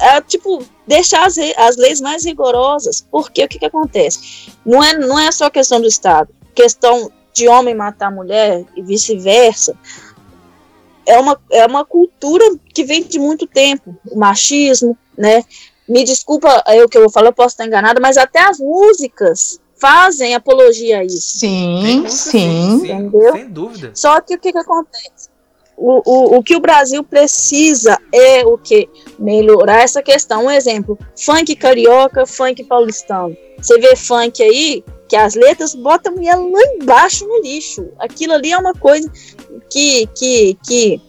É, 0.00 0.20
tipo, 0.20 0.64
deixar 0.86 1.26
as, 1.26 1.36
as 1.56 1.76
leis 1.76 2.00
mais 2.00 2.24
rigorosas, 2.24 3.06
porque 3.10 3.44
o 3.44 3.48
que, 3.48 3.58
que 3.58 3.66
acontece? 3.66 4.50
Não 4.64 4.82
é, 4.82 4.96
não 4.96 5.18
é 5.18 5.30
só 5.32 5.50
questão 5.50 5.80
do 5.80 5.86
Estado, 5.86 6.28
questão 6.54 7.10
de 7.34 7.48
homem 7.48 7.74
matar 7.74 8.10
mulher 8.10 8.64
e 8.76 8.82
vice-versa, 8.82 9.76
é 11.06 11.18
uma, 11.18 11.38
é 11.50 11.66
uma 11.66 11.84
cultura 11.84 12.44
que 12.72 12.84
vem 12.84 13.02
de 13.02 13.18
muito 13.18 13.46
tempo, 13.46 13.94
o 14.10 14.18
machismo, 14.18 14.96
né? 15.18 15.44
Me 15.86 16.02
desculpa 16.02 16.62
o 16.82 16.88
que 16.88 16.96
eu 16.96 17.02
vou 17.02 17.10
falar, 17.10 17.28
eu 17.28 17.32
posso 17.34 17.54
estar 17.54 17.66
enganada, 17.66 18.00
mas 18.00 18.16
até 18.16 18.40
as 18.40 18.58
músicas 18.58 19.60
fazem 19.76 20.34
apologia 20.34 21.00
a 21.00 21.04
isso. 21.04 21.38
Sim, 21.38 22.06
sim. 22.08 22.76
Entendeu? 22.76 23.32
Sem 23.32 23.50
dúvida. 23.50 23.90
Só 23.94 24.18
que 24.20 24.34
o 24.34 24.38
que, 24.38 24.50
que 24.50 24.58
acontece? 24.58 25.28
O, 25.76 26.00
o, 26.06 26.38
o 26.38 26.42
que 26.42 26.56
o 26.56 26.60
Brasil 26.60 27.02
precisa 27.02 27.98
é 28.12 28.46
o 28.46 28.56
que? 28.56 28.88
Melhorar 29.18 29.82
essa 29.82 30.02
questão. 30.02 30.46
Um 30.46 30.50
exemplo, 30.50 30.98
funk 31.18 31.54
carioca, 31.56 32.24
funk 32.24 32.64
paulistano. 32.64 33.36
Você 33.58 33.78
vê 33.78 33.94
funk 33.96 34.42
aí, 34.42 34.84
que 35.14 35.16
as 35.16 35.36
letras 35.36 35.76
botam 35.76 36.12
a 36.12 36.16
mulher 36.16 36.34
lá 36.34 36.60
embaixo 36.74 37.24
no 37.24 37.40
lixo. 37.40 37.86
Aquilo 38.00 38.32
ali 38.32 38.50
é 38.50 38.58
uma 38.58 38.74
coisa 38.74 39.08
que, 39.70 40.08
que, 40.08 40.58
que, 40.66 41.00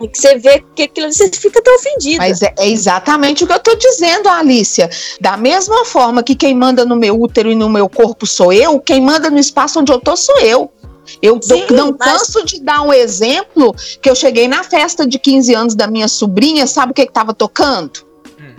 que 0.00 0.18
você 0.18 0.38
vê 0.38 0.64
que 0.74 0.84
aquilo 0.84 1.04
ali 1.04 1.14
você 1.14 1.30
fica 1.30 1.58
até 1.58 1.70
ofendido. 1.70 2.16
Mas 2.16 2.40
é, 2.40 2.54
é 2.58 2.66
exatamente 2.66 3.44
o 3.44 3.46
que 3.46 3.52
eu 3.52 3.58
estou 3.58 3.76
dizendo, 3.76 4.26
Alicia. 4.30 4.88
Da 5.20 5.36
mesma 5.36 5.84
forma 5.84 6.22
que 6.22 6.34
quem 6.34 6.54
manda 6.54 6.86
no 6.86 6.96
meu 6.96 7.20
útero 7.20 7.50
e 7.50 7.54
no 7.54 7.68
meu 7.68 7.90
corpo 7.90 8.26
sou 8.26 8.54
eu, 8.54 8.80
quem 8.80 9.02
manda 9.02 9.28
no 9.28 9.38
espaço 9.38 9.80
onde 9.80 9.92
eu 9.92 10.00
tô 10.00 10.16
sou 10.16 10.38
eu. 10.38 10.72
Eu 11.20 11.38
Sim, 11.42 11.66
não 11.72 11.94
mas... 11.98 12.10
canso 12.10 12.42
de 12.42 12.58
dar 12.62 12.80
um 12.80 12.92
exemplo 12.92 13.76
que 14.00 14.08
eu 14.08 14.14
cheguei 14.14 14.48
na 14.48 14.64
festa 14.64 15.06
de 15.06 15.18
15 15.18 15.54
anos 15.54 15.74
da 15.74 15.86
minha 15.86 16.08
sobrinha, 16.08 16.66
sabe 16.66 16.92
o 16.92 16.94
que 16.94 17.02
estava 17.02 17.34
tocando? 17.34 18.00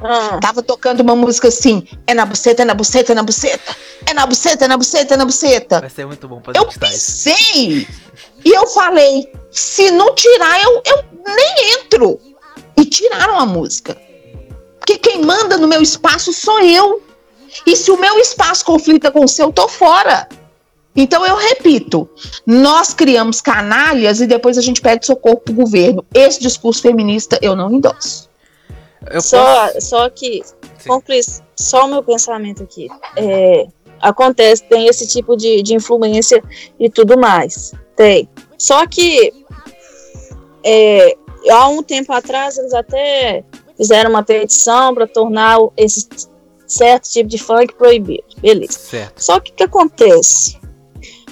Ah. 0.02 0.40
Tava 0.42 0.62
tocando 0.62 1.02
uma 1.02 1.16
música 1.16 1.48
assim: 1.48 1.88
é 2.06 2.14
na 2.14 2.26
buceta, 2.26 2.62
é 2.62 2.66
na 2.66 2.74
buceta, 2.74 3.12
é 3.12 3.16
na 3.16 3.24
buceta. 3.24 3.76
É 4.06 4.14
na 4.14 4.26
buceta, 4.26 4.66
é 4.66 4.68
na 4.68 4.78
buceta, 4.78 5.14
é 5.14 5.18
na 5.18 5.26
buceta. 5.26 5.80
Vai 5.82 5.90
ser 5.90 6.06
muito 6.06 6.28
bom 6.28 6.40
pra 6.40 6.54
Eu 6.56 6.68
pensei. 6.68 7.88
E 8.46 8.50
eu 8.50 8.68
falei: 8.68 9.32
se 9.52 9.92
não 9.92 10.14
tirar, 10.14 10.64
eu, 10.64 10.82
eu 10.86 11.04
nem 11.26 11.74
entro. 11.74 12.20
E 12.78 12.86
tiraram 12.86 13.40
a 13.40 13.46
música. 13.46 13.98
Porque 14.80 14.98
quem 14.98 15.24
manda 15.24 15.58
no 15.58 15.68
meu 15.68 15.82
espaço 15.82 16.32
sou 16.32 16.60
eu. 16.60 17.02
E 17.66 17.76
se 17.76 17.90
o 17.92 17.98
meu 17.98 18.20
espaço 18.20 18.64
conflita 18.64 19.12
com 19.12 19.26
o 19.26 19.28
seu, 19.28 19.48
eu 19.48 19.54
tô 19.54 19.68
fora. 19.68 20.28
Então 20.96 21.24
eu 21.26 21.36
repito, 21.36 22.10
nós 22.46 22.92
criamos 22.92 23.40
canalhas 23.40 24.20
e 24.20 24.26
depois 24.26 24.58
a 24.58 24.62
gente 24.62 24.82
pede 24.82 25.06
socorro 25.06 25.38
pro 25.38 25.54
governo. 25.54 26.04
Esse 26.14 26.42
discurso 26.42 26.82
feminista 26.82 27.38
eu 27.42 27.56
não 27.56 27.72
endosso. 27.72 28.27
Eu 29.12 29.22
só, 29.22 29.68
posso... 29.68 29.82
só 29.82 30.10
que, 30.10 30.42
concluir 30.86 31.24
só 31.56 31.86
o 31.86 31.88
meu 31.90 32.04
pensamento 32.04 32.64
aqui. 32.64 32.88
É, 33.16 33.68
acontece, 34.02 34.64
tem 34.64 34.88
esse 34.88 35.08
tipo 35.08 35.36
de, 35.36 35.62
de 35.62 35.76
influência 35.76 36.44
e 36.80 36.90
tudo 36.90 37.18
mais. 37.18 37.74
Tem. 37.96 38.30
Só 38.58 38.86
que 38.86 39.34
é, 40.64 41.16
há 41.50 41.68
um 41.68 41.84
tempo 41.84 42.12
atrás 42.14 42.58
eles 42.58 42.74
até 42.74 43.44
fizeram 43.76 44.10
uma 44.10 44.24
petição 44.24 44.94
para 44.94 45.08
tornar 45.08 45.58
esse 45.76 46.08
certo 46.66 47.10
tipo 47.10 47.30
de 47.30 47.38
funk 47.38 47.74
proibido. 47.76 48.24
Beleza. 48.40 48.74
Certo. 48.74 49.24
Só 49.24 49.40
que 49.40 49.52
o 49.52 49.56
que 49.56 49.64
acontece? 49.64 50.60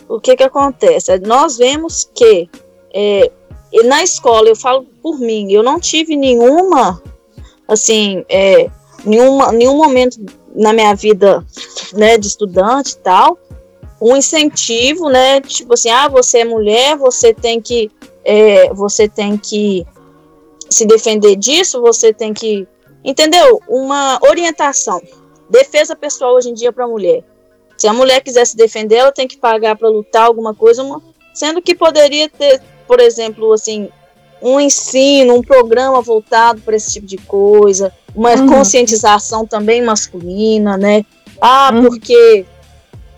O 0.07 0.19
que 0.19 0.36
que 0.36 0.43
acontece? 0.43 1.11
É, 1.11 1.19
nós 1.19 1.57
vemos 1.57 2.09
que 2.13 2.49
é, 2.93 3.32
na 3.84 4.03
escola, 4.03 4.47
eu 4.47 4.55
falo 4.55 4.86
por 5.01 5.19
mim, 5.19 5.51
eu 5.51 5.61
não 5.61 5.80
tive 5.80 6.15
nenhuma 6.15 7.01
assim, 7.68 8.26
é, 8.30 8.70
nenhuma, 9.03 9.51
nenhum 9.51 9.78
momento 9.78 10.20
na 10.53 10.74
minha 10.74 10.93
vida, 10.95 11.45
né, 11.93 12.18
de 12.18 12.28
estudante 12.28 12.93
e 12.93 12.97
tal, 12.97 13.38
um 14.01 14.16
incentivo, 14.16 15.09
né, 15.09 15.41
tipo 15.41 15.74
assim, 15.74 15.89
ah, 15.89 16.07
você 16.07 16.39
é 16.39 16.45
mulher, 16.45 16.95
você 16.97 17.34
tem 17.34 17.61
que, 17.61 17.91
é, 18.24 18.74
você 18.74 19.07
tem 19.07 19.38
que 19.38 19.86
se 20.70 20.86
defender 20.86 21.36
disso, 21.36 21.82
você 21.82 22.13
tem 22.13 22.34
que, 22.34 22.68
entendeu? 23.03 23.61
Uma 23.68 24.20
orientação, 24.24 25.01
defesa 25.49 25.95
pessoal 25.95 26.36
hoje 26.36 26.49
em 26.49 26.53
dia 26.53 26.72
para 26.72 26.86
a 26.86 26.88
mulher. 26.88 27.24
Se 27.78 27.88
a 27.88 27.93
mulher 27.93 28.22
quiser 28.22 28.45
se 28.45 28.55
defender, 28.55 28.95
ela 28.95 29.11
tem 29.11 29.28
que 29.28 29.38
pagar 29.38 29.76
para 29.76 29.89
lutar 29.89 30.24
alguma 30.24 30.55
coisa, 30.55 30.82
uma, 30.82 31.01
Sendo 31.36 31.61
que 31.61 31.76
poderia 31.76 32.30
ter, 32.30 32.61
por 32.88 33.01
exemplo, 33.01 33.51
assim, 33.51 33.89
um 34.48 34.60
ensino, 34.60 35.34
um 35.36 35.41
programa 35.41 36.02
voltado 36.04 36.62
para 36.62 36.76
esse 36.76 36.91
tipo 36.93 37.08
de 37.08 37.18
coisa, 37.18 37.91
uma 38.16 38.30
Uhum. 38.36 38.48
conscientização 38.48 39.46
também 39.46 39.82
masculina, 39.84 40.78
né? 40.78 41.04
Ah, 41.41 41.72
Uhum. 41.74 41.82
porque, 41.86 42.46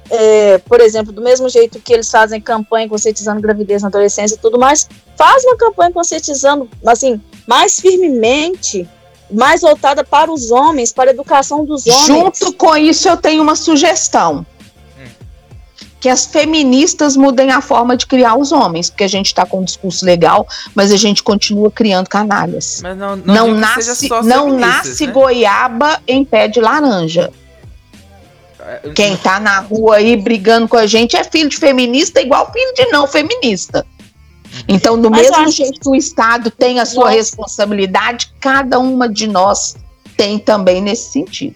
é, 0.10 0.58
por 0.60 0.80
exemplo, 0.80 1.12
do 1.12 1.22
mesmo 1.22 1.50
jeito 1.50 1.80
que 1.80 1.92
eles 1.92 2.10
fazem 2.10 2.40
campanha 2.40 2.88
conscientizando 2.88 3.42
gravidez 3.42 3.82
na 3.82 3.90
adolescência 3.90 4.36
e 4.36 4.38
tudo 4.40 4.58
mais, 4.58 4.88
faz 5.18 5.44
uma 5.44 5.58
campanha 5.58 5.92
conscientizando, 5.92 6.70
assim, 6.86 7.20
mais 7.46 7.78
firmemente, 7.80 8.88
mais 9.30 9.60
voltada 9.62 10.06
para 10.06 10.32
os 10.32 10.50
homens, 10.50 10.94
para 10.94 11.10
a 11.12 11.14
educação 11.14 11.66
dos 11.66 11.86
homens. 11.86 12.06
Junto 12.08 12.54
com 12.54 12.76
isso, 12.78 13.10
eu 13.10 13.18
tenho 13.18 13.44
uma 13.44 13.56
sugestão. 13.56 14.46
Que 16.00 16.10
as 16.10 16.26
feministas 16.26 17.18
mudem 17.18 17.50
a 17.52 17.60
forma 17.60 17.98
de 17.98 18.06
criar 18.06 18.36
os 18.36 18.52
homens, 18.52 18.90
porque 18.90 19.04
a 19.04 19.08
gente 19.08 19.28
está 19.28 19.46
com 19.46 19.62
um 19.62 19.64
discurso 19.64 20.06
legal, 20.06 20.48
mas 20.76 20.92
a 20.92 20.98
gente 20.98 21.24
continua 21.24 21.72
criando 21.72 22.08
canalhas. 22.08 22.82
Mas 22.84 22.98
não, 22.98 23.16
Não, 23.16 23.46
que 23.48 23.60
nasce, 23.60 24.10
não 24.24 24.54
nasce 24.54 25.08
né? 25.08 25.12
goiaba 25.12 26.00
em 26.08 26.24
pé 26.24 26.48
de 26.48 26.60
laranja. 26.60 27.32
É, 28.60 28.90
Quem 28.94 29.16
tá 29.18 29.40
na 29.40 29.60
rua 29.60 29.96
aí 29.96 30.16
brigando 30.18 30.68
com 30.68 30.78
a 30.78 30.86
gente 30.86 31.16
é 31.16 31.24
filho 31.24 31.50
de 31.50 31.58
feminista 31.58 32.22
igual 32.22 32.52
filho 32.52 32.74
de 32.76 32.86
não 32.92 33.08
feminista. 33.08 33.86
Então, 34.68 35.00
do 35.00 35.10
Mas 35.10 35.22
mesmo 35.22 35.38
acho 35.38 35.52
jeito 35.52 35.80
que 35.80 35.90
o 35.90 35.96
Estado 35.96 36.52
tem 36.52 36.80
a 36.80 36.86
sua 36.86 37.06
Nossa. 37.06 37.16
responsabilidade, 37.16 38.32
cada 38.40 38.80
uma 38.80 39.10
de 39.10 39.28
nós 39.28 39.76
tem 40.16 40.40
também 40.40 40.82
nesse 40.82 41.12
sentido. 41.12 41.56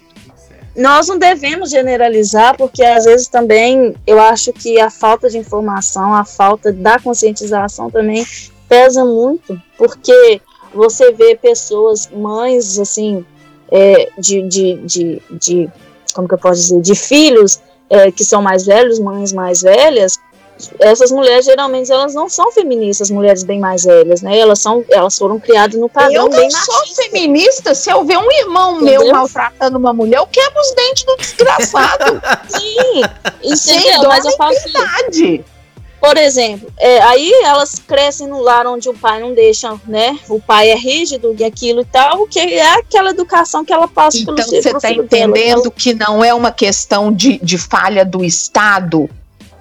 Nós 0.76 1.08
não 1.08 1.18
devemos 1.18 1.70
generalizar, 1.70 2.56
porque 2.56 2.84
às 2.84 3.06
vezes 3.06 3.28
também 3.28 3.96
eu 4.08 4.20
acho 4.20 4.54
que 4.54 4.80
a 4.80 4.90
falta 4.90 5.30
de 5.30 5.38
informação, 5.38 6.14
a 6.14 6.24
falta 6.24 6.72
da 6.72 7.00
conscientização 7.00 7.90
também 7.90 8.26
pesa 8.70 9.04
muito, 9.04 9.62
porque 9.78 10.42
você 10.74 11.12
vê 11.12 11.36
pessoas, 11.36 12.10
mães, 12.10 12.80
assim, 12.80 13.26
é, 13.70 14.10
de, 14.18 14.42
de, 14.44 14.76
de, 14.86 15.22
de, 15.30 15.70
como 16.14 16.28
que 16.28 16.34
eu 16.34 16.38
posso 16.38 16.62
dizer, 16.62 16.82
de 16.82 16.96
filhos 16.96 17.62
é, 17.90 18.10
que 18.10 18.24
são 18.24 18.42
mais 18.42 18.66
velhos, 18.66 19.00
mães 19.00 19.34
mais 19.34 19.62
velhas, 19.62 20.18
essas 20.80 21.12
mulheres 21.12 21.46
geralmente 21.46 21.92
elas 21.92 22.14
não 22.14 22.30
são 22.30 22.52
feministas, 22.52 23.10
mulheres 23.10 23.44
bem 23.44 23.60
mais 23.60 23.84
velhas, 23.84 24.22
né? 24.22 24.38
Elas 24.38 24.60
são, 24.60 24.84
elas 24.90 25.18
foram 25.18 25.40
criadas 25.40 25.80
no 25.80 25.90
padrão 25.90 26.26
eu 26.26 26.30
bem 26.30 26.50
não 26.50 26.66
sou 26.66 26.76
machista. 26.80 27.04
feminista. 27.04 27.76
Se 27.76 27.90
eu 27.92 28.04
ver 28.04 28.18
um 28.18 28.32
irmão 28.32 28.76
Entendeu? 28.78 29.04
meu 29.04 29.12
maltratando 29.14 29.78
uma 29.78 29.94
mulher, 29.94 30.18
eu 30.18 30.28
quebro 30.28 30.60
os 30.60 30.72
dentes 30.76 31.04
do 31.04 31.16
desgraçado. 31.18 32.22
Sim, 32.50 33.02
entendeu? 33.44 34.08
Mas 34.08 34.26
eu 34.26 34.32
falo 34.34 34.56
piedade. 34.64 35.46
Por 36.02 36.18
exemplo, 36.18 36.68
é, 36.80 37.00
aí 37.04 37.32
elas 37.44 37.76
crescem 37.78 38.26
no 38.26 38.42
lar 38.42 38.66
onde 38.66 38.90
o 38.90 38.94
pai 38.94 39.20
não 39.22 39.36
deixa, 39.36 39.80
né? 39.88 40.18
O 40.28 40.42
pai 40.42 40.72
é 40.72 40.76
rígido 40.76 41.36
e 41.38 41.44
aquilo 41.44 41.82
e 41.82 41.86
tal, 41.86 42.26
que 42.26 42.40
é 42.40 42.74
aquela 42.74 43.12
educação 43.12 43.64
que 43.64 43.72
ela 43.72 43.88
passa 43.88 44.18
Então 44.18 44.34
pelo 44.34 44.48
você 44.48 44.62
pro 44.68 44.78
está 44.78 44.90
dela. 44.90 45.04
entendendo 45.04 45.70
que 45.70 45.94
não 45.94 46.24
é 46.24 46.34
uma 46.34 46.52
questão 46.52 47.14
de, 47.14 47.38
de 47.38 47.56
falha 47.60 48.04
do 48.04 48.26
Estado, 48.26 49.08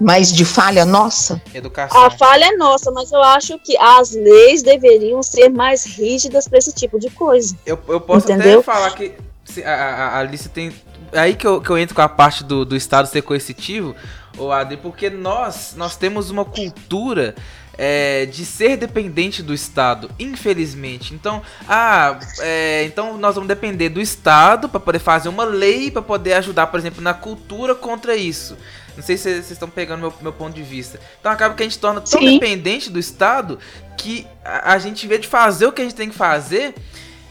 mas 0.01 0.33
de 0.33 0.45
falha 0.45 0.85
nossa? 0.85 1.41
Educação. 1.53 2.03
A 2.03 2.11
falha 2.11 2.47
é 2.47 2.57
nossa, 2.57 2.91
mas 2.91 3.13
eu 3.13 3.23
acho 3.23 3.59
que 3.59 3.77
as 3.77 4.13
leis 4.13 4.63
deveriam 4.63 5.23
ser 5.23 5.51
mais 5.51 5.85
rígidas 5.85 6.49
para 6.49 6.59
esse 6.59 6.73
tipo 6.73 6.99
de 6.99 7.11
coisa. 7.11 7.55
Eu, 7.67 7.79
eu 7.89 8.01
posso 8.01 8.33
Entendeu? 8.33 8.61
até 8.61 8.63
falar 8.63 8.91
que 8.93 9.13
se 9.45 9.63
a, 9.63 9.75
a, 9.75 10.09
a 10.09 10.19
Alice 10.21 10.49
tem. 10.49 10.73
Aí 11.13 11.35
que 11.35 11.47
eu, 11.47 11.61
que 11.61 11.69
eu 11.69 11.77
entro 11.77 11.95
com 11.95 12.03
a 12.03 12.09
parte 12.09 12.45
do, 12.45 12.65
do 12.65 12.77
Estado 12.77 13.07
ser 13.09 13.23
coercitivo, 13.23 13.95
ô 14.39 14.51
Adri, 14.53 14.77
porque 14.77 15.11
nós, 15.11 15.75
nós 15.77 15.97
temos 15.97 16.31
uma 16.31 16.45
cultura 16.45 17.35
é, 17.77 18.27
de 18.27 18.45
ser 18.45 18.77
dependente 18.77 19.43
do 19.43 19.55
Estado, 19.55 20.11
infelizmente. 20.19 21.15
Então, 21.15 21.43
ah, 21.69 22.19
é, 22.41 22.85
então 22.85 23.17
nós 23.17 23.35
vamos 23.35 23.49
depender 23.49 23.89
do 23.89 24.01
Estado 24.01 24.69
para 24.69 24.79
poder 24.79 24.99
fazer 24.99 25.29
uma 25.29 25.45
lei 25.45 25.91
para 25.91 26.03
poder 26.03 26.35
ajudar, 26.35 26.67
por 26.67 26.79
exemplo, 26.79 27.03
na 27.03 27.15
cultura 27.15 27.75
contra 27.75 28.15
isso. 28.15 28.57
Não 29.01 29.07
sei 29.07 29.17
se 29.17 29.23
vocês 29.33 29.51
estão 29.51 29.69
pegando 29.69 30.01
meu, 30.01 30.13
meu 30.21 30.33
ponto 30.33 30.55
de 30.55 30.63
vista. 30.63 31.01
Então 31.19 31.33
acaba 31.33 31.55
que 31.55 31.63
a 31.63 31.67
gente 31.67 31.79
torna 31.79 32.03
tão 32.03 32.21
Sim. 32.21 32.35
dependente 32.39 32.91
do 32.91 32.99
Estado 32.99 33.59
que 33.97 34.27
a, 34.45 34.75
a 34.75 34.79
gente, 34.79 35.07
em 35.07 35.09
vez 35.09 35.23
de 35.23 35.27
fazer 35.29 35.67
o 35.67 35.73
que 35.73 35.81
a 35.81 35.85
gente 35.85 35.95
tem 35.95 36.11
que 36.11 36.15
fazer, 36.15 36.75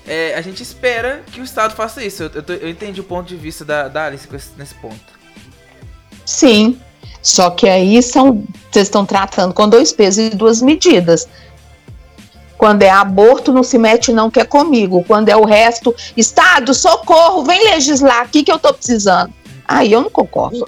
é, 0.08 0.34
a 0.36 0.42
gente 0.42 0.64
espera 0.64 1.22
que 1.32 1.40
o 1.40 1.44
Estado 1.44 1.76
faça 1.76 2.04
isso. 2.04 2.24
Eu, 2.24 2.32
eu, 2.34 2.44
tô- 2.44 2.54
eu 2.54 2.68
entendi 2.70 3.00
o 3.00 3.04
ponto 3.04 3.28
de 3.28 3.36
vista 3.36 3.64
da, 3.64 3.88
da 3.88 4.06
Alice 4.08 4.28
esse- 4.34 4.50
nesse 4.58 4.74
ponto. 4.76 5.00
Sim. 6.26 6.80
Só 7.22 7.50
que 7.52 7.68
aí 7.70 8.02
são. 8.02 8.44
Vocês 8.72 8.88
estão 8.88 9.06
tratando 9.06 9.54
com 9.54 9.68
dois 9.70 9.92
pesos 9.92 10.26
e 10.26 10.30
duas 10.32 10.62
medidas. 10.62 11.28
Quando 12.58 12.82
é 12.84 12.90
aborto, 12.90 13.54
não 13.54 13.64
se 13.64 13.78
mete, 13.78 14.12
não, 14.12 14.30
que 14.30 14.40
é 14.40 14.46
comigo. 14.46 15.04
Quando 15.08 15.30
é 15.30 15.36
o 15.36 15.46
resto, 15.46 15.96
Estado, 16.18 16.74
socorro, 16.74 17.44
vem 17.44 17.64
legislar 17.72 18.22
aqui 18.22 18.44
que 18.44 18.52
eu 18.52 18.60
tô 18.60 18.74
precisando. 18.74 19.34
Aí 19.68 19.92
eu 19.92 20.02
não 20.02 20.10
concordo. 20.10 20.68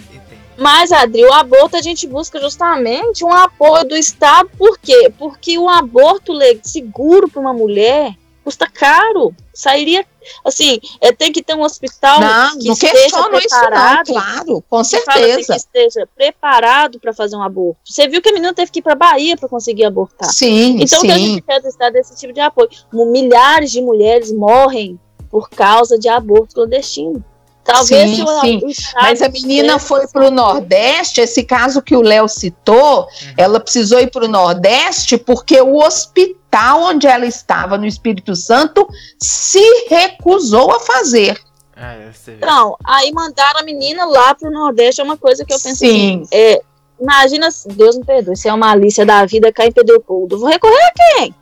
Mas, 0.62 0.91
Adri, 0.91 1.26
o 1.26 1.34
aborto 1.34 1.76
a 1.76 1.82
gente 1.82 2.05
busca 2.05 2.39
justamente 2.39 3.26
um 3.26 3.34
apoio 3.34 3.84
do 3.84 3.95
Estado, 3.95 4.47
por 4.55 4.78
quê? 4.78 5.12
Porque 5.18 5.57
o 5.57 5.68
aborto 5.68 6.34
seguro 6.62 7.28
para 7.28 7.41
uma 7.41 7.51
mulher 7.51 8.14
custa 8.43 8.68
caro. 8.68 9.34
Sairia, 9.51 10.05
assim, 10.45 10.80
é, 11.01 11.12
tem 11.12 11.32
que 11.32 11.41
ter 11.41 11.55
um 11.55 11.64
hospital 11.64 12.20
Não, 12.22 12.59
que 12.59 12.68
não 12.68 12.74
esteja 12.74 12.93
questiono 12.93 13.38
isso, 13.39 13.47
não, 13.55 13.62
preparado. 13.62 14.05
claro, 14.14 14.64
com 14.70 14.78
assim, 14.78 14.97
certeza. 14.97 15.53
que 15.53 15.57
esteja 15.57 16.07
preparado 16.16 16.99
para 16.99 17.12
fazer 17.12 17.36
um 17.36 17.41
aborto. 17.41 17.80
Você 17.84 18.07
viu 18.07 18.22
que 18.22 18.30
a 18.30 18.34
menina 18.34 18.53
teve 18.53 18.72
que 18.72 18.80
ir 18.80 18.84
para 18.84 18.93
Bahia 18.93 19.36
para 19.36 19.49
conseguir 19.49 19.86
abortar. 19.86 20.32
Sim, 20.32 20.78
Então, 20.80 20.99
o 20.99 21.01
que 21.01 21.12
a 21.12 21.16
sim. 21.16 21.26
gente 21.26 21.41
quer 21.41 21.59
do 21.59 21.68
Estado 21.70 21.95
é 21.95 21.99
esse 22.01 22.16
tipo 22.16 22.34
de 22.34 22.39
apoio. 22.39 22.70
Milhares 22.93 23.72
de 23.72 23.82
mulheres 23.82 24.32
morrem 24.32 24.99
por 25.28 25.49
causa 25.49 25.97
de 25.97 26.07
aborto 26.07 26.53
clandestino. 26.53 27.24
Talvez 27.64 28.16
Sim, 28.16 28.24
o, 28.24 28.41
sim. 28.41 28.57
o 28.64 28.72
Mas 28.95 29.22
a 29.22 29.30
menina 29.30 29.78
foi 29.78 30.07
para 30.07 30.28
o 30.28 30.32
Nordeste, 30.32 31.22
esse 31.22 31.43
caso 31.43 31.82
que 31.82 31.95
o 31.95 32.01
Léo 32.01 32.28
citou, 32.28 33.07
ela 33.38 33.59
precisou 33.59 33.99
ir 33.99 34.09
para 34.09 34.26
o 34.26 34.28
Nordeste 34.28 35.18
porque 35.18 35.62
o 35.62 35.78
hospital 35.78 36.82
onde 36.82 37.07
ela 37.07 37.26
estava, 37.26 37.78
no 37.78 37.86
Espírito 37.86 38.36
Santo, 38.36 38.88
se 39.22 39.86
recusou 39.88 40.72
a 40.72 40.80
fazer. 40.80 41.39
É, 41.76 42.12
você 42.12 42.32
vê. 42.32 42.38
Então, 42.38 42.76
aí 42.84 43.12
mandaram 43.12 43.59
a 43.59 43.64
menina 43.64 44.05
lá 44.05 44.36
pro 44.36 44.51
Nordeste, 44.51 45.01
é 45.01 45.03
uma 45.03 45.18
coisa 45.18 45.45
que 45.45 45.53
eu 45.53 45.59
penso 45.59 45.78
Sim. 45.78 46.24
assim, 46.24 46.28
é, 46.32 46.62
imagina, 46.99 47.49
Deus 47.68 47.97
me 47.97 48.05
perdoe, 48.05 48.36
se 48.36 48.49
é 48.49 48.53
uma 48.53 48.72
Alicia 48.72 49.05
da 49.05 49.26
vida 49.26 49.51
cá 49.51 49.66
em 49.66 49.72
Pedropoldo, 49.72 50.39
vou 50.39 50.49
recorrer 50.49 50.84
a 50.84 50.93
quem? 50.93 51.36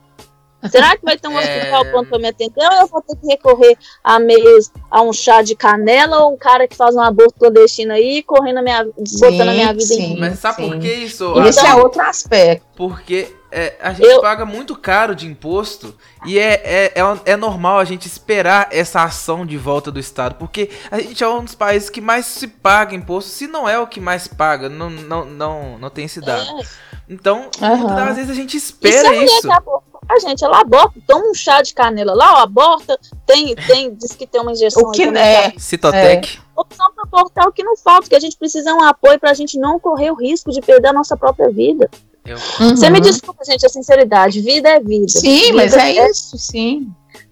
Será 0.69 0.97
que 0.97 1.05
vai 1.05 1.17
ter 1.17 1.27
um 1.29 1.39
É. 1.39 1.43
hospital 1.57 1.85
pronto 1.85 2.09
para 2.09 2.19
me 2.19 2.27
atender 2.27 2.65
ou 2.67 2.79
eu 2.81 2.87
vou 2.87 3.01
ter 3.01 3.15
que 3.15 3.27
recorrer 3.27 3.77
a 4.03 4.19
meios, 4.19 4.69
a 4.91 5.01
um 5.01 5.13
chá 5.13 5.41
de 5.41 5.55
canela 5.55 6.19
ou 6.25 6.33
um 6.33 6.37
cara 6.37 6.67
que 6.67 6.75
faz 6.75 6.95
um 6.95 7.01
aborto 7.01 7.35
clandestino 7.39 7.93
aí, 7.93 8.21
correndo 8.23 8.57
a 8.57 8.61
minha, 8.61 8.83
botando 8.83 9.41
a 9.49 9.53
minha 9.53 9.71
vida 9.71 9.83
em 9.83 9.97
sim. 9.97 10.01
risco? 10.07 10.19
Mas 10.19 10.39
sabe 10.39 10.55
Sim. 10.57 10.69
por 10.69 10.79
que 10.79 10.93
isso? 10.93 11.39
Esse 11.47 11.65
é 11.65 11.75
outro 11.75 12.01
aspecto. 12.01 12.65
Porque 12.75 13.33
é, 13.51 13.75
a 13.81 13.93
gente 13.93 14.05
Eu- 14.07 14.21
paga 14.21 14.45
muito 14.45 14.75
caro 14.75 15.15
de 15.15 15.25
imposto 15.25 15.95
e 16.25 16.37
é, 16.37 16.61
é, 16.63 16.93
é, 16.95 17.31
é 17.31 17.35
normal 17.37 17.79
a 17.79 17.85
gente 17.85 18.05
esperar 18.05 18.67
essa 18.71 19.01
ação 19.03 19.45
de 19.45 19.57
volta 19.57 19.89
do 19.91 19.99
Estado. 19.99 20.35
Porque 20.35 20.69
a 20.91 20.99
gente 20.99 21.23
é 21.23 21.27
um 21.29 21.43
dos 21.43 21.55
países 21.55 21.89
que 21.89 22.01
mais 22.01 22.25
se 22.25 22.47
paga 22.47 22.93
imposto, 22.93 23.31
se 23.31 23.47
não 23.47 23.67
é 23.67 23.79
o 23.79 23.87
que 23.87 23.99
mais 24.01 24.27
paga, 24.27 24.67
não, 24.69 24.89
não, 24.89 25.25
não, 25.25 25.77
não 25.79 25.89
tem 25.89 26.05
esse 26.05 26.19
dado. 26.21 26.41
É. 26.59 26.63
Então, 27.09 27.49
Aham. 27.61 27.77
muitas 27.77 27.95
das 28.05 28.15
vezes 28.17 28.29
a 28.31 28.33
gente 28.35 28.57
E 28.57 28.59
se 28.59 28.71
a 28.71 28.75
espera 28.75 29.09
mulher 29.09 29.23
isso. 29.25 29.41
que 29.41 29.51
aborta, 29.51 29.98
a 30.09 30.19
gente, 30.19 30.43
ela 30.43 30.59
aborta, 30.61 30.99
toma 31.07 31.29
um 31.29 31.33
chá 31.33 31.61
de 31.61 31.73
canela 31.73 32.13
lá, 32.15 32.39
ó, 32.39 32.43
aborta, 32.43 32.99
tem, 33.25 33.55
tem, 33.55 33.93
diz 33.93 34.13
que 34.13 34.25
tem 34.25 34.41
uma 34.41 34.51
injeção 34.51 34.81
O 34.83 34.91
que 34.91 35.03
é? 35.03 35.53
Citotec. 35.57 36.39
opção 36.55 36.91
para 36.93 37.03
abortar 37.03 37.47
o 37.47 37.51
que 37.51 37.63
não 37.63 37.77
falta, 37.77 38.09
que 38.09 38.15
a 38.15 38.19
gente 38.19 38.35
precisa 38.37 38.71
é 38.71 38.73
um 38.73 38.81
apoio 38.83 39.19
para 39.19 39.31
a 39.31 39.33
gente 39.33 39.57
não 39.59 39.79
correr 39.79 40.11
o 40.11 40.15
risco 40.15 40.51
de 40.51 40.61
perder 40.61 40.87
a 40.89 40.93
nossa 40.93 41.15
própria 41.15 41.49
vida. 41.49 41.89
Eu- 42.25 42.37
Você 42.37 42.89
me 42.89 42.97
Uhum. 42.97 43.03
desculpa, 43.03 43.45
gente, 43.45 43.65
a 43.65 43.69
sinceridade, 43.69 44.41
vida 44.41 44.67
é 44.69 44.79
vida. 44.79 45.07
Sim, 45.07 45.39
Vida 45.51 45.53
mas 45.55 45.73
é 45.73 46.09
isso, 46.09 46.37
sim. 46.37 46.87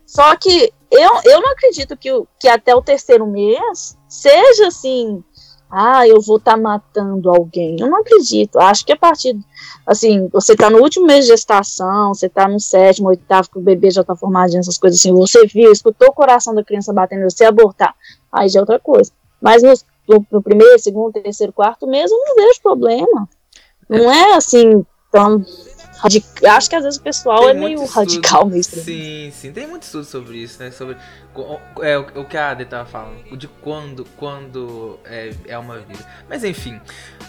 Só 0.06 0.36
que 0.38 0.72
eu, 0.90 1.12
eu 1.26 1.42
não 1.42 1.52
acredito 1.52 1.98
que, 1.98 2.12
o- 2.12 2.26
que 2.40 2.48
até 2.48 2.74
o 2.74 2.82
terceiro 2.82 3.28
mês 3.28 3.98
seja 4.08 4.68
assim, 4.68 5.22
ah, 5.70 6.08
eu 6.08 6.22
vou 6.22 6.38
estar 6.38 6.58
matando 6.58 7.30
alguém. 7.30 7.76
Eu 7.80 7.90
não 7.90 8.00
acredito. 8.00 8.58
Acho 8.60 8.86
que 8.86 8.94
a 8.94 8.98
partir, 8.98 9.38
assim, 9.86 10.28
você 10.30 10.56
tá 10.56 10.70
no 10.70 10.80
último 10.80 11.06
mês 11.06 11.26
de 11.26 11.32
gestação, 11.32 12.14
você 12.14 12.30
tá 12.30 12.48
no 12.48 12.60
sétimo, 12.60 13.10
oitavo, 13.10 13.50
que 13.50 13.58
o 13.58 13.62
bebê 13.62 13.92
já 13.92 14.04
tá 14.04 14.16
formadinho, 14.16 14.60
essas 14.60 14.78
coisas 14.78 15.00
assim, 15.00 15.12
você 15.12 15.46
viu, 15.46 15.72
escutou 15.72 16.10
o 16.10 16.14
coração 16.14 16.56
da 16.56 16.64
criança 16.64 16.94
batendo, 16.94 17.30
você 17.30 17.46
abortar, 17.46 17.94
aí 18.32 18.48
já 18.48 18.60
é 18.60 18.62
outra 18.62 18.80
coisa. 18.80 19.12
Mas 19.42 19.62
no, 19.62 19.74
no, 20.08 20.26
no 20.32 20.42
primeiro, 20.42 20.80
segundo, 20.80 21.14
terceiro, 21.14 21.52
quarto 21.52 21.86
mês, 21.86 22.10
eu 22.10 22.18
não 22.18 22.36
vejo 22.36 22.62
problema. 22.62 23.30
Não 23.90 24.12
é 24.12 24.36
assim 24.36 24.86
tão 25.12 25.46
radical. 25.98 26.52
Acho 26.56 26.70
que 26.70 26.76
às 26.76 26.84
vezes 26.84 27.00
o 27.00 27.04
pessoal 27.04 27.42
Tem 27.42 27.50
é 27.50 27.54
meio 27.54 27.84
estudo. 27.84 27.94
radical 27.96 28.46
mesmo. 28.46 28.82
Sim, 28.82 29.32
sim, 29.34 29.52
tem 29.52 29.68
muito 29.68 29.84
estudo 29.84 30.06
sobre 30.06 30.38
isso, 30.38 30.62
né? 30.62 30.72
Sobre 30.72 30.96
é, 31.82 31.98
o, 31.98 32.22
o 32.22 32.26
que 32.26 32.36
a 32.38 32.50
Ade 32.52 32.66
tava 32.66 32.86
falando, 32.90 33.38
de 33.38 33.48
quando, 33.48 34.06
quando 34.18 35.00
é, 35.06 35.32
é 35.48 35.58
uma 35.58 35.78
vida. 35.80 36.04
Mas 36.28 36.44
enfim, 36.44 36.80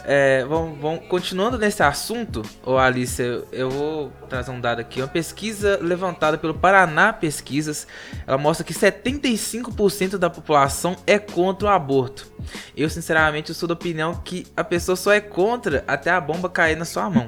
é, 0.05 0.45
vamos, 0.45 0.79
vamos- 0.81 1.07
continuando 1.09 1.59
nesse 1.59 1.83
assunto, 1.83 2.43
ô 2.65 2.79
Alice, 2.79 3.21
eu, 3.21 3.47
eu 3.53 3.71
vou 3.71 4.13
trazer 4.29 4.51
um 4.51 4.61
dado 4.61 4.81
aqui. 4.81 5.01
Uma 5.01 5.09
pesquisa 5.09 5.79
levantada 5.83 6.39
pelo 6.39 6.55
Paraná 6.55 7.13
Pesquisas, 7.13 7.87
ela 8.27 8.39
mostra 8.39 8.65
que 8.65 8.73
75% 8.75 10.17
da 10.19 10.31
população 10.31 10.97
é 11.07 11.19
contra 11.19 11.69
o 11.69 11.71
aborto. 11.71 12.31
Eu, 12.77 12.89
sinceramente, 12.89 13.51
eu 13.51 13.55
sou 13.55 13.67
da 13.69 13.75
opinião 13.75 14.15
que 14.25 14.47
a 14.57 14.65
pessoa 14.65 14.97
só 14.97 15.13
é 15.13 15.21
contra 15.21 15.85
até 15.87 16.11
a 16.11 16.21
bomba 16.21 16.49
cair 16.49 16.77
na 16.77 16.85
sua 16.85 17.11
mão. 17.11 17.27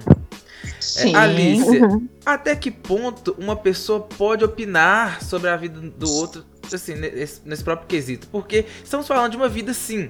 Sim. 0.81 1.14
É, 1.14 1.18
Alice, 1.18 1.78
Uhum. 1.78 2.09
até 2.24 2.57
que 2.57 2.70
ponto 2.70 3.35
uma 3.39 3.55
pessoa 3.55 4.01
pode 4.01 4.45
opinar 4.45 5.22
sobre 5.22 5.49
a 5.51 5.57
vida 5.57 5.78
do 5.81 6.11
outro, 6.11 6.45
assim, 6.72 6.95
nesse, 6.95 7.41
nesse 7.45 7.62
próprio 7.62 7.87
quesito? 7.87 8.26
Porque 8.28 8.64
estamos 8.83 9.07
falando 9.07 9.31
de 9.33 9.37
uma 9.37 9.49
vida 9.49 9.72
sim. 9.74 10.09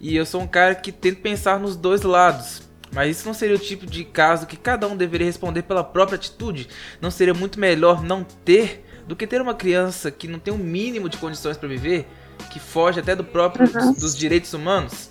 E 0.00 0.14
eu 0.16 0.24
sou 0.24 0.40
um 0.42 0.46
cara 0.46 0.74
que 0.74 0.92
tento 0.92 1.20
pensar 1.20 1.58
nos 1.58 1.76
dois 1.76 2.02
lados. 2.02 2.62
Mas 2.92 3.16
isso 3.16 3.26
não 3.26 3.34
seria 3.34 3.56
o 3.56 3.58
tipo 3.58 3.84
de 3.86 4.04
caso 4.04 4.46
que 4.46 4.56
cada 4.56 4.86
um 4.86 4.96
deveria 4.96 5.26
responder 5.26 5.62
pela 5.62 5.82
própria 5.82 6.14
atitude? 6.14 6.68
Não 7.00 7.10
seria 7.10 7.34
muito 7.34 7.58
melhor 7.58 8.02
não 8.04 8.22
ter 8.44 8.84
do 9.08 9.16
que 9.16 9.26
ter 9.26 9.40
uma 9.40 9.52
criança 9.54 10.12
que 10.12 10.28
não 10.28 10.38
tem 10.38 10.54
o 10.54 10.58
mínimo 10.58 11.08
de 11.08 11.16
condições 11.16 11.56
para 11.56 11.68
viver, 11.68 12.06
que 12.50 12.60
foge 12.60 13.00
até 13.00 13.16
do 13.16 13.24
próprio 13.24 13.68
Uhum. 13.68 13.92
dos 13.94 14.16
direitos 14.16 14.54
humanos? 14.54 15.10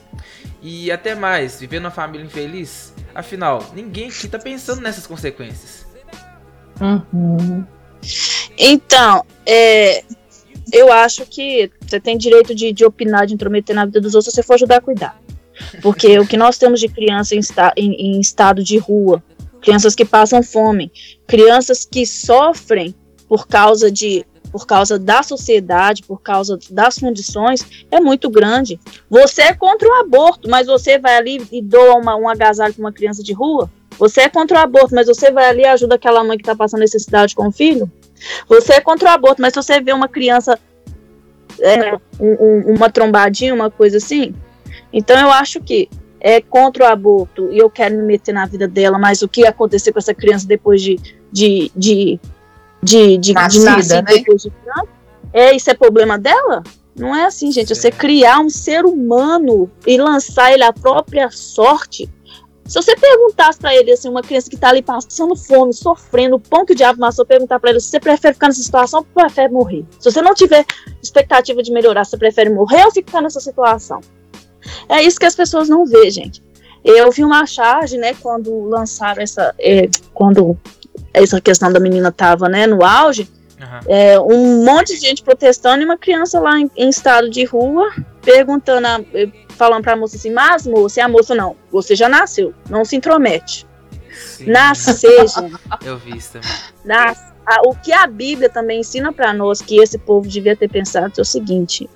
E 0.63 0.89
até 0.91 1.13
mais, 1.13 1.59
viver 1.59 1.81
numa 1.81 1.91
família 1.91 2.25
infeliz? 2.25 2.93
Afinal, 3.13 3.61
ninguém 3.75 4.07
aqui 4.07 4.27
tá 4.29 4.39
pensando 4.39 4.81
nessas 4.81 5.05
consequências. 5.05 5.85
Uhum. 6.79 7.65
Então, 8.57 9.25
é, 9.45 10.03
eu 10.71 10.91
acho 10.91 11.25
que 11.25 11.69
você 11.85 11.99
tem 11.99 12.17
direito 12.17 12.55
de, 12.55 12.71
de 12.71 12.85
opinar, 12.85 13.25
de 13.27 13.33
intrometer 13.33 13.75
na 13.75 13.85
vida 13.85 13.99
dos 13.99 14.15
outros 14.15 14.33
se 14.33 14.37
você 14.41 14.43
for 14.43 14.53
ajudar 14.53 14.77
a 14.77 14.81
cuidar. 14.81 15.21
Porque 15.81 16.17
o 16.17 16.25
que 16.25 16.37
nós 16.37 16.57
temos 16.57 16.79
de 16.79 16.87
criança 16.87 17.35
em, 17.35 17.39
esta- 17.39 17.73
em- 17.77 18.15
em 18.15 18.19
estado 18.19 18.63
de 18.63 18.77
rua, 18.77 19.21
crianças 19.61 19.93
que 19.93 20.05
passam 20.05 20.41
fome, 20.41 20.91
crianças 21.27 21.85
que 21.85 22.05
sofrem 22.05 22.95
por 23.27 23.47
causa 23.47 23.91
de 23.91 24.25
por 24.53 24.67
causa 24.67 24.99
da 24.99 25.23
sociedade, 25.23 26.03
por 26.03 26.21
causa 26.21 26.59
das 26.69 26.99
condições, 26.99 27.65
é 27.89 27.99
muito 27.99 28.29
grande. 28.29 28.79
Você 29.09 29.41
é 29.41 29.53
contra 29.53 29.89
o 29.89 29.93
aborto, 29.93 30.47
mas 30.47 30.67
você 30.67 30.99
vai 30.99 31.17
ali 31.17 31.43
e 31.51 31.59
doa 31.59 31.95
uma, 31.95 32.15
um 32.15 32.29
agasalho 32.29 32.71
para 32.71 32.81
uma 32.83 32.93
criança 32.93 33.23
de 33.23 33.33
rua? 33.33 33.67
Você 33.97 34.21
é 34.21 34.29
contra 34.29 34.59
o 34.59 34.61
aborto, 34.61 34.93
mas 34.93 35.07
você 35.07 35.31
vai 35.31 35.47
ali 35.47 35.61
e 35.61 35.65
ajuda 35.65 35.95
aquela 35.95 36.23
mãe 36.23 36.37
que 36.37 36.43
está 36.43 36.55
passando 36.55 36.81
necessidade 36.81 37.33
com 37.33 37.47
o 37.47 37.51
filho? 37.51 37.91
Você 38.47 38.73
é 38.73 38.79
contra 38.79 39.09
o 39.09 39.11
aborto, 39.11 39.41
mas 39.41 39.55
você 39.55 39.81
vê 39.81 39.91
uma 39.91 40.07
criança, 40.07 40.59
é, 41.59 41.95
um- 42.19 42.37
um- 42.39 42.75
uma 42.75 42.91
trombadinha, 42.91 43.55
uma 43.55 43.71
coisa 43.71 43.97
assim. 43.97 44.35
Então 44.91 45.19
eu 45.19 45.31
acho 45.31 45.59
que 45.61 45.89
é 46.19 46.39
contra 46.41 46.83
o 46.85 46.87
aborto 46.87 47.51
e 47.51 47.57
eu 47.57 47.71
quero 47.71 47.97
me 47.97 48.03
meter 48.03 48.33
na 48.33 48.45
vida 48.45 48.67
dela, 48.67 48.99
mas 48.99 49.23
o 49.23 49.27
que 49.27 49.41
ia 49.41 49.49
acontecer 49.49 49.91
com 49.91 49.99
essa 49.99 50.13
criança 50.13 50.47
depois 50.47 50.79
de, 50.81 50.99
de, 51.31 51.71
de, 51.75 52.19
de, 52.83 53.17
de, 53.17 53.17
de 53.17 53.33
Nascida, 53.33 53.71
nascer 53.71 54.03
né? 54.03 54.13
depois 54.13 54.41
de 54.41 54.49
criança? 54.49 54.87
É, 55.31 55.55
isso 55.55 55.69
é 55.69 55.73
problema 55.73 56.17
dela? 56.17 56.63
Não 56.95 57.15
é 57.15 57.25
assim, 57.25 57.51
gente. 57.51 57.73
Você 57.73 57.91
criar 57.91 58.39
um 58.39 58.49
ser 58.49 58.85
humano 58.85 59.69
e 59.85 59.97
lançar 59.97 60.53
ele 60.53 60.63
à 60.63 60.71
própria 60.71 61.29
sorte. 61.31 62.07
Se 62.65 62.75
você 62.75 62.95
perguntasse 62.95 63.59
pra 63.59 63.75
ele, 63.75 63.91
assim, 63.91 64.07
uma 64.07 64.21
criança 64.21 64.49
que 64.49 64.55
tá 64.55 64.69
ali 64.69 64.81
passando 64.81 65.35
fome, 65.35 65.73
sofrendo, 65.73 66.37
o 66.37 66.39
pão 66.39 66.65
que 66.65 66.71
o 66.73 66.75
diabo 66.75 67.03
amassou, 67.03 67.25
perguntar 67.25 67.59
pra 67.59 67.71
ele 67.71 67.79
se 67.79 67.87
você 67.87 67.99
prefere 67.99 68.33
ficar 68.33 68.47
nessa 68.47 68.61
situação 68.61 68.99
ou 68.99 69.05
prefere 69.05 69.51
morrer? 69.51 69.83
Se 69.99 70.09
você 70.09 70.21
não 70.21 70.33
tiver 70.33 70.65
expectativa 71.01 71.61
de 71.61 71.71
melhorar, 71.71 72.05
você 72.05 72.17
prefere 72.17 72.49
morrer 72.49 72.85
ou 72.85 72.91
ficar 72.91 73.21
nessa 73.21 73.39
situação? 73.39 73.99
É 74.87 75.01
isso 75.03 75.19
que 75.19 75.25
as 75.25 75.35
pessoas 75.35 75.67
não 75.67 75.85
vê, 75.85 76.09
gente. 76.09 76.41
Eu 76.85 77.11
vi 77.11 77.23
uma 77.23 77.45
charge, 77.45 77.97
né, 77.97 78.13
quando 78.13 78.65
lançaram 78.65 79.21
essa. 79.21 79.53
é, 79.59 79.89
quando 80.13 80.57
essa 81.13 81.39
questão 81.39 81.71
da 81.71 81.79
menina 81.79 82.11
tava, 82.11 82.49
né, 82.49 82.65
no 82.67 82.83
auge, 82.83 83.29
é, 83.87 84.19
um 84.19 84.63
monte 84.65 84.93
de 84.93 84.99
gente 84.99 85.23
protestando 85.23 85.81
e 85.81 85.85
uma 85.85 85.97
criança 85.97 86.39
lá 86.39 86.59
em, 86.59 86.69
em 86.75 86.89
estado 86.89 87.29
de 87.29 87.45
rua 87.45 87.91
perguntando, 88.21 88.85
a- 88.87 89.01
eh, 89.13 89.29
falando 89.55 89.83
pra 89.83 89.95
moça 89.95 90.17
assim, 90.17 90.31
mas 90.31 90.67
moça, 90.67 90.99
e 90.99 91.03
a 91.03 91.07
moça 91.07 91.33
não, 91.33 91.55
você 91.71 91.95
já 91.95 92.09
nasceu, 92.09 92.53
não 92.69 92.83
se 92.83 92.95
intromete. 92.97 93.65
Nascer, 94.41 95.27
gente. 95.27 95.53
Eu 95.85 95.97
vi 95.97 96.17
isso 96.17 96.33
também. 96.33 97.15
O 97.65 97.75
que 97.75 97.91
a 97.91 98.05
Bíblia 98.07 98.49
também 98.49 98.79
ensina 98.81 99.11
pra 99.13 99.33
nós, 99.33 99.61
que 99.61 99.77
esse 99.81 99.97
povo 99.97 100.27
devia 100.27 100.55
ter 100.55 100.69
pensado, 100.69 101.11
é 101.17 101.21
o 101.21 101.25
seguinte: 101.25 101.89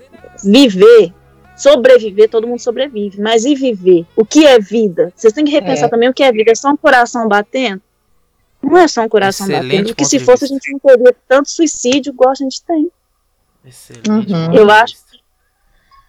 viver, 0.44 1.12
sobreviver, 1.56 2.28
todo 2.28 2.46
mundo 2.46 2.60
sobrevive, 2.60 3.20
mas 3.20 3.44
e 3.44 3.54
viver? 3.54 4.06
O 4.16 4.24
que 4.24 4.46
é 4.46 4.58
vida? 4.58 5.12
Vocês 5.14 5.32
têm 5.32 5.44
que 5.44 5.50
repensar 5.52 5.86
É. 5.86 5.88
também 5.88 6.08
o 6.08 6.14
que 6.14 6.22
é 6.22 6.32
vida. 6.32 6.50
É 6.50 6.54
só 6.54 6.70
um 6.70 6.76
coração 6.76 7.26
batendo? 7.28 7.80
Não 8.62 8.76
é 8.76 8.88
só 8.88 9.02
um 9.02 9.08
coração 9.08 9.46
Excelente 9.46 9.70
batendo, 9.70 9.86
porque 9.88 10.02
ponto 10.02 10.10
se 10.10 10.18
fosse 10.18 10.44
a 10.44 10.48
gente 10.48 10.72
não 10.72 10.78
teria 10.78 11.16
tanto 11.28 11.50
suicídio 11.50 12.12
igual 12.12 12.30
a 12.30 12.34
gente 12.34 12.62
tem. 12.62 12.90
Excelente. 13.64 14.32
Uhum. 14.32 14.54
Eu 14.54 14.70
acho, 14.70 14.96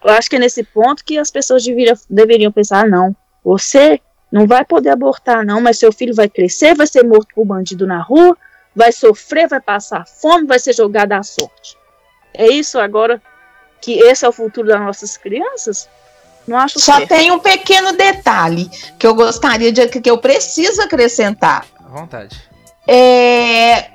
eu 0.03 0.11
acho 0.11 0.29
que 0.29 0.35
é 0.35 0.39
nesse 0.39 0.63
ponto 0.63 1.03
que 1.03 1.17
as 1.17 1.29
pessoas 1.29 1.63
deveriam, 1.63 1.95
deveriam 2.09 2.51
pensar, 2.51 2.87
não, 2.87 3.15
você 3.43 4.01
não 4.31 4.47
vai 4.47 4.63
poder 4.63 4.89
abortar 4.89 5.45
não, 5.45 5.61
mas 5.61 5.79
seu 5.79 5.91
filho 5.91 6.13
vai 6.13 6.29
crescer, 6.29 6.75
vai 6.75 6.87
ser 6.87 7.03
morto 7.03 7.33
por 7.33 7.45
bandido 7.45 7.85
na 7.85 8.01
rua, 8.01 8.37
vai 8.75 8.91
sofrer, 8.91 9.47
vai 9.47 9.59
passar 9.59 10.05
fome, 10.07 10.47
vai 10.47 10.59
ser 10.59 10.73
jogado 10.73 11.13
à 11.13 11.23
sorte. 11.23 11.77
É 12.33 12.47
isso 12.47 12.79
agora 12.79 13.21
que 13.81 13.99
esse 13.99 14.25
é 14.25 14.29
o 14.29 14.31
futuro 14.31 14.67
das 14.67 14.79
nossas 14.79 15.17
crianças? 15.17 15.89
Não 16.47 16.57
acho 16.57 16.79
Só 16.79 16.97
certo. 16.97 17.09
tem 17.09 17.31
um 17.31 17.39
pequeno 17.39 17.93
detalhe 17.93 18.69
que 18.97 19.05
eu 19.05 19.13
gostaria 19.13 19.71
de 19.71 19.87
que 19.87 20.09
eu 20.09 20.17
preciso 20.17 20.81
acrescentar. 20.81 21.65
À 21.89 21.99
vontade. 21.99 22.39
É, 22.87 23.89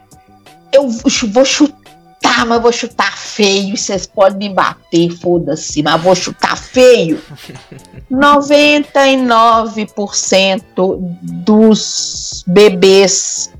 eu 0.72 0.88
vou 0.88 1.44
chutar, 1.44 2.44
mas 2.44 2.60
vou 2.60 2.72
chutar 2.72 3.16
feio. 3.16 3.76
Vocês 3.76 4.04
podem 4.04 4.48
me 4.48 4.54
bater, 4.54 5.10
foda-se, 5.10 5.80
mas 5.80 6.02
vou 6.02 6.16
chutar 6.16 6.56
feio. 6.56 7.22
99% 8.10 10.98
dos 11.22 12.42
bebês 12.46 13.52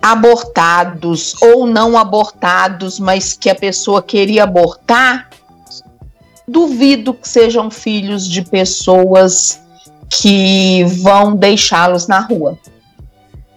abortados 0.00 1.34
ou 1.42 1.66
não 1.66 1.98
abortados, 1.98 3.00
mas 3.00 3.32
que 3.32 3.50
a 3.50 3.56
pessoa 3.56 4.00
queria 4.00 4.44
abortar, 4.44 5.28
duvido 6.46 7.12
que 7.12 7.28
sejam 7.28 7.72
filhos 7.72 8.28
de 8.28 8.42
pessoas 8.42 9.60
que 10.08 10.84
vão 10.84 11.34
deixá-los 11.34 12.06
na 12.06 12.20
rua 12.20 12.56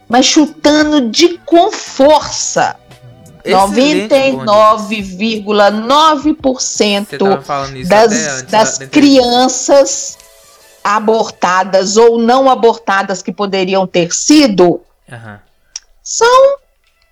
mas 0.09 0.25
chutando 0.25 1.09
de 1.09 1.37
com 1.45 1.71
força. 1.71 2.75
Excelente, 3.45 4.13
99,9% 4.13 7.07
Você 7.09 7.17
tava 7.17 7.41
falando 7.41 7.77
isso 7.77 7.89
das, 7.89 8.41
das 8.43 8.77
da- 8.79 8.87
crianças 8.87 10.17
abortadas 10.83 11.95
ou 11.97 12.17
não 12.19 12.49
abortadas 12.49 13.21
que 13.21 13.31
poderiam 13.31 13.87
ter 13.87 14.13
sido 14.13 14.81
Aham. 15.11 15.39
são 16.03 16.57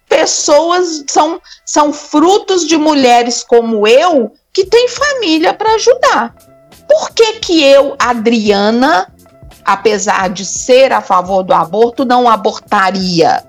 pessoas, 0.09 1.03
são, 1.07 1.39
são 1.65 1.93
frutos 1.93 2.65
de 2.67 2.75
mulheres 2.77 3.43
como 3.43 3.87
eu 3.87 4.33
que 4.53 4.65
têm 4.65 4.87
família 4.89 5.53
para 5.53 5.75
ajudar. 5.75 6.35
Por 6.87 7.11
que 7.11 7.33
que 7.33 7.63
eu, 7.63 7.95
Adriana, 7.99 9.11
apesar 9.68 10.30
de 10.30 10.45
ser 10.45 10.93
a 10.93 11.01
favor 11.01 11.43
do 11.43 11.53
aborto, 11.53 12.05
não 12.05 12.28
abortaria? 12.30 13.43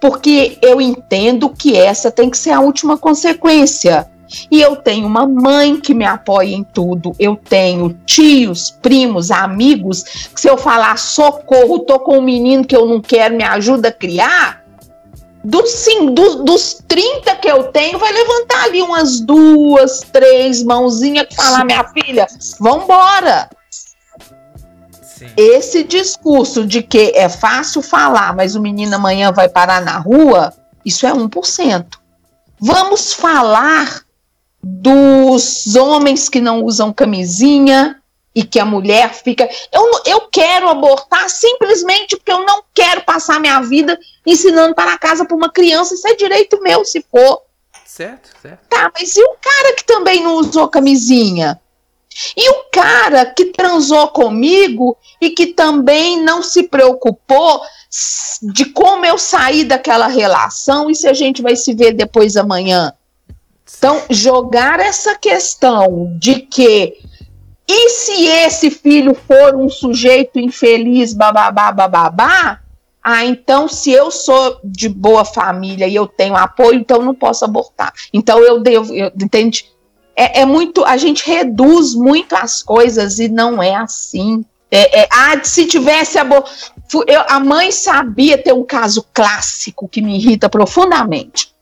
Porque 0.00 0.58
eu 0.60 0.80
entendo 0.80 1.48
que 1.50 1.76
essa 1.76 2.10
tem 2.10 2.28
que 2.28 2.36
ser 2.36 2.50
a 2.50 2.60
última 2.60 2.98
consequência. 2.98 4.08
E 4.50 4.60
eu 4.60 4.74
tenho 4.74 5.06
uma 5.06 5.24
mãe 5.24 5.78
que 5.80 5.94
me 5.94 6.04
apoia 6.04 6.52
em 6.54 6.64
tudo. 6.64 7.12
Eu 7.18 7.36
tenho 7.36 7.96
tios, 8.04 8.70
primos, 8.82 9.30
amigos, 9.30 10.02
que 10.34 10.40
se 10.40 10.48
eu 10.50 10.56
falar 10.58 10.98
socorro, 10.98 11.78
tô 11.80 12.00
com 12.00 12.18
um 12.18 12.22
menino 12.22 12.64
que 12.64 12.74
eu 12.76 12.86
não 12.86 13.00
quero, 13.00 13.36
me 13.36 13.44
ajuda 13.44 13.88
a 13.88 13.92
criar, 13.92 14.64
dos, 15.44 15.70
sim, 15.70 16.12
do- 16.12 16.42
dos 16.42 16.82
30 16.88 17.36
que 17.36 17.48
eu 17.48 17.64
tenho, 17.64 18.00
vai 18.00 18.12
levantar 18.12 18.64
ali 18.64 18.82
umas 18.82 19.20
duas, 19.20 20.00
três 20.12 20.64
mãozinhas 20.64 21.28
e 21.30 21.36
falar, 21.36 21.64
minha 21.64 21.84
filha, 21.84 22.26
vambora. 22.58 23.48
Esse 25.36 25.84
discurso 25.84 26.66
de 26.66 26.82
que 26.82 27.12
é 27.14 27.28
fácil 27.28 27.82
falar, 27.82 28.34
mas 28.34 28.54
o 28.54 28.60
menino 28.60 28.94
amanhã 28.96 29.32
vai 29.32 29.48
parar 29.48 29.80
na 29.80 29.98
rua, 29.98 30.52
isso 30.84 31.06
é 31.06 31.12
1%. 31.12 31.86
Vamos 32.58 33.12
falar 33.12 34.02
dos 34.62 35.76
homens 35.76 36.28
que 36.28 36.40
não 36.40 36.64
usam 36.64 36.92
camisinha 36.92 38.00
e 38.34 38.42
que 38.44 38.58
a 38.58 38.64
mulher 38.64 39.14
fica. 39.14 39.48
Eu, 39.72 39.90
eu 40.04 40.20
quero 40.28 40.68
abortar 40.68 41.30
simplesmente 41.30 42.16
porque 42.16 42.32
eu 42.32 42.44
não 42.44 42.62
quero 42.74 43.02
passar 43.04 43.40
minha 43.40 43.60
vida 43.60 43.98
ensinando 44.26 44.74
para 44.74 44.98
casa 44.98 45.24
para 45.24 45.36
uma 45.36 45.50
criança. 45.50 45.94
Isso 45.94 46.06
é 46.06 46.14
direito 46.14 46.60
meu, 46.60 46.84
se 46.84 47.04
for. 47.10 47.40
Certo, 47.84 48.28
certo. 48.42 48.66
Tá, 48.68 48.90
mas 48.92 49.16
e 49.16 49.22
o 49.22 49.36
cara 49.40 49.74
que 49.74 49.84
também 49.84 50.22
não 50.22 50.34
usou 50.34 50.68
camisinha? 50.68 51.58
E 52.36 52.48
o 52.50 52.64
cara 52.72 53.26
que 53.26 53.46
transou 53.46 54.08
comigo 54.08 54.96
e 55.20 55.30
que 55.30 55.48
também 55.48 56.22
não 56.22 56.42
se 56.42 56.64
preocupou 56.64 57.62
de 58.42 58.66
como 58.66 59.04
eu 59.04 59.18
saí 59.18 59.64
daquela 59.64 60.06
relação 60.06 60.90
e 60.90 60.94
se 60.94 61.08
a 61.08 61.12
gente 61.12 61.42
vai 61.42 61.56
se 61.56 61.74
ver 61.74 61.92
depois 61.92 62.36
amanhã. 62.36 62.92
Então, 63.78 64.02
jogar 64.10 64.80
essa 64.80 65.14
questão 65.16 66.16
de 66.18 66.40
que 66.40 66.98
e 67.68 67.90
se 67.90 68.26
esse 68.26 68.70
filho 68.70 69.14
for 69.14 69.56
um 69.56 69.68
sujeito 69.68 70.38
infeliz, 70.38 71.12
bababá, 71.12 71.72
bababá, 71.72 72.60
ah, 73.02 73.24
então 73.24 73.68
se 73.68 73.90
eu 73.90 74.10
sou 74.10 74.60
de 74.64 74.88
boa 74.88 75.24
família 75.24 75.86
e 75.86 75.94
eu 75.94 76.06
tenho 76.06 76.36
apoio, 76.36 76.78
então 76.78 76.98
eu 76.98 77.04
não 77.04 77.14
posso 77.14 77.44
abortar. 77.44 77.92
Então 78.12 78.40
eu 78.40 78.60
devo, 78.60 78.94
eu, 78.94 79.12
entende? 79.20 79.66
É, 80.16 80.40
é, 80.40 80.46
muito, 80.46 80.82
a 80.84 80.96
gente 80.96 81.26
reduz 81.26 81.94
muito 81.94 82.34
as 82.34 82.62
coisas 82.62 83.18
e 83.18 83.28
não 83.28 83.62
é 83.62 83.74
assim. 83.74 84.44
É, 84.70 85.02
é, 85.02 85.08
ah, 85.12 85.38
se 85.44 85.66
tivesse 85.66 86.18
aborto. 86.18 86.50
A 87.28 87.38
mãe 87.38 87.70
sabia 87.70 88.38
ter 88.38 88.52
um 88.52 88.64
caso 88.64 89.04
clássico 89.12 89.88
que 89.88 90.00
me 90.00 90.16
irrita 90.16 90.48
profundamente. 90.48 91.54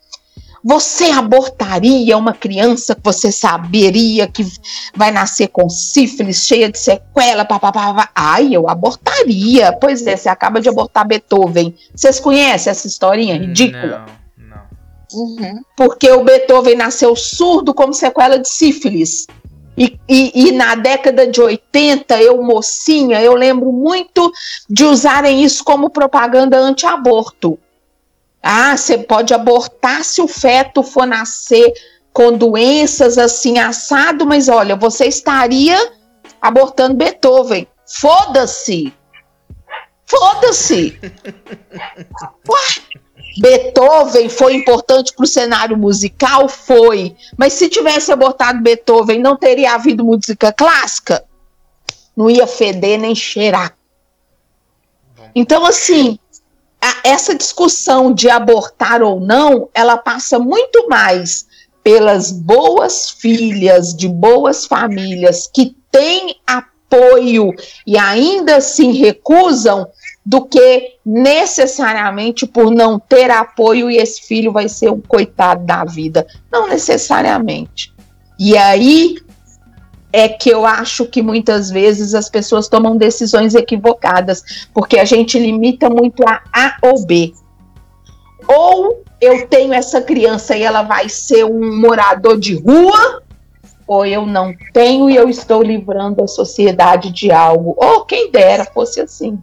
Você 0.63 1.11
abortaria 1.11 2.17
uma 2.17 2.33
criança 2.33 2.95
que 2.95 3.03
você 3.05 3.31
saberia 3.31 4.27
que 4.27 4.47
vai 4.97 5.11
nascer 5.11 5.49
com 5.49 5.69
sífilis, 5.69 6.47
cheia 6.47 6.71
de 6.71 6.79
sequela, 6.79 7.45
papapá? 7.45 8.09
Ai, 8.15 8.55
eu 8.55 8.67
abortaria. 8.69 9.73
Pois 9.79 10.07
é, 10.07 10.17
você 10.17 10.31
acaba 10.31 10.63
de 10.63 10.69
abortar 10.71 11.07
Beethoven. 11.07 11.75
Vocês 11.95 12.19
conhecem 12.19 12.71
essa 12.71 12.87
historinha 12.87 13.37
ridícula? 13.37 13.99
Não, 13.99 14.07
não. 14.07 14.24
Uhum. 15.15 15.63
Porque 15.77 16.11
o 16.11 16.25
Beethoven 16.25 16.77
nasceu 16.77 17.15
surdo 17.15 17.73
como 17.73 17.95
sequela 17.95 18.39
de 18.39 18.49
sífilis. 18.49 19.27
E, 19.77 19.99
e, 20.09 20.49
e, 20.49 20.53
na 20.53 20.77
década 20.77 21.27
de 21.27 21.41
80, 21.41 22.21
eu, 22.21 22.41
mocinha, 22.43 23.21
eu 23.21 23.35
lembro 23.35 23.73
muito 23.73 24.33
de 24.71 24.85
usarem 24.85 25.43
isso 25.43 25.65
como 25.65 25.91
propaganda 25.91 26.57
anti-aborto. 26.57 27.59
Ah, 28.41 28.77
você 28.77 28.99
pode 28.99 29.35
abortar 29.35 30.05
se 30.05 30.21
o 30.21 30.29
feto 30.29 30.83
for 30.83 31.07
nascer 31.07 31.73
com 32.13 32.37
doenças 32.37 33.19
assim 33.19 33.59
assado, 33.59 34.25
mas 34.25 34.49
olha, 34.49 34.77
você 34.77 35.07
estaria 35.07 35.77
abortando 36.41 36.95
Beethoven. 36.95 37.67
Foda-se. 37.87 38.93
Foda-se. 40.07 40.99
Beethoven 43.39 44.29
foi 44.29 44.55
importante 44.55 45.13
para 45.13 45.25
o 45.25 45.29
cenário 45.29 45.77
musical? 45.77 46.49
Foi. 46.49 47.17
Mas 47.37 47.53
se 47.55 47.69
tivesse 47.69 48.13
abortado 48.13 48.63
Beethoven, 48.63 49.21
não 49.21 49.37
teria 49.37 49.75
havido 49.75 50.05
música 50.05 50.53
clássica? 50.53 51.25
Não 52.17 52.31
ia 52.31 52.47
feder 52.47 52.99
nem 52.99 53.15
cheirar. 53.15 53.77
Então, 55.35 55.67
assim, 55.67 56.19
essa 57.03 57.35
discussão 57.35 58.13
de 58.13 58.29
abortar 58.29 59.03
ou 59.03 59.19
não, 59.19 59.69
ela 59.75 59.97
passa 59.97 60.39
muito 60.39 60.89
mais 60.89 61.47
pelas 61.83 62.31
boas 62.31 63.11
filhas 63.11 63.95
de 63.95 64.09
boas 64.09 64.65
famílias 64.65 65.51
que 65.53 65.77
têm 65.91 66.37
apoio 66.47 67.53
e 67.87 67.99
ainda 67.99 68.57
assim 68.57 68.93
recusam 68.93 69.87
do 70.25 70.47
que 70.47 70.97
necessariamente 71.05 72.47
por 72.47 72.71
não 72.71 72.99
ter 72.99 73.31
apoio 73.31 73.91
e 73.91 73.97
esse 73.99 74.23
filho 74.23 74.53
vai 74.53 74.69
ser 74.69 74.91
um 74.91 75.01
coitado 75.01 75.65
da 75.67 75.85
vida. 75.85 76.27
Não 76.51 76.69
necessariamente. 76.69 77.93
E 78.39 78.57
aí 78.57 79.17
é 80.13 80.29
que 80.29 80.49
eu 80.49 80.65
acho 80.65 81.07
que 81.07 81.21
muitas 81.21 81.71
vezes 81.71 82.15
as 82.15 82.31
pessoas 82.31 82.69
tomam 82.69 82.97
decisões 82.97 83.55
equivocadas, 83.55 84.69
porque 84.73 84.99
a 84.99 85.05
gente 85.05 85.39
limita 85.39 85.91
muito 85.91 86.23
a 86.27 86.41
A 86.53 86.77
ou 86.83 87.05
B. 87.05 87.33
Ou 88.47 89.03
eu 89.21 89.47
tenho 89.49 89.73
essa 89.75 90.01
criança 90.01 90.57
e 90.57 90.63
ela 90.63 90.83
vai 90.83 91.09
ser 91.09 91.45
um 91.45 91.81
morador 91.81 92.39
de 92.39 92.55
rua, 92.55 93.23
ou 93.87 94.07
eu 94.07 94.25
não 94.25 94.55
tenho 94.73 95.11
e 95.11 95.17
eu 95.17 95.29
estou 95.29 95.63
livrando 95.63 96.23
a 96.23 96.29
sociedade 96.29 97.11
de 97.11 97.33
algo. 97.33 97.75
Ou 97.77 98.05
quem 98.05 98.31
dera 98.31 98.65
fosse 98.65 99.01
assim. 99.01 99.39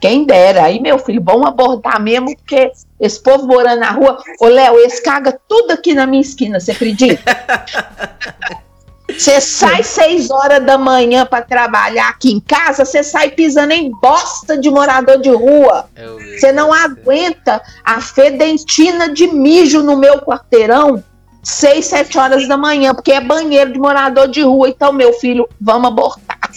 Quem 0.00 0.24
dera. 0.24 0.64
Aí, 0.64 0.80
meu 0.80 0.98
filho, 0.98 1.22
vamos 1.22 1.46
abordar 1.46 2.00
mesmo, 2.00 2.34
porque 2.36 2.72
esse 3.00 3.20
povo 3.22 3.46
morando 3.46 3.80
na 3.80 3.90
rua. 3.90 4.18
Ô, 4.40 4.46
Léo, 4.46 4.78
esse 4.78 5.02
caga 5.02 5.38
tudo 5.48 5.72
aqui 5.72 5.94
na 5.94 6.06
minha 6.06 6.22
esquina, 6.22 6.60
você 6.60 6.72
acredita? 6.72 7.22
Você 9.08 9.40
sai 9.40 9.84
seis 9.84 10.30
horas 10.30 10.62
da 10.66 10.76
manhã 10.76 11.24
para 11.24 11.40
trabalhar 11.40 12.08
aqui 12.08 12.32
em 12.32 12.40
casa, 12.40 12.84
você 12.84 13.04
sai 13.04 13.30
pisando 13.30 13.72
em 13.72 13.90
bosta 14.02 14.58
de 14.58 14.68
morador 14.68 15.18
de 15.18 15.30
rua. 15.30 15.88
Você 16.36 16.50
não 16.50 16.72
aguenta 16.72 17.62
a 17.84 18.00
fedentina 18.00 19.08
de 19.08 19.28
mijo 19.28 19.80
no 19.80 19.96
meu 19.96 20.20
quarteirão 20.20 21.02
seis, 21.46 21.86
sete 21.86 22.18
horas 22.18 22.48
da 22.48 22.56
manhã, 22.56 22.92
porque 22.92 23.12
é 23.12 23.20
banheiro 23.20 23.72
de 23.72 23.78
morador 23.78 24.26
de 24.26 24.42
rua. 24.42 24.68
Então, 24.68 24.92
meu 24.92 25.12
filho, 25.12 25.48
vamos 25.60 25.88
abortar. 25.88 26.50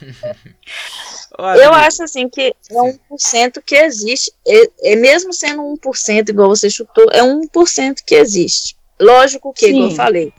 Eu 1.38 1.72
acho 1.72 2.02
assim 2.02 2.28
que 2.28 2.40
é 2.40 2.54
1% 2.70 3.62
que 3.64 3.74
existe. 3.74 4.32
É, 4.46 4.92
é 4.92 4.96
mesmo 4.96 5.32
sendo 5.32 5.62
1%, 5.62 6.28
igual 6.28 6.48
você 6.48 6.68
chutou, 6.68 7.06
é 7.10 7.22
1% 7.22 7.96
que 8.06 8.14
existe. 8.14 8.76
Lógico 9.00 9.52
que, 9.52 9.66
Sim. 9.66 9.72
igual 9.72 9.90
eu 9.90 9.96
falei, 9.96 10.32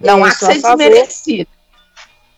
não 0.00 0.24
há 0.24 0.30
que 0.30 0.44
ser 0.44 0.60
desmerecido. 0.60 1.48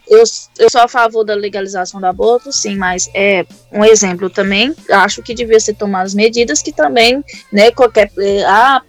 Eu, 0.08 0.24
eu 0.58 0.68
sou 0.68 0.80
a 0.80 0.88
favor 0.88 1.22
da 1.22 1.34
legalização 1.34 2.00
do 2.00 2.06
aborto, 2.06 2.52
sim, 2.52 2.74
mas 2.74 3.08
é 3.14 3.46
um 3.70 3.84
exemplo 3.84 4.28
também. 4.28 4.74
Acho 4.90 5.22
que 5.22 5.32
devia 5.32 5.60
ser 5.60 5.74
tomadas 5.74 6.14
medidas 6.14 6.60
que 6.60 6.72
também, 6.72 7.22
né, 7.52 7.70
qualquer. 7.70 8.10
É, 8.18 8.42
ah, 8.44 8.82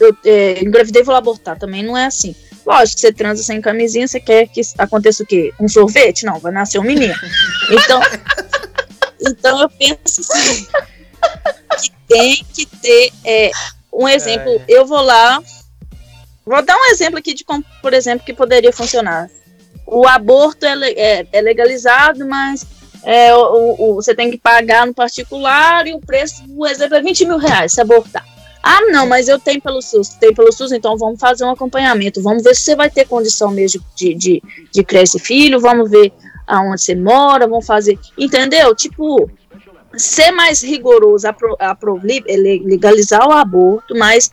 eu 0.00 0.16
é, 0.24 0.60
engravidei 0.60 1.04
vou 1.04 1.14
abortar. 1.14 1.56
Também 1.56 1.84
não 1.84 1.96
é 1.96 2.06
assim. 2.06 2.34
Lógico, 2.68 3.00
você 3.00 3.12
transa 3.12 3.42
sem 3.42 3.62
camisinha, 3.62 4.06
você 4.06 4.20
quer 4.20 4.46
que 4.46 4.60
aconteça 4.76 5.22
o 5.22 5.26
quê? 5.26 5.54
Um 5.58 5.68
sorvete? 5.68 6.26
Não, 6.26 6.38
vai 6.38 6.52
nascer 6.52 6.78
um 6.78 6.84
menino. 6.84 7.14
Então, 7.70 8.00
então 9.26 9.62
eu 9.62 9.70
penso 9.70 10.20
assim, 10.20 10.66
que 11.80 11.90
tem 12.06 12.44
que 12.52 12.66
ter 12.66 13.10
é, 13.24 13.50
um 13.90 14.06
exemplo. 14.06 14.50
É. 14.50 14.64
Eu 14.68 14.84
vou 14.84 15.00
lá, 15.00 15.42
Vou 16.48 16.62
dar 16.62 16.78
um 16.78 16.86
exemplo 16.86 17.18
aqui 17.18 17.34
de 17.34 17.44
como, 17.44 17.62
por 17.82 17.92
exemplo, 17.92 18.24
que 18.24 18.32
poderia 18.32 18.72
funcionar. 18.72 19.28
O 19.86 20.08
aborto 20.08 20.64
é, 20.64 20.92
é, 20.92 21.26
é 21.30 21.40
legalizado, 21.42 22.26
mas 22.26 22.66
é, 23.04 23.34
o, 23.34 23.76
o, 23.78 23.94
você 23.96 24.14
tem 24.14 24.30
que 24.30 24.38
pagar 24.38 24.86
no 24.86 24.94
particular 24.94 25.86
e 25.86 25.92
o 25.92 26.00
preço, 26.00 26.42
por 26.48 26.70
exemplo, 26.70 26.96
é 26.96 27.02
20 27.02 27.26
mil 27.26 27.36
reais 27.36 27.72
se 27.72 27.80
abortar. 27.82 28.24
Ah, 28.70 28.82
não, 28.90 29.06
mas 29.06 29.28
eu 29.28 29.38
tenho 29.38 29.62
pelo 29.62 29.80
SUS, 29.80 30.10
tem 30.10 30.34
pelo 30.34 30.52
SUS, 30.52 30.72
então 30.72 30.94
vamos 30.98 31.18
fazer 31.18 31.42
um 31.42 31.50
acompanhamento. 31.50 32.20
Vamos 32.20 32.42
ver 32.42 32.54
se 32.54 32.64
você 32.64 32.76
vai 32.76 32.90
ter 32.90 33.06
condição 33.06 33.50
mesmo 33.50 33.82
de, 33.96 34.12
de, 34.12 34.42
de 34.70 34.84
criar 34.84 35.04
esse 35.04 35.18
filho, 35.18 35.58
vamos 35.58 35.90
ver 35.90 36.12
aonde 36.46 36.82
você 36.82 36.94
mora, 36.94 37.48
vamos 37.48 37.64
fazer. 37.64 37.98
Entendeu? 38.18 38.74
Tipo, 38.74 39.30
ser 39.96 40.32
mais 40.32 40.62
rigoroso, 40.62 41.26
apro, 41.26 41.56
apro, 41.58 41.98
legalizar 42.04 43.26
o 43.26 43.32
aborto, 43.32 43.96
mas 43.96 44.30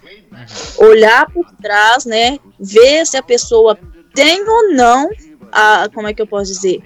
olhar 0.80 1.32
por 1.32 1.50
trás, 1.62 2.04
né? 2.04 2.38
Ver 2.60 3.08
se 3.08 3.16
a 3.16 3.24
pessoa 3.24 3.80
tem 4.14 4.44
ou 4.46 4.74
não, 4.74 5.08
a, 5.50 5.88
como 5.94 6.10
é 6.10 6.14
que 6.14 6.22
eu 6.22 6.28
posso 6.28 6.52
dizer? 6.52 6.84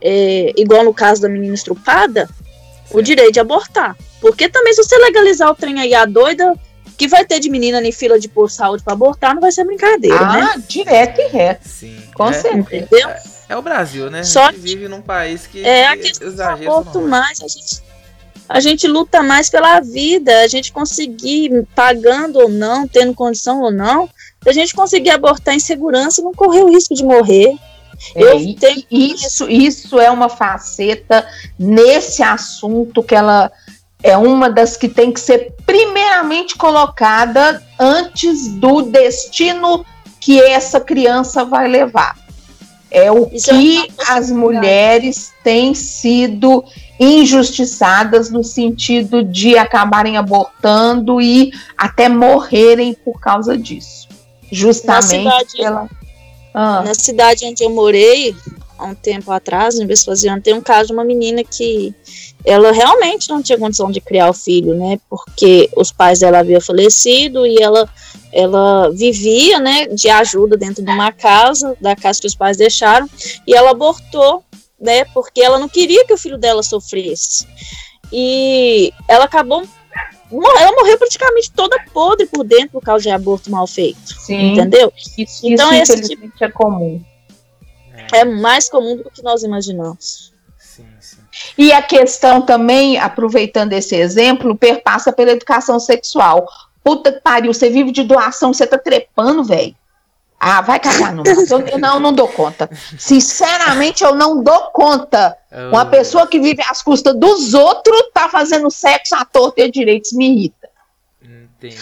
É, 0.00 0.52
igual 0.56 0.84
no 0.84 0.94
caso 0.94 1.20
da 1.20 1.28
menina 1.28 1.54
estrupada, 1.54 2.28
o 2.92 3.02
direito 3.02 3.32
de 3.32 3.40
abortar. 3.40 3.96
Porque 4.20 4.48
também 4.48 4.72
se 4.72 4.84
você 4.84 4.96
legalizar 4.98 5.50
o 5.50 5.54
trem 5.56 5.80
aí, 5.80 5.92
a 5.92 6.04
doida 6.04 6.54
que 6.96 7.06
vai 7.06 7.24
ter 7.24 7.40
de 7.40 7.50
menina 7.50 7.80
em 7.80 7.92
fila 7.92 8.18
de 8.18 8.28
por 8.28 8.50
saúde 8.50 8.82
para 8.82 8.94
abortar, 8.94 9.34
não 9.34 9.40
vai 9.40 9.52
ser 9.52 9.64
brincadeira, 9.64 10.18
ah, 10.18 10.32
né? 10.56 10.62
direto 10.66 11.20
e 11.20 11.28
reto. 11.28 11.68
Sim. 11.68 12.02
Com 12.14 12.28
é, 12.28 12.32
certeza. 12.32 12.84
Entendeu? 12.84 13.08
É, 13.08 13.22
é, 13.50 13.56
o 13.56 13.62
Brasil, 13.62 14.10
né? 14.10 14.24
Só 14.24 14.46
a 14.46 14.52
gente 14.52 14.60
vive 14.60 14.88
num 14.88 15.02
país 15.02 15.46
que 15.46 15.64
é 15.64 15.88
a 15.88 15.96
questão 15.96 16.34
do 16.34 16.42
aborto 16.42 17.00
mais, 17.02 17.40
a 17.40 17.48
gente 17.48 17.86
a 18.48 18.60
gente 18.60 18.86
luta 18.86 19.22
mais 19.22 19.50
pela 19.50 19.80
vida, 19.80 20.40
a 20.40 20.46
gente 20.46 20.72
conseguir, 20.72 21.66
pagando 21.74 22.38
ou 22.38 22.48
não, 22.48 22.86
tendo 22.86 23.12
condição 23.12 23.60
ou 23.60 23.72
não, 23.72 24.08
a 24.46 24.52
gente 24.52 24.72
conseguir 24.72 25.10
abortar 25.10 25.54
em 25.54 25.60
segurança 25.60 26.20
e 26.20 26.24
não 26.24 26.32
correr 26.32 26.62
o 26.62 26.70
risco 26.70 26.94
de 26.94 27.02
morrer. 27.02 27.56
É, 28.14 28.22
eu 28.22 28.54
tenho... 28.54 28.84
isso, 28.88 29.50
isso 29.50 29.98
é 29.98 30.10
uma 30.10 30.28
faceta 30.28 31.26
nesse 31.58 32.22
assunto 32.22 33.02
que 33.02 33.14
ela 33.14 33.50
é 34.02 34.16
uma 34.16 34.48
das 34.50 34.76
que 34.76 34.88
tem 34.88 35.12
que 35.12 35.20
ser 35.20 35.54
primeiramente 35.64 36.56
colocada 36.56 37.62
antes 37.78 38.48
do 38.48 38.82
destino 38.82 39.84
que 40.20 40.40
essa 40.40 40.80
criança 40.80 41.44
vai 41.44 41.68
levar. 41.68 42.16
É 42.90 43.10
o 43.10 43.28
Isso 43.32 43.50
é 43.50 43.54
que 43.58 43.78
uma 43.98 44.16
as 44.16 44.30
mulheres 44.30 45.32
têm 45.42 45.74
sido 45.74 46.64
injustiçadas 46.98 48.30
no 48.30 48.42
sentido 48.44 49.22
de 49.22 49.56
acabarem 49.58 50.16
abortando 50.16 51.20
e 51.20 51.52
até 51.76 52.08
morrerem 52.08 52.94
por 52.94 53.20
causa 53.20 53.56
disso. 53.58 54.08
Justamente 54.50 55.24
Na 55.24 55.30
cidade- 55.32 55.56
pela. 55.56 55.88
Ah, 56.54 56.82
Na 56.82 56.94
cidade 56.94 57.44
onde 57.44 57.64
eu 57.64 57.70
morei, 57.70 58.34
há 58.78 58.84
um 58.84 58.94
tempo 58.94 59.30
atrás, 59.30 59.78
em 59.78 59.86
Vespasiano, 59.86 60.42
tem 60.42 60.54
um 60.54 60.60
caso 60.60 60.88
de 60.88 60.92
uma 60.92 61.04
menina 61.04 61.42
que 61.42 61.94
ela 62.44 62.72
realmente 62.72 63.28
não 63.28 63.42
tinha 63.42 63.58
condição 63.58 63.90
de 63.90 64.00
criar 64.00 64.30
o 64.30 64.34
filho, 64.34 64.74
né? 64.74 64.98
Porque 65.08 65.68
os 65.76 65.90
pais 65.90 66.20
dela 66.20 66.38
haviam 66.38 66.60
falecido 66.60 67.46
e 67.46 67.56
ela, 67.60 67.88
ela 68.32 68.90
vivia, 68.90 69.58
né, 69.58 69.86
de 69.86 70.08
ajuda 70.08 70.56
dentro 70.56 70.84
de 70.84 70.90
uma 70.90 71.10
casa, 71.12 71.76
da 71.80 71.96
casa 71.96 72.20
que 72.20 72.26
os 72.26 72.34
pais 72.34 72.56
deixaram, 72.56 73.08
e 73.46 73.54
ela 73.54 73.70
abortou, 73.70 74.44
né? 74.80 75.04
Porque 75.06 75.40
ela 75.40 75.58
não 75.58 75.68
queria 75.68 76.06
que 76.06 76.12
o 76.12 76.18
filho 76.18 76.38
dela 76.38 76.62
sofresse. 76.62 77.46
E 78.12 78.92
ela 79.08 79.24
acabou. 79.24 79.64
Ela 80.30 80.72
morreu 80.72 80.98
praticamente 80.98 81.52
toda 81.52 81.76
podre 81.92 82.26
por 82.26 82.44
dentro 82.44 82.70
por 82.70 82.82
causa 82.82 83.02
de 83.02 83.10
aborto 83.10 83.50
mal 83.50 83.66
feito. 83.66 83.98
sim. 84.20 84.52
Entendeu? 84.52 84.92
Isso, 84.96 85.46
Então, 85.46 85.72
isso, 85.72 85.92
esse 85.92 85.94
infelizmente 85.94 86.44
é 86.44 86.50
comum. 86.50 87.02
É 88.12 88.24
mais 88.24 88.68
comum 88.68 88.96
do 88.96 89.10
que 89.10 89.22
nós 89.22 89.42
imaginamos. 89.42 90.32
Sim, 90.58 90.86
sim. 91.00 91.18
E 91.56 91.72
a 91.72 91.82
questão 91.82 92.42
também, 92.42 92.98
aproveitando 92.98 93.72
esse 93.72 93.94
exemplo, 93.94 94.56
perpassa 94.56 95.12
pela 95.12 95.32
educação 95.32 95.78
sexual. 95.78 96.46
Puta 96.82 97.12
que 97.12 97.20
pariu, 97.20 97.52
você 97.52 97.68
vive 97.68 97.90
de 97.90 98.04
doação, 98.04 98.52
você 98.52 98.66
tá 98.66 98.78
trepando, 98.78 99.42
velho. 99.42 99.74
Ah, 100.38 100.60
vai 100.60 100.78
cagar 100.78 101.14
no. 101.14 101.22
Eu, 101.26 101.60
eu 101.66 101.78
não, 101.78 101.98
não 101.98 102.12
dou 102.12 102.28
conta. 102.28 102.68
Sinceramente, 102.98 104.04
eu 104.04 104.14
não 104.14 104.42
dou 104.42 104.70
conta. 104.70 105.36
Uma 105.72 105.86
pessoa 105.86 106.26
que 106.26 106.38
vive 106.38 106.62
às 106.68 106.82
custas 106.82 107.14
dos 107.14 107.54
outros 107.54 108.10
tá 108.12 108.28
fazendo 108.28 108.70
sexo 108.70 109.14
à 109.16 109.24
torta 109.24 109.62
e. 109.62 109.98
Isso 109.98 110.16
me 110.16 110.30
irrita. 110.30 110.68
Entendi. 111.22 111.78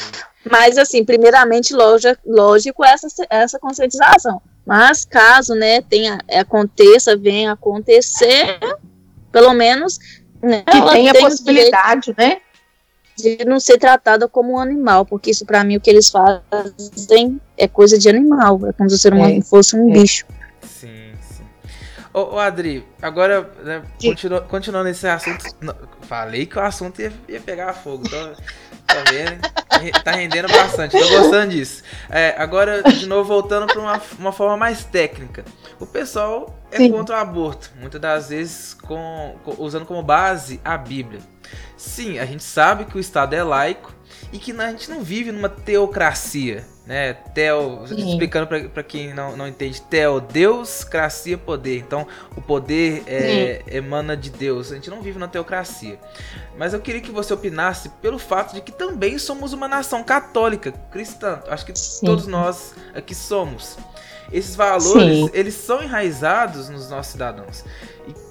Mas, 0.51 0.79
assim, 0.79 1.05
primeiramente, 1.05 1.75
loja, 1.75 2.17
lógico, 2.25 2.85
essa, 2.85 3.09
essa 3.29 3.59
conscientização. 3.59 4.41
Mas, 4.67 5.05
caso, 5.05 5.55
né, 5.55 5.83
tenha, 5.83 6.19
aconteça, 6.33 7.17
venha 7.17 7.53
acontecer, 7.53 8.59
pelo 9.31 9.53
menos, 9.53 9.99
né, 10.43 10.63
Que 10.63 10.77
ela 10.77 10.93
tem 10.93 11.13
possibilidade, 11.13 12.15
né? 12.17 12.41
de 13.17 13.45
não 13.45 13.61
ser 13.61 13.79
tratada 13.79 14.27
como 14.27 14.55
um 14.55 14.59
animal, 14.59 15.07
porque 15.07 15.31
isso, 15.31 15.47
pra 15.47 15.63
mim, 15.63 15.77
o 15.77 15.81
que 15.81 15.89
eles 15.89 16.11
fazem 16.11 17.41
é 17.57 17.69
coisa 17.69 17.97
de 17.97 18.09
animal. 18.09 18.59
É 18.67 18.73
como 18.73 18.91
se 18.91 18.97
o 18.97 18.99
ser 18.99 19.13
humano 19.15 19.39
É, 19.39 19.41
fosse 19.41 19.77
um 19.77 19.89
é. 19.91 19.93
bicho. 19.93 20.27
Sim, 20.63 21.13
sim. 21.21 21.45
Ô, 22.13 22.35
ô 22.35 22.39
Adri, 22.41 22.85
agora, 23.01 23.49
né, 23.63 23.83
continu- 24.03 24.41
continuando 24.43 24.89
esse 24.89 25.07
assunto. 25.07 25.45
falei 26.09 26.45
que 26.45 26.59
o 26.59 26.61
assunto 26.63 27.01
ia, 27.01 27.13
ia 27.29 27.41
pegar 27.41 27.73
fogo. 27.73 28.03
Então, 28.05 28.35
tá 28.87 29.03
vendo? 29.11 29.55
Tá 30.03 30.13
rendendo 30.13 30.49
bastante, 30.49 30.99
tô 30.99 31.09
gostando 31.09 31.53
disso. 31.53 31.83
É, 32.09 32.35
agora, 32.39 32.83
de 32.83 33.07
novo, 33.07 33.29
voltando 33.29 33.67
para 33.67 33.81
uma, 33.81 34.01
uma 34.19 34.33
forma 34.33 34.57
mais 34.57 34.85
técnica. 34.85 35.45
O 35.79 35.87
pessoal 35.87 36.59
é 36.71 36.79
Sim. 36.79 36.91
contra 36.91 37.17
o 37.17 37.19
aborto, 37.21 37.71
muitas 37.81 38.01
das 38.01 38.29
vezes 38.31 38.75
com, 38.75 39.37
com- 39.45 39.57
usando 39.59 39.85
como 39.87 40.03
base 40.03 40.61
a 40.65 40.77
Bíblia. 40.77 41.21
Sim, 41.77 42.19
a 42.19 42.25
gente 42.27 42.43
sabe 42.43 42.85
que 42.85 42.97
o 42.97 43.01
Estado 43.01 43.35
é 43.35 43.43
laico 43.43 43.94
e 44.35 44.39
que 44.39 44.51
a 44.51 44.71
gente 44.73 44.91
não 44.91 45.01
vive 45.01 45.31
numa 45.31 45.49
teocracia, 45.49 46.67
né? 46.85 47.13
Teo, 47.13 47.87
Sim. 47.87 48.11
explicando 48.11 48.49
pra 48.69 48.83
quem 48.83 49.15
não, 49.15 49.37
não 49.37 49.47
entende, 49.47 49.81
Teo, 49.83 50.21
Deus, 50.21 50.83
cracia, 50.83 51.39
poder. 51.39 51.79
Então, 51.79 52.05
o 52.37 52.43
poder 52.43 53.05
é, 53.07 53.63
emana 53.69 54.17
de 54.17 54.31
Deus. 54.31 54.73
A 54.73 54.75
gente 54.75 54.91
não 54.91 55.01
vive 55.01 55.21
na 55.21 55.29
teocracia. 55.29 56.01
Mas 56.59 56.75
eu 56.75 56.81
queria 56.81 57.01
que 57.01 57.13
você 57.13 57.33
opinasse 57.33 57.89
pelo 58.03 58.19
fato 58.19 58.55
de 58.55 58.61
que 58.61 58.73
também 58.73 59.19
somos 59.19 59.53
uma 59.53 59.69
nação 59.69 60.03
católica, 60.03 60.73
cristã. 60.91 61.41
Acho 61.47 61.65
que 61.65 61.79
Sim. 61.79 62.05
todos 62.05 62.27
nós 62.27 62.75
aqui 62.93 63.15
somos. 63.15 63.79
Esses 64.33 64.57
valores, 64.57 65.17
Sim. 65.17 65.31
eles 65.33 65.55
são 65.55 65.81
enraizados 65.81 66.69
nos 66.69 66.91
nossos 66.91 67.13
cidadãos. 67.13 67.65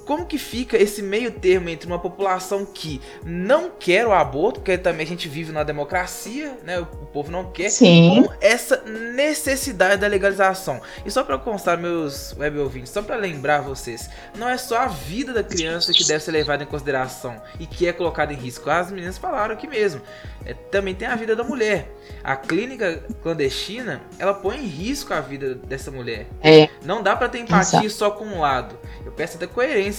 Como 0.05 0.25
que 0.25 0.37
fica 0.37 0.77
esse 0.77 1.01
meio 1.01 1.31
termo 1.31 1.69
entre 1.69 1.87
uma 1.87 1.99
população 1.99 2.65
que 2.65 3.01
não 3.25 3.69
quer 3.69 4.05
o 4.05 4.11
aborto, 4.11 4.59
porque 4.59 4.77
também 4.77 5.05
a 5.05 5.09
gente 5.09 5.27
vive 5.29 5.51
numa 5.51 5.65
democracia, 5.65 6.57
né? 6.63 6.79
O 6.79 6.85
povo 6.85 7.31
não 7.31 7.51
quer, 7.51 7.69
Sim. 7.69 8.23
com 8.23 8.33
essa 8.41 8.83
necessidade 8.85 10.01
da 10.01 10.07
legalização. 10.07 10.81
E 11.05 11.11
só 11.11 11.23
para 11.23 11.37
constar, 11.37 11.77
meus 11.77 12.35
web 12.37 12.59
ouvintes, 12.59 12.91
só 12.91 13.01
para 13.01 13.15
lembrar 13.15 13.61
vocês, 13.61 14.09
não 14.37 14.49
é 14.49 14.57
só 14.57 14.79
a 14.79 14.87
vida 14.87 15.33
da 15.33 15.43
criança 15.43 15.93
que 15.93 16.03
deve 16.03 16.23
ser 16.23 16.31
levada 16.31 16.63
em 16.63 16.67
consideração 16.67 17.41
e 17.59 17.65
que 17.65 17.87
é 17.87 17.93
colocada 17.93 18.33
em 18.33 18.37
risco. 18.37 18.69
As 18.69 18.91
meninas 18.91 19.17
falaram 19.17 19.53
aqui 19.53 19.67
mesmo. 19.67 20.01
É, 20.45 20.53
também 20.53 20.93
tem 20.93 21.07
a 21.07 21.15
vida 21.15 21.35
da 21.35 21.43
mulher. 21.43 21.89
A 22.23 22.35
clínica 22.35 23.03
clandestina, 23.21 24.01
ela 24.19 24.33
põe 24.33 24.57
em 24.57 24.65
risco 24.65 25.13
a 25.13 25.21
vida 25.21 25.55
dessa 25.55 25.89
mulher. 25.89 26.27
É. 26.41 26.69
Não 26.83 27.01
dá 27.01 27.15
para 27.15 27.29
ter 27.29 27.39
empatia 27.39 27.89
só 27.89 28.11
com 28.11 28.25
um 28.25 28.41
lado. 28.41 28.77
Eu 29.05 29.11
peço 29.11 29.37
até 29.37 29.47
coerência. 29.47 29.92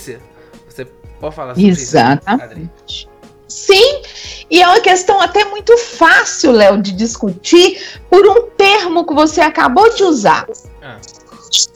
Você 0.69 0.85
pode 1.21 1.35
falar 1.35 1.55
sobre 1.55 1.71
isso? 1.71 1.99
Adri? 1.99 2.21
Exatamente. 2.23 3.09
Sim, 3.47 4.03
e 4.51 4.61
é 4.61 4.67
uma 4.67 4.81
questão 4.81 5.21
até 5.21 5.45
muito 5.45 5.77
fácil, 5.79 6.51
Léo, 6.51 6.83
de 6.83 6.93
discutir 6.93 8.01
por 8.11 8.27
um 8.27 8.49
termo 8.51 9.07
que 9.07 9.15
você 9.15 9.41
acabou 9.41 9.95
de 9.95 10.03
usar. 10.03 10.47
Ah. 10.83 10.99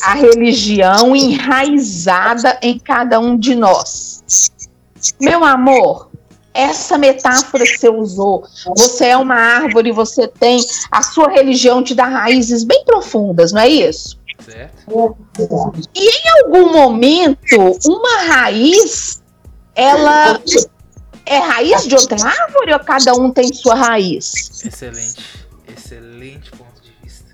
A 0.02 0.14
religião 0.14 1.14
enraizada 1.14 2.58
em 2.62 2.78
cada 2.78 3.20
um 3.20 3.38
de 3.38 3.54
nós. 3.54 4.24
Meu 5.20 5.44
amor, 5.44 6.10
essa 6.52 6.98
metáfora 6.98 7.62
que 7.62 7.78
você 7.78 7.88
usou, 7.88 8.44
você 8.76 9.06
é 9.06 9.16
uma 9.16 9.36
árvore, 9.36 9.92
você 9.92 10.26
tem 10.26 10.58
a 10.90 11.02
sua 11.02 11.30
religião 11.30 11.84
te 11.84 11.94
dá 11.94 12.04
raízes 12.04 12.64
bem 12.64 12.84
profundas, 12.84 13.52
não 13.52 13.60
é 13.60 13.68
isso? 13.68 14.18
Certo? 14.50 15.16
E 15.94 16.08
em 16.08 16.44
algum 16.44 16.72
momento, 16.72 17.78
uma 17.84 18.22
raiz, 18.22 19.22
ela 19.74 20.40
é 21.26 21.38
raiz 21.38 21.86
de 21.86 21.94
outra 21.94 22.16
árvore 22.24 22.72
ou 22.72 22.80
cada 22.80 23.12
um 23.14 23.30
tem 23.30 23.52
sua 23.52 23.74
raiz? 23.74 24.64
Excelente. 24.64 25.48
Excelente 25.68 26.50
ponto 26.52 26.80
de 26.82 26.92
vista. 27.02 27.26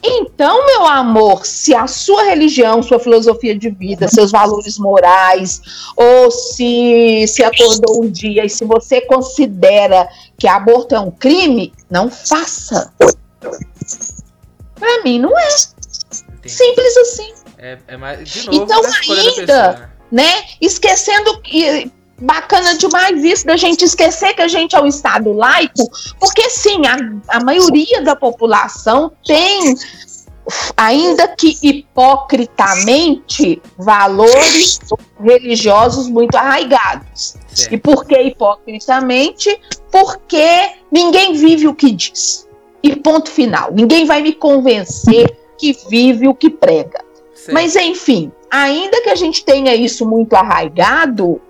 Então, 0.00 0.64
meu 0.66 0.86
amor, 0.86 1.44
se 1.44 1.74
a 1.74 1.88
sua 1.88 2.22
religião, 2.22 2.82
sua 2.82 3.00
filosofia 3.00 3.58
de 3.58 3.70
vida, 3.70 4.06
seus 4.06 4.30
valores 4.30 4.78
morais, 4.78 5.60
ou 5.96 6.30
se 6.30 7.26
se 7.26 7.42
acordou 7.42 8.04
um 8.04 8.08
dia 8.08 8.44
e 8.44 8.48
se 8.48 8.64
você 8.64 9.00
considera 9.00 10.08
que 10.38 10.46
aborto 10.46 10.94
é 10.94 11.00
um 11.00 11.10
crime, 11.10 11.72
não 11.90 12.08
faça. 12.08 12.92
Pra 14.76 15.02
mim, 15.02 15.18
não 15.18 15.36
é. 15.36 15.73
Entendi. 16.44 16.54
Simples 16.54 16.96
assim. 16.98 17.34
É, 17.58 17.78
é 17.88 17.96
mais, 17.96 18.28
de 18.28 18.46
novo, 18.46 18.62
Então, 18.62 18.80
escolha 18.82 19.22
da 19.22 19.30
ainda- 19.40 19.72
né? 20.10 20.22
né? 20.22 20.44
Esquecendo 20.60 21.40
que 21.40 21.90
bacana 22.20 22.76
demais 22.76 23.24
isso 23.24 23.44
da 23.46 23.56
gente 23.56 23.84
esquecer 23.84 24.34
que 24.34 24.42
a 24.42 24.48
gente 24.48 24.76
é 24.76 24.80
um 24.80 24.86
estado 24.86 25.32
laico, 25.32 25.90
porque 26.20 26.48
sim, 26.48 26.82
a, 26.86 26.96
a 27.36 27.40
maioria 27.42 28.02
da 28.02 28.14
população 28.14 29.10
tem 29.26 29.74
ainda 30.76 31.26
que 31.28 31.58
hipocritamente 31.62 33.60
valores 33.78 34.78
religiosos 35.20 36.08
muito 36.08 36.36
arraigados. 36.36 37.36
Certo. 37.54 37.72
E 37.72 37.78
por 37.78 38.04
que 38.04 38.20
hipocritamente? 38.20 39.58
Porque 39.90 40.72
ninguém 40.90 41.32
vive 41.34 41.66
o 41.68 41.74
que 41.74 41.90
diz. 41.92 42.46
E 42.82 42.94
ponto 42.96 43.30
final. 43.30 43.72
Ninguém 43.72 44.04
vai 44.04 44.20
me 44.22 44.32
convencer 44.34 45.34
que 45.72 45.88
vive 45.88 46.28
o 46.28 46.34
que 46.34 46.50
prega. 46.50 47.02
Certo. 47.34 47.54
Mas 47.54 47.74
enfim, 47.76 48.30
ainda 48.50 49.00
que 49.00 49.08
a 49.08 49.14
gente 49.14 49.44
tenha 49.44 49.74
isso 49.74 50.06
muito 50.06 50.34
arraigado, 50.34 51.40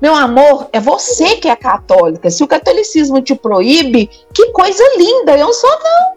meu 0.00 0.14
amor, 0.14 0.68
é 0.72 0.80
você 0.80 1.36
que 1.36 1.48
é 1.48 1.56
católica. 1.56 2.30
Se 2.30 2.42
o 2.44 2.48
catolicismo 2.48 3.22
te 3.22 3.34
proíbe, 3.34 4.10
que 4.34 4.50
coisa 4.50 4.84
linda, 4.98 5.38
eu 5.38 5.52
sou 5.54 5.70
não. 5.70 6.12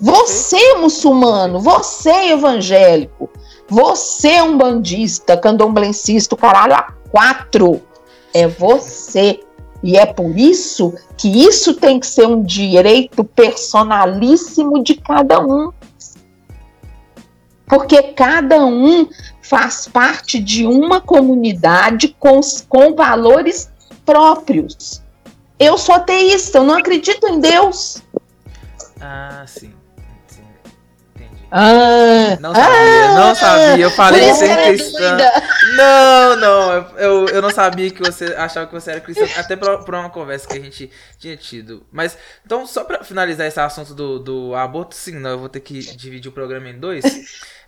Você, 0.00 0.74
muçulmano, 0.74 1.60
você, 1.60 2.32
evangélico, 2.32 3.30
você, 3.68 4.40
umbandista, 4.40 5.36
candomblencista, 5.36 6.34
o 6.34 6.38
caralho, 6.38 6.74
a 6.74 6.92
quatro. 7.10 7.80
É 8.34 8.48
você. 8.48 9.40
E 9.82 9.96
é 9.96 10.06
por 10.06 10.36
isso 10.36 10.94
que 11.16 11.44
isso 11.44 11.74
tem 11.74 12.00
que 12.00 12.06
ser 12.06 12.26
um 12.26 12.42
direito 12.42 13.22
personalíssimo 13.22 14.82
de 14.82 14.94
cada 14.94 15.40
um 15.40 15.70
porque 17.72 18.02
cada 18.12 18.66
um 18.66 19.08
faz 19.40 19.88
parte 19.88 20.38
de 20.38 20.66
uma 20.66 21.00
comunidade 21.00 22.14
com, 22.20 22.38
com 22.68 22.94
valores 22.94 23.72
próprios. 24.04 25.02
Eu 25.58 25.78
sou 25.78 25.94
ateísta, 25.94 26.58
eu 26.58 26.64
não 26.64 26.76
acredito 26.76 27.26
em 27.28 27.40
Deus. 27.40 28.02
Ah, 29.00 29.46
sim. 29.46 29.72
Ah, 31.54 32.38
Não 32.40 32.54
sabia, 32.54 33.04
ah, 33.10 33.14
não 33.14 33.34
sabia. 33.34 33.84
Eu 33.84 33.90
falei 33.90 34.24
é 34.30 34.66
cristã. 34.68 34.98
doida. 34.98 35.32
Não, 35.76 36.36
não, 36.36 36.72
eu, 36.96 37.28
eu 37.28 37.42
não 37.42 37.50
sabia 37.50 37.90
que 37.90 38.00
você 38.02 38.24
achava 38.34 38.66
que 38.66 38.72
você 38.72 38.92
era 38.92 39.00
cristão, 39.02 39.28
até 39.36 39.54
por, 39.54 39.84
por 39.84 39.94
uma 39.94 40.08
conversa 40.08 40.48
que 40.48 40.56
a 40.56 40.60
gente 40.60 40.90
tinha 41.18 41.36
tido. 41.36 41.86
Mas, 41.92 42.16
então, 42.44 42.66
só 42.66 42.84
pra 42.84 43.04
finalizar 43.04 43.46
esse 43.46 43.60
assunto 43.60 43.94
do, 43.94 44.18
do 44.18 44.54
aborto, 44.54 44.94
sim, 44.94 45.12
não, 45.18 45.30
eu 45.30 45.38
vou 45.40 45.48
ter 45.50 45.60
que 45.60 45.78
dividir 45.94 46.30
o 46.30 46.32
programa 46.32 46.70
em 46.70 46.78
dois. 46.78 47.04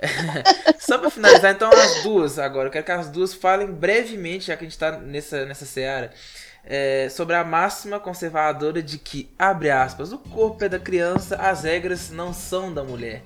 só 0.81 0.97
pra 0.97 1.11
finalizar, 1.11 1.53
então, 1.53 1.71
as 1.71 2.03
duas 2.03 2.39
agora. 2.39 2.69
Eu 2.69 2.73
quero 2.73 2.87
que 2.87 2.93
as 2.93 3.11
duas 3.11 3.35
falem 3.35 3.67
brevemente, 3.71 4.47
já 4.47 4.57
que 4.57 4.65
a 4.65 4.69
gente 4.69 4.79
tá 4.79 4.93
nessa, 4.93 5.45
nessa 5.45 5.67
seara. 5.67 6.11
É, 6.67 7.09
sobre 7.11 7.35
a 7.37 7.45
máxima 7.45 8.01
conservadora 8.01 8.83
de 8.83 8.99
que, 8.99 9.29
abre 9.39 9.71
aspas, 9.71 10.13
o 10.13 10.19
corpo 10.19 10.65
é 10.65 10.69
da 10.69 10.79
criança, 10.79 11.37
as 11.37 11.63
regras 11.65 12.11
não 12.11 12.33
são 12.33 12.73
da 12.73 12.83
mulher. 12.83 13.23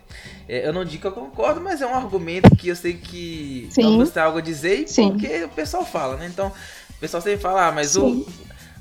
É, 0.49 0.67
eu 0.67 0.73
não 0.73 0.85
digo 0.85 1.03
que 1.03 1.07
eu 1.09 1.13
concordo, 1.13 1.61
mas 1.61 1.81
é 1.81 1.87
um 1.87 1.95
argumento 1.95 2.55
que 2.57 2.69
eu 2.69 2.77
sei 2.77 2.95
que 2.95 3.69
Sim. 3.71 3.95
ambos 3.95 4.11
têm 4.11 4.23
algo 4.23 4.39
a 4.39 4.43
dizer, 4.43 4.81
e 4.83 4.89
Sim. 4.89 5.13
porque 5.13 5.45
o 5.45 5.49
pessoal 5.51 5.85
fala, 5.85 6.17
né? 6.17 6.27
Então, 6.27 6.49
o 6.91 7.01
pessoal 7.01 7.23
sempre 7.23 7.41
fala, 7.41 7.69
ah, 7.69 7.73
mas 7.73 7.97
o, 7.97 8.27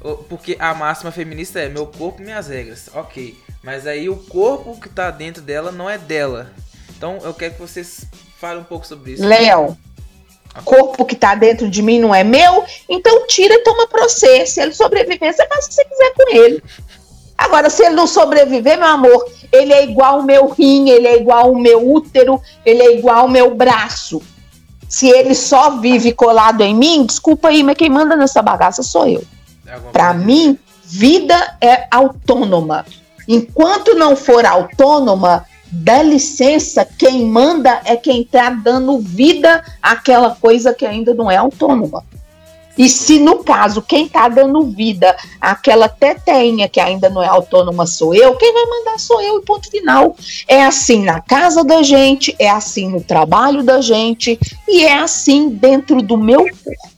o- 0.01 0.17
Porque 0.29 0.55
a 0.59 0.73
máxima 0.73 1.11
feminista 1.11 1.59
é 1.59 1.69
meu 1.69 1.85
corpo, 1.87 2.21
minhas 2.21 2.47
regras. 2.47 2.89
Ok. 2.93 3.37
Mas 3.63 3.85
aí 3.85 4.07
o 4.09 4.15
corpo 4.15 4.79
que 4.79 4.87
tá 4.89 5.11
dentro 5.11 5.41
dela 5.41 5.71
não 5.71 5.89
é 5.89 5.97
dela. 5.97 6.51
Então 6.95 7.17
eu 7.23 7.33
quero 7.33 7.55
que 7.55 7.59
vocês 7.59 8.05
falem 8.39 8.61
um 8.61 8.63
pouco 8.63 8.87
sobre 8.87 9.13
isso. 9.13 9.25
Léo, 9.25 9.77
corpo 10.63 11.05
que 11.05 11.15
tá 11.15 11.35
dentro 11.35 11.69
de 11.69 11.81
mim 11.81 11.99
não 11.99 12.13
é 12.13 12.23
meu, 12.23 12.63
então 12.89 13.25
tira 13.27 13.55
e 13.55 13.63
toma 13.63 13.87
pra 13.87 14.03
você. 14.03 14.45
Se 14.45 14.61
ele 14.61 14.73
sobreviver, 14.73 15.33
você 15.33 15.47
faz 15.47 15.65
o 15.65 15.67
que 15.69 15.75
você 15.75 15.85
quiser 15.85 16.13
com 16.13 16.35
ele. 16.35 16.63
Agora, 17.37 17.69
se 17.69 17.83
ele 17.83 17.95
não 17.95 18.07
sobreviver, 18.07 18.77
meu 18.77 18.87
amor, 18.87 19.29
ele 19.51 19.71
é 19.71 19.83
igual 19.83 20.19
o 20.19 20.23
meu 20.23 20.47
rim, 20.47 20.89
ele 20.89 21.07
é 21.07 21.17
igual 21.17 21.51
o 21.51 21.59
meu 21.59 21.91
útero, 21.91 22.41
ele 22.65 22.81
é 22.81 22.97
igual 22.97 23.25
o 23.25 23.29
meu 23.29 23.53
braço. 23.53 24.21
Se 24.89 25.07
ele 25.07 25.35
só 25.35 25.77
vive 25.77 26.13
colado 26.13 26.61
em 26.61 26.73
mim, 26.73 27.05
desculpa 27.05 27.49
aí, 27.49 27.61
mas 27.61 27.77
quem 27.77 27.89
manda 27.89 28.15
nessa 28.15 28.41
bagaça 28.41 28.81
sou 28.81 29.07
eu. 29.07 29.23
Para 29.91 30.13
mim, 30.13 30.57
vida 30.83 31.57
é 31.61 31.87
autônoma. 31.91 32.85
Enquanto 33.27 33.93
não 33.93 34.15
for 34.15 34.45
autônoma, 34.45 35.45
dá 35.71 36.01
licença, 36.01 36.85
quem 36.85 37.25
manda 37.25 37.81
é 37.85 37.95
quem 37.95 38.21
está 38.21 38.49
dando 38.49 38.99
vida 38.99 39.63
àquela 39.81 40.35
coisa 40.35 40.73
que 40.73 40.85
ainda 40.85 41.13
não 41.13 41.29
é 41.29 41.37
autônoma. 41.37 42.03
E 42.77 42.87
se 42.87 43.17
no 43.17 43.43
caso 43.43 43.81
quem 43.81 44.05
está 44.05 44.29
dando 44.29 44.63
vida 44.63 45.17
àquela 45.41 45.89
teteinha 45.89 46.69
que 46.69 46.79
ainda 46.79 47.09
não 47.09 47.23
é 47.23 47.27
autônoma 47.27 47.87
sou 47.87 48.13
eu, 48.13 48.35
quem 48.35 48.53
vai 48.53 48.65
mandar 48.65 48.99
sou 48.99 49.19
eu 49.19 49.39
e 49.39 49.45
ponto 49.45 49.69
final. 49.69 50.15
É 50.47 50.63
assim 50.63 51.03
na 51.03 51.19
casa 51.19 51.63
da 51.63 51.81
gente, 51.81 52.35
é 52.37 52.49
assim 52.49 52.87
no 52.89 53.01
trabalho 53.01 53.63
da 53.63 53.81
gente 53.81 54.39
e 54.67 54.85
é 54.85 54.99
assim 54.99 55.49
dentro 55.49 56.01
do 56.03 56.17
meu 56.17 56.41
corpo. 56.41 56.97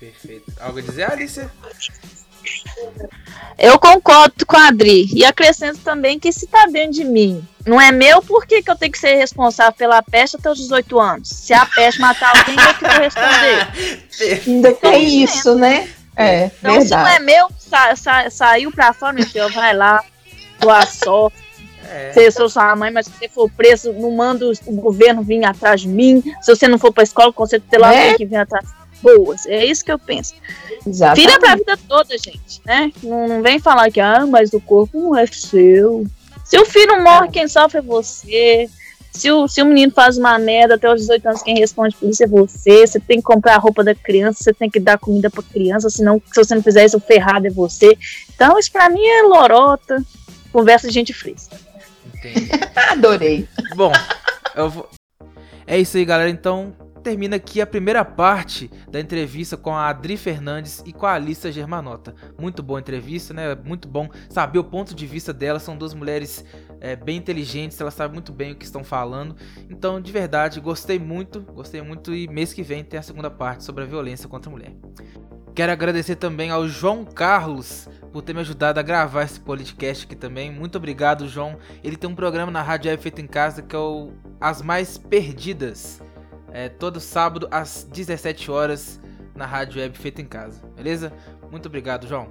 Perfeito. 0.00 0.52
Algo 0.58 0.78
a 0.78 0.82
dizer, 0.82 1.12
Alice? 1.12 1.46
Eu 3.58 3.78
concordo 3.78 4.44
com 4.46 4.56
a 4.56 4.68
Adri. 4.68 5.08
E 5.14 5.24
acrescento 5.24 5.78
também 5.80 6.18
que 6.18 6.32
se 6.32 6.46
tá 6.46 6.66
dentro 6.66 6.92
de 6.92 7.04
mim, 7.04 7.46
não 7.66 7.80
é 7.80 7.92
meu, 7.92 8.22
por 8.22 8.46
que, 8.46 8.62
que 8.62 8.70
eu 8.70 8.76
tenho 8.76 8.90
que 8.92 8.98
ser 8.98 9.14
responsável 9.16 9.72
pela 9.72 10.02
peste 10.02 10.36
até 10.36 10.50
os 10.50 10.58
18 10.58 10.98
anos? 11.00 11.28
Se 11.28 11.52
a 11.54 11.64
peste 11.66 12.00
matar 12.00 12.36
alguém, 12.36 12.56
eu 12.56 12.74
que 12.74 12.88
vou 12.88 13.00
responder. 13.00 14.42
Ainda 14.46 14.72
tem 14.74 15.22
isso, 15.22 15.54
né? 15.54 15.88
É, 16.16 16.46
Então, 16.58 16.80
se 16.82 16.90
não 16.90 16.98
verdade. 17.04 17.16
é 17.16 17.18
meu, 17.20 17.48
sa- 17.58 17.96
sa- 17.96 18.30
saiu 18.30 18.70
pra 18.70 18.92
fora, 18.92 19.12
meu 19.14 19.26
filho, 19.26 19.48
vai 19.50 19.74
lá, 19.74 20.02
tua 20.60 20.84
sorte. 20.86 21.36
É. 21.90 22.12
Se 22.12 22.24
eu 22.24 22.32
sou 22.32 22.48
sua 22.48 22.74
mãe, 22.76 22.90
mas 22.90 23.06
se 23.06 23.12
você 23.12 23.28
for 23.28 23.50
preso, 23.50 23.92
não 23.92 24.10
manda 24.12 24.46
o- 24.46 24.72
governo 24.76 25.22
vir 25.22 25.44
atrás 25.44 25.80
de 25.80 25.88
mim. 25.88 26.22
Se 26.40 26.54
você 26.54 26.66
não 26.68 26.78
for 26.78 26.92
pra 26.92 27.02
escola, 27.02 27.28
o 27.30 27.32
conselho 27.32 27.62
tutelar 27.62 27.92
É. 27.92 28.08
tem 28.08 28.16
que 28.18 28.26
vir 28.26 28.36
atrás. 28.36 28.64
Boas, 29.02 29.46
é 29.46 29.64
isso 29.64 29.84
que 29.84 29.90
eu 29.90 29.98
penso. 29.98 30.34
Exatamente. 30.86 31.26
Filha 31.26 31.40
pra 31.40 31.56
vida 31.56 31.78
toda, 31.88 32.16
gente, 32.16 32.60
né? 32.64 32.92
Não, 33.02 33.28
não 33.28 33.42
vem 33.42 33.58
falar 33.58 33.90
que, 33.90 34.00
ah, 34.00 34.26
mas 34.26 34.52
o 34.52 34.60
corpo 34.60 34.98
não 34.98 35.16
é 35.16 35.26
seu. 35.26 36.06
Se 36.44 36.58
o 36.58 36.64
filho 36.64 37.02
morre, 37.02 37.30
quem 37.30 37.48
sofre 37.48 37.78
é 37.78 37.82
você. 37.82 38.68
Se 39.12 39.30
o, 39.30 39.46
se 39.46 39.60
o 39.60 39.66
menino 39.66 39.92
faz 39.92 40.16
uma 40.16 40.38
merda 40.38 40.76
até 40.76 40.90
os 40.90 41.00
18 41.00 41.28
anos, 41.28 41.42
quem 41.42 41.58
responde 41.58 41.94
por 41.96 42.08
isso 42.08 42.22
é 42.22 42.26
você. 42.26 42.86
Você 42.86 42.98
tem 42.98 43.18
que 43.18 43.22
comprar 43.22 43.56
a 43.56 43.58
roupa 43.58 43.84
da 43.84 43.94
criança, 43.94 44.42
você 44.42 44.54
tem 44.54 44.70
que 44.70 44.80
dar 44.80 44.98
comida 44.98 45.28
pra 45.28 45.42
criança, 45.42 45.90
senão, 45.90 46.20
se 46.32 46.42
você 46.42 46.54
não 46.54 46.62
fizer 46.62 46.84
isso, 46.84 46.96
o 46.96 47.00
ferrado 47.00 47.46
é 47.46 47.50
você. 47.50 47.96
Então, 48.34 48.58
isso 48.58 48.72
pra 48.72 48.88
mim 48.88 49.04
é 49.04 49.22
lorota, 49.22 50.02
conversa 50.50 50.88
de 50.88 50.94
gente 50.94 51.12
fresca. 51.12 51.56
Adorei. 52.90 53.46
Bom, 53.74 53.92
eu 54.54 54.70
vou... 54.70 54.88
é 55.66 55.78
isso 55.78 55.96
aí, 55.98 56.04
galera. 56.04 56.30
Então, 56.30 56.72
termina 57.02 57.36
aqui 57.36 57.60
a 57.60 57.66
primeira 57.66 58.04
parte 58.04 58.70
da 58.90 59.00
entrevista 59.00 59.56
com 59.56 59.74
a 59.74 59.88
Adri 59.88 60.16
Fernandes 60.16 60.82
e 60.86 60.92
com 60.92 61.04
a 61.04 61.14
Alissa 61.14 61.52
Germanota. 61.52 62.14
Muito 62.38 62.62
boa 62.62 62.80
entrevista, 62.80 63.34
né? 63.34 63.54
Muito 63.54 63.88
bom 63.88 64.08
saber 64.30 64.58
o 64.58 64.64
ponto 64.64 64.94
de 64.94 65.06
vista 65.06 65.32
delas. 65.32 65.62
São 65.62 65.76
duas 65.76 65.92
mulheres 65.92 66.44
é, 66.80 66.96
bem 66.96 67.16
inteligentes, 67.16 67.80
elas 67.80 67.94
sabem 67.94 68.14
muito 68.14 68.32
bem 68.32 68.52
o 68.52 68.56
que 68.56 68.64
estão 68.64 68.82
falando. 68.82 69.36
Então, 69.68 70.00
de 70.00 70.10
verdade, 70.10 70.60
gostei 70.60 70.98
muito, 70.98 71.40
gostei 71.40 71.82
muito 71.82 72.14
e 72.14 72.26
mês 72.28 72.52
que 72.52 72.62
vem 72.62 72.82
tem 72.82 72.98
a 72.98 73.02
segunda 73.02 73.30
parte 73.30 73.64
sobre 73.64 73.84
a 73.84 73.86
violência 73.86 74.28
contra 74.28 74.50
a 74.50 74.52
mulher. 74.52 74.72
Quero 75.54 75.70
agradecer 75.70 76.16
também 76.16 76.50
ao 76.50 76.66
João 76.66 77.04
Carlos 77.04 77.86
por 78.10 78.22
ter 78.22 78.32
me 78.32 78.40
ajudado 78.40 78.80
a 78.80 78.82
gravar 78.82 79.24
esse 79.24 79.38
podcast 79.38 80.06
aqui 80.06 80.16
também. 80.16 80.50
Muito 80.50 80.76
obrigado, 80.76 81.28
João. 81.28 81.58
Ele 81.84 81.96
tem 81.96 82.08
um 82.08 82.14
programa 82.14 82.50
na 82.50 82.62
Rádio 82.62 82.96
Feito 82.98 83.20
em 83.20 83.26
Casa 83.26 83.60
que 83.60 83.76
é 83.76 83.78
o 83.78 84.12
As 84.40 84.62
Mais 84.62 84.96
Perdidas. 84.96 86.00
É 86.52 86.68
todo 86.68 87.00
sábado 87.00 87.48
às 87.50 87.84
17 87.90 88.50
horas 88.50 89.00
na 89.34 89.46
Rádio 89.46 89.80
Web 89.80 89.96
Feito 89.96 90.20
em 90.20 90.26
Casa. 90.26 90.60
Beleza? 90.76 91.12
Muito 91.50 91.66
obrigado, 91.66 92.06
João. 92.06 92.28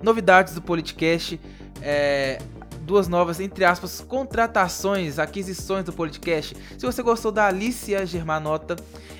Novidades 0.00 0.54
do 0.54 0.62
podcast. 0.62 1.40
É, 1.82 2.38
duas 2.82 3.08
novas, 3.08 3.40
entre 3.40 3.64
aspas, 3.64 4.00
contratações, 4.00 5.18
aquisições 5.18 5.84
do 5.84 5.92
podcast. 5.92 6.56
Se 6.78 6.86
você 6.86 7.02
gostou 7.02 7.32
da 7.32 7.46
Alicia 7.46 8.06
Germanota, 8.06 8.76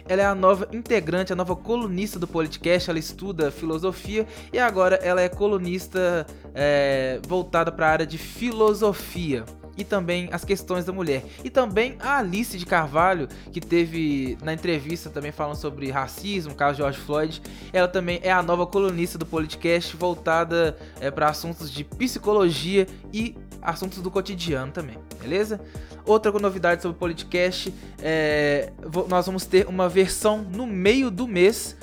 ela 0.08 0.22
é 0.22 0.26
a 0.26 0.34
nova 0.34 0.68
integrante, 0.72 1.32
a 1.32 1.36
nova 1.36 1.56
colunista 1.56 2.18
do 2.18 2.28
podcast. 2.28 2.88
Ela 2.88 3.00
estuda 3.00 3.50
filosofia 3.50 4.26
e 4.52 4.58
agora 4.60 4.96
ela 4.96 5.20
é 5.20 5.28
colunista 5.28 6.24
é, 6.54 7.20
voltada 7.26 7.72
para 7.72 7.88
a 7.88 7.90
área 7.90 8.06
de 8.06 8.16
filosofia 8.16 9.44
e 9.76 9.84
também 9.84 10.28
as 10.32 10.44
questões 10.44 10.84
da 10.84 10.92
mulher. 10.92 11.24
E 11.44 11.50
também 11.50 11.96
a 12.00 12.18
Alice 12.18 12.56
de 12.56 12.66
Carvalho, 12.66 13.28
que 13.52 13.60
teve 13.60 14.36
na 14.42 14.52
entrevista 14.52 15.10
também 15.10 15.32
falando 15.32 15.56
sobre 15.56 15.90
racismo, 15.90 16.54
caso 16.54 16.78
George 16.78 16.98
Floyd. 16.98 17.42
Ela 17.72 17.88
também 17.88 18.20
é 18.22 18.32
a 18.32 18.42
nova 18.42 18.66
colunista 18.66 19.18
do 19.18 19.26
podcast, 19.26 19.96
voltada 19.96 20.76
é, 21.00 21.10
para 21.10 21.28
assuntos 21.28 21.70
de 21.70 21.84
psicologia 21.84 22.86
e 23.12 23.36
assuntos 23.62 24.00
do 24.00 24.10
cotidiano 24.10 24.72
também, 24.72 24.98
beleza? 25.20 25.60
Outra 26.04 26.32
novidade 26.32 26.82
sobre 26.82 26.96
o 26.96 26.98
podcast, 26.98 27.72
é, 28.02 28.72
nós 29.08 29.26
vamos 29.26 29.44
ter 29.44 29.66
uma 29.68 29.88
versão 29.88 30.38
no 30.38 30.66
meio 30.66 31.10
do 31.10 31.28
mês 31.28 31.76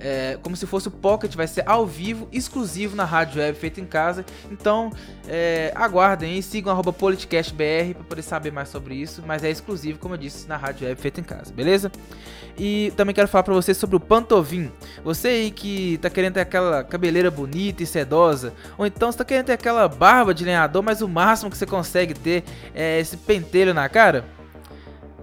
é, 0.00 0.38
como 0.42 0.56
se 0.56 0.66
fosse 0.66 0.88
o 0.88 0.90
Pocket, 0.90 1.34
vai 1.34 1.46
ser 1.46 1.62
ao 1.66 1.86
vivo, 1.86 2.28
exclusivo 2.32 2.96
na 2.96 3.04
Rádio 3.04 3.40
Web, 3.40 3.58
feito 3.58 3.80
em 3.80 3.84
casa. 3.84 4.24
Então, 4.50 4.92
é, 5.26 5.72
aguardem 5.74 6.34
aí, 6.34 6.42
sigam 6.42 6.72
arroba 6.72 6.92
politicastbr 6.92 7.94
para 7.94 8.04
poder 8.04 8.22
saber 8.22 8.52
mais 8.52 8.68
sobre 8.68 8.94
isso, 8.94 9.22
mas 9.26 9.44
é 9.44 9.50
exclusivo, 9.50 9.98
como 9.98 10.14
eu 10.14 10.18
disse, 10.18 10.48
na 10.48 10.56
Rádio 10.56 10.86
Web, 10.86 11.00
feito 11.00 11.20
em 11.20 11.24
casa, 11.24 11.52
beleza? 11.52 11.90
E 12.58 12.92
também 12.96 13.14
quero 13.14 13.28
falar 13.28 13.44
para 13.44 13.54
vocês 13.54 13.76
sobre 13.76 13.96
o 13.96 14.00
Pantovin. 14.00 14.70
Você 15.04 15.28
aí 15.28 15.50
que 15.50 15.98
tá 15.98 16.10
querendo 16.10 16.34
ter 16.34 16.40
aquela 16.40 16.82
cabeleira 16.82 17.30
bonita 17.30 17.82
e 17.82 17.86
sedosa, 17.86 18.52
ou 18.76 18.84
então 18.84 19.12
você 19.12 19.18
tá 19.18 19.24
querendo 19.24 19.46
ter 19.46 19.52
aquela 19.52 19.86
barba 19.88 20.34
de 20.34 20.44
lenhador, 20.44 20.82
mas 20.82 21.00
o 21.00 21.08
máximo 21.08 21.50
que 21.50 21.56
você 21.56 21.66
consegue 21.66 22.14
ter 22.14 22.42
é 22.74 22.98
esse 22.98 23.16
pentelho 23.16 23.72
na 23.72 23.88
cara? 23.88 24.37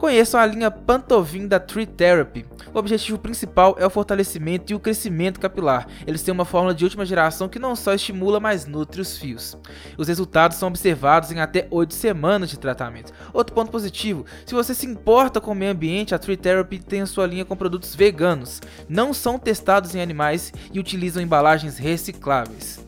Conheçam 0.05 0.39
a 0.39 0.45
linha 0.45 0.69
Pantovin 0.69 1.47
da 1.47 1.59
Tree 1.59 1.87
Therapy. 1.87 2.45
O 2.71 2.77
objetivo 2.77 3.17
principal 3.17 3.75
é 3.79 3.87
o 3.87 3.89
fortalecimento 3.89 4.71
e 4.71 4.75
o 4.75 4.79
crescimento 4.79 5.39
capilar. 5.39 5.87
Eles 6.05 6.21
têm 6.21 6.31
uma 6.31 6.45
fórmula 6.45 6.75
de 6.75 6.83
última 6.83 7.03
geração 7.07 7.49
que 7.49 7.57
não 7.57 7.75
só 7.75 7.91
estimula, 7.91 8.39
mas 8.39 8.67
nutre 8.67 9.01
os 9.01 9.17
fios. 9.17 9.57
Os 9.97 10.07
resultados 10.07 10.57
são 10.57 10.67
observados 10.67 11.31
em 11.31 11.39
até 11.39 11.67
8 11.71 11.91
semanas 11.91 12.51
de 12.51 12.59
tratamento. 12.59 13.11
Outro 13.33 13.55
ponto 13.55 13.71
positivo: 13.71 14.27
se 14.45 14.53
você 14.53 14.75
se 14.75 14.85
importa 14.85 15.41
com 15.41 15.53
o 15.53 15.55
meio 15.55 15.71
ambiente, 15.71 16.13
a 16.13 16.19
Tree 16.19 16.37
Therapy 16.37 16.77
tem 16.77 17.01
a 17.01 17.07
sua 17.07 17.25
linha 17.25 17.43
com 17.43 17.55
produtos 17.55 17.95
veganos. 17.95 18.61
Não 18.87 19.11
são 19.11 19.39
testados 19.39 19.95
em 19.95 20.01
animais 20.01 20.53
e 20.71 20.79
utilizam 20.79 21.23
embalagens 21.23 21.79
recicláveis. 21.79 22.84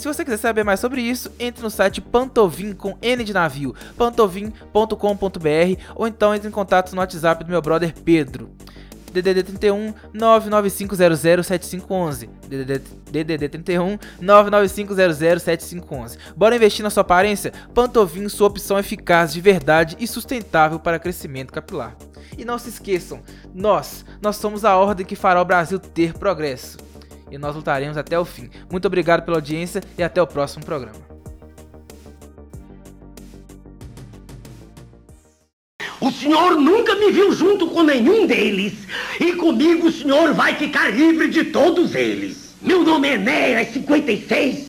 Se 0.00 0.08
você 0.08 0.24
quiser 0.24 0.38
saber 0.38 0.64
mais 0.64 0.80
sobre 0.80 1.02
isso, 1.02 1.30
entre 1.38 1.62
no 1.62 1.68
site 1.68 2.00
Pantovin 2.00 2.72
com 2.72 2.96
N 3.02 3.22
de 3.22 3.34
navio, 3.34 3.74
pantovin.com.br 3.98 5.82
ou 5.94 6.06
então 6.06 6.34
entre 6.34 6.48
em 6.48 6.50
contato 6.50 6.94
no 6.94 7.02
WhatsApp 7.02 7.44
do 7.44 7.50
meu 7.50 7.60
brother 7.60 7.92
Pedro. 8.02 8.50
DDD 9.12 9.42
31 9.42 9.92
99500 10.14 11.46
7511. 11.46 12.30
DDD, 12.48 12.82
DDD 13.10 13.48
31 13.50 13.98
99500 14.22 15.42
7511. 15.42 16.16
Bora 16.34 16.56
investir 16.56 16.82
na 16.82 16.88
sua 16.88 17.02
aparência? 17.02 17.52
Pantovin, 17.74 18.26
sua 18.30 18.46
opção 18.46 18.78
eficaz 18.78 19.34
de 19.34 19.40
verdade 19.42 19.98
e 20.00 20.06
sustentável 20.06 20.80
para 20.80 20.98
crescimento 20.98 21.52
capilar. 21.52 21.94
E 22.38 22.44
não 22.46 22.58
se 22.58 22.70
esqueçam, 22.70 23.20
nós, 23.54 24.06
nós 24.22 24.36
somos 24.36 24.64
a 24.64 24.78
ordem 24.78 25.04
que 25.04 25.14
fará 25.14 25.42
o 25.42 25.44
Brasil 25.44 25.78
ter 25.78 26.14
progresso. 26.14 26.89
E 27.30 27.38
nós 27.38 27.54
lutaremos 27.54 27.96
até 27.96 28.18
o 28.18 28.24
fim. 28.24 28.50
Muito 28.70 28.86
obrigado 28.86 29.22
pela 29.24 29.36
audiência 29.36 29.82
e 29.96 30.02
até 30.02 30.20
o 30.20 30.26
próximo 30.26 30.64
programa. 30.64 31.10
O 36.00 36.10
senhor 36.10 36.56
nunca 36.56 36.94
me 36.96 37.12
viu 37.12 37.32
junto 37.32 37.68
com 37.68 37.82
nenhum 37.82 38.26
deles. 38.26 38.86
E 39.20 39.32
comigo 39.34 39.88
o 39.88 39.92
senhor 39.92 40.34
vai 40.34 40.54
ficar 40.54 40.88
livre 40.90 41.28
de 41.28 41.44
todos 41.44 41.94
eles. 41.94 42.56
Meu 42.60 42.82
nome 42.82 43.08
é 43.08 43.14
Enéas 43.14 43.68
56 43.68 44.68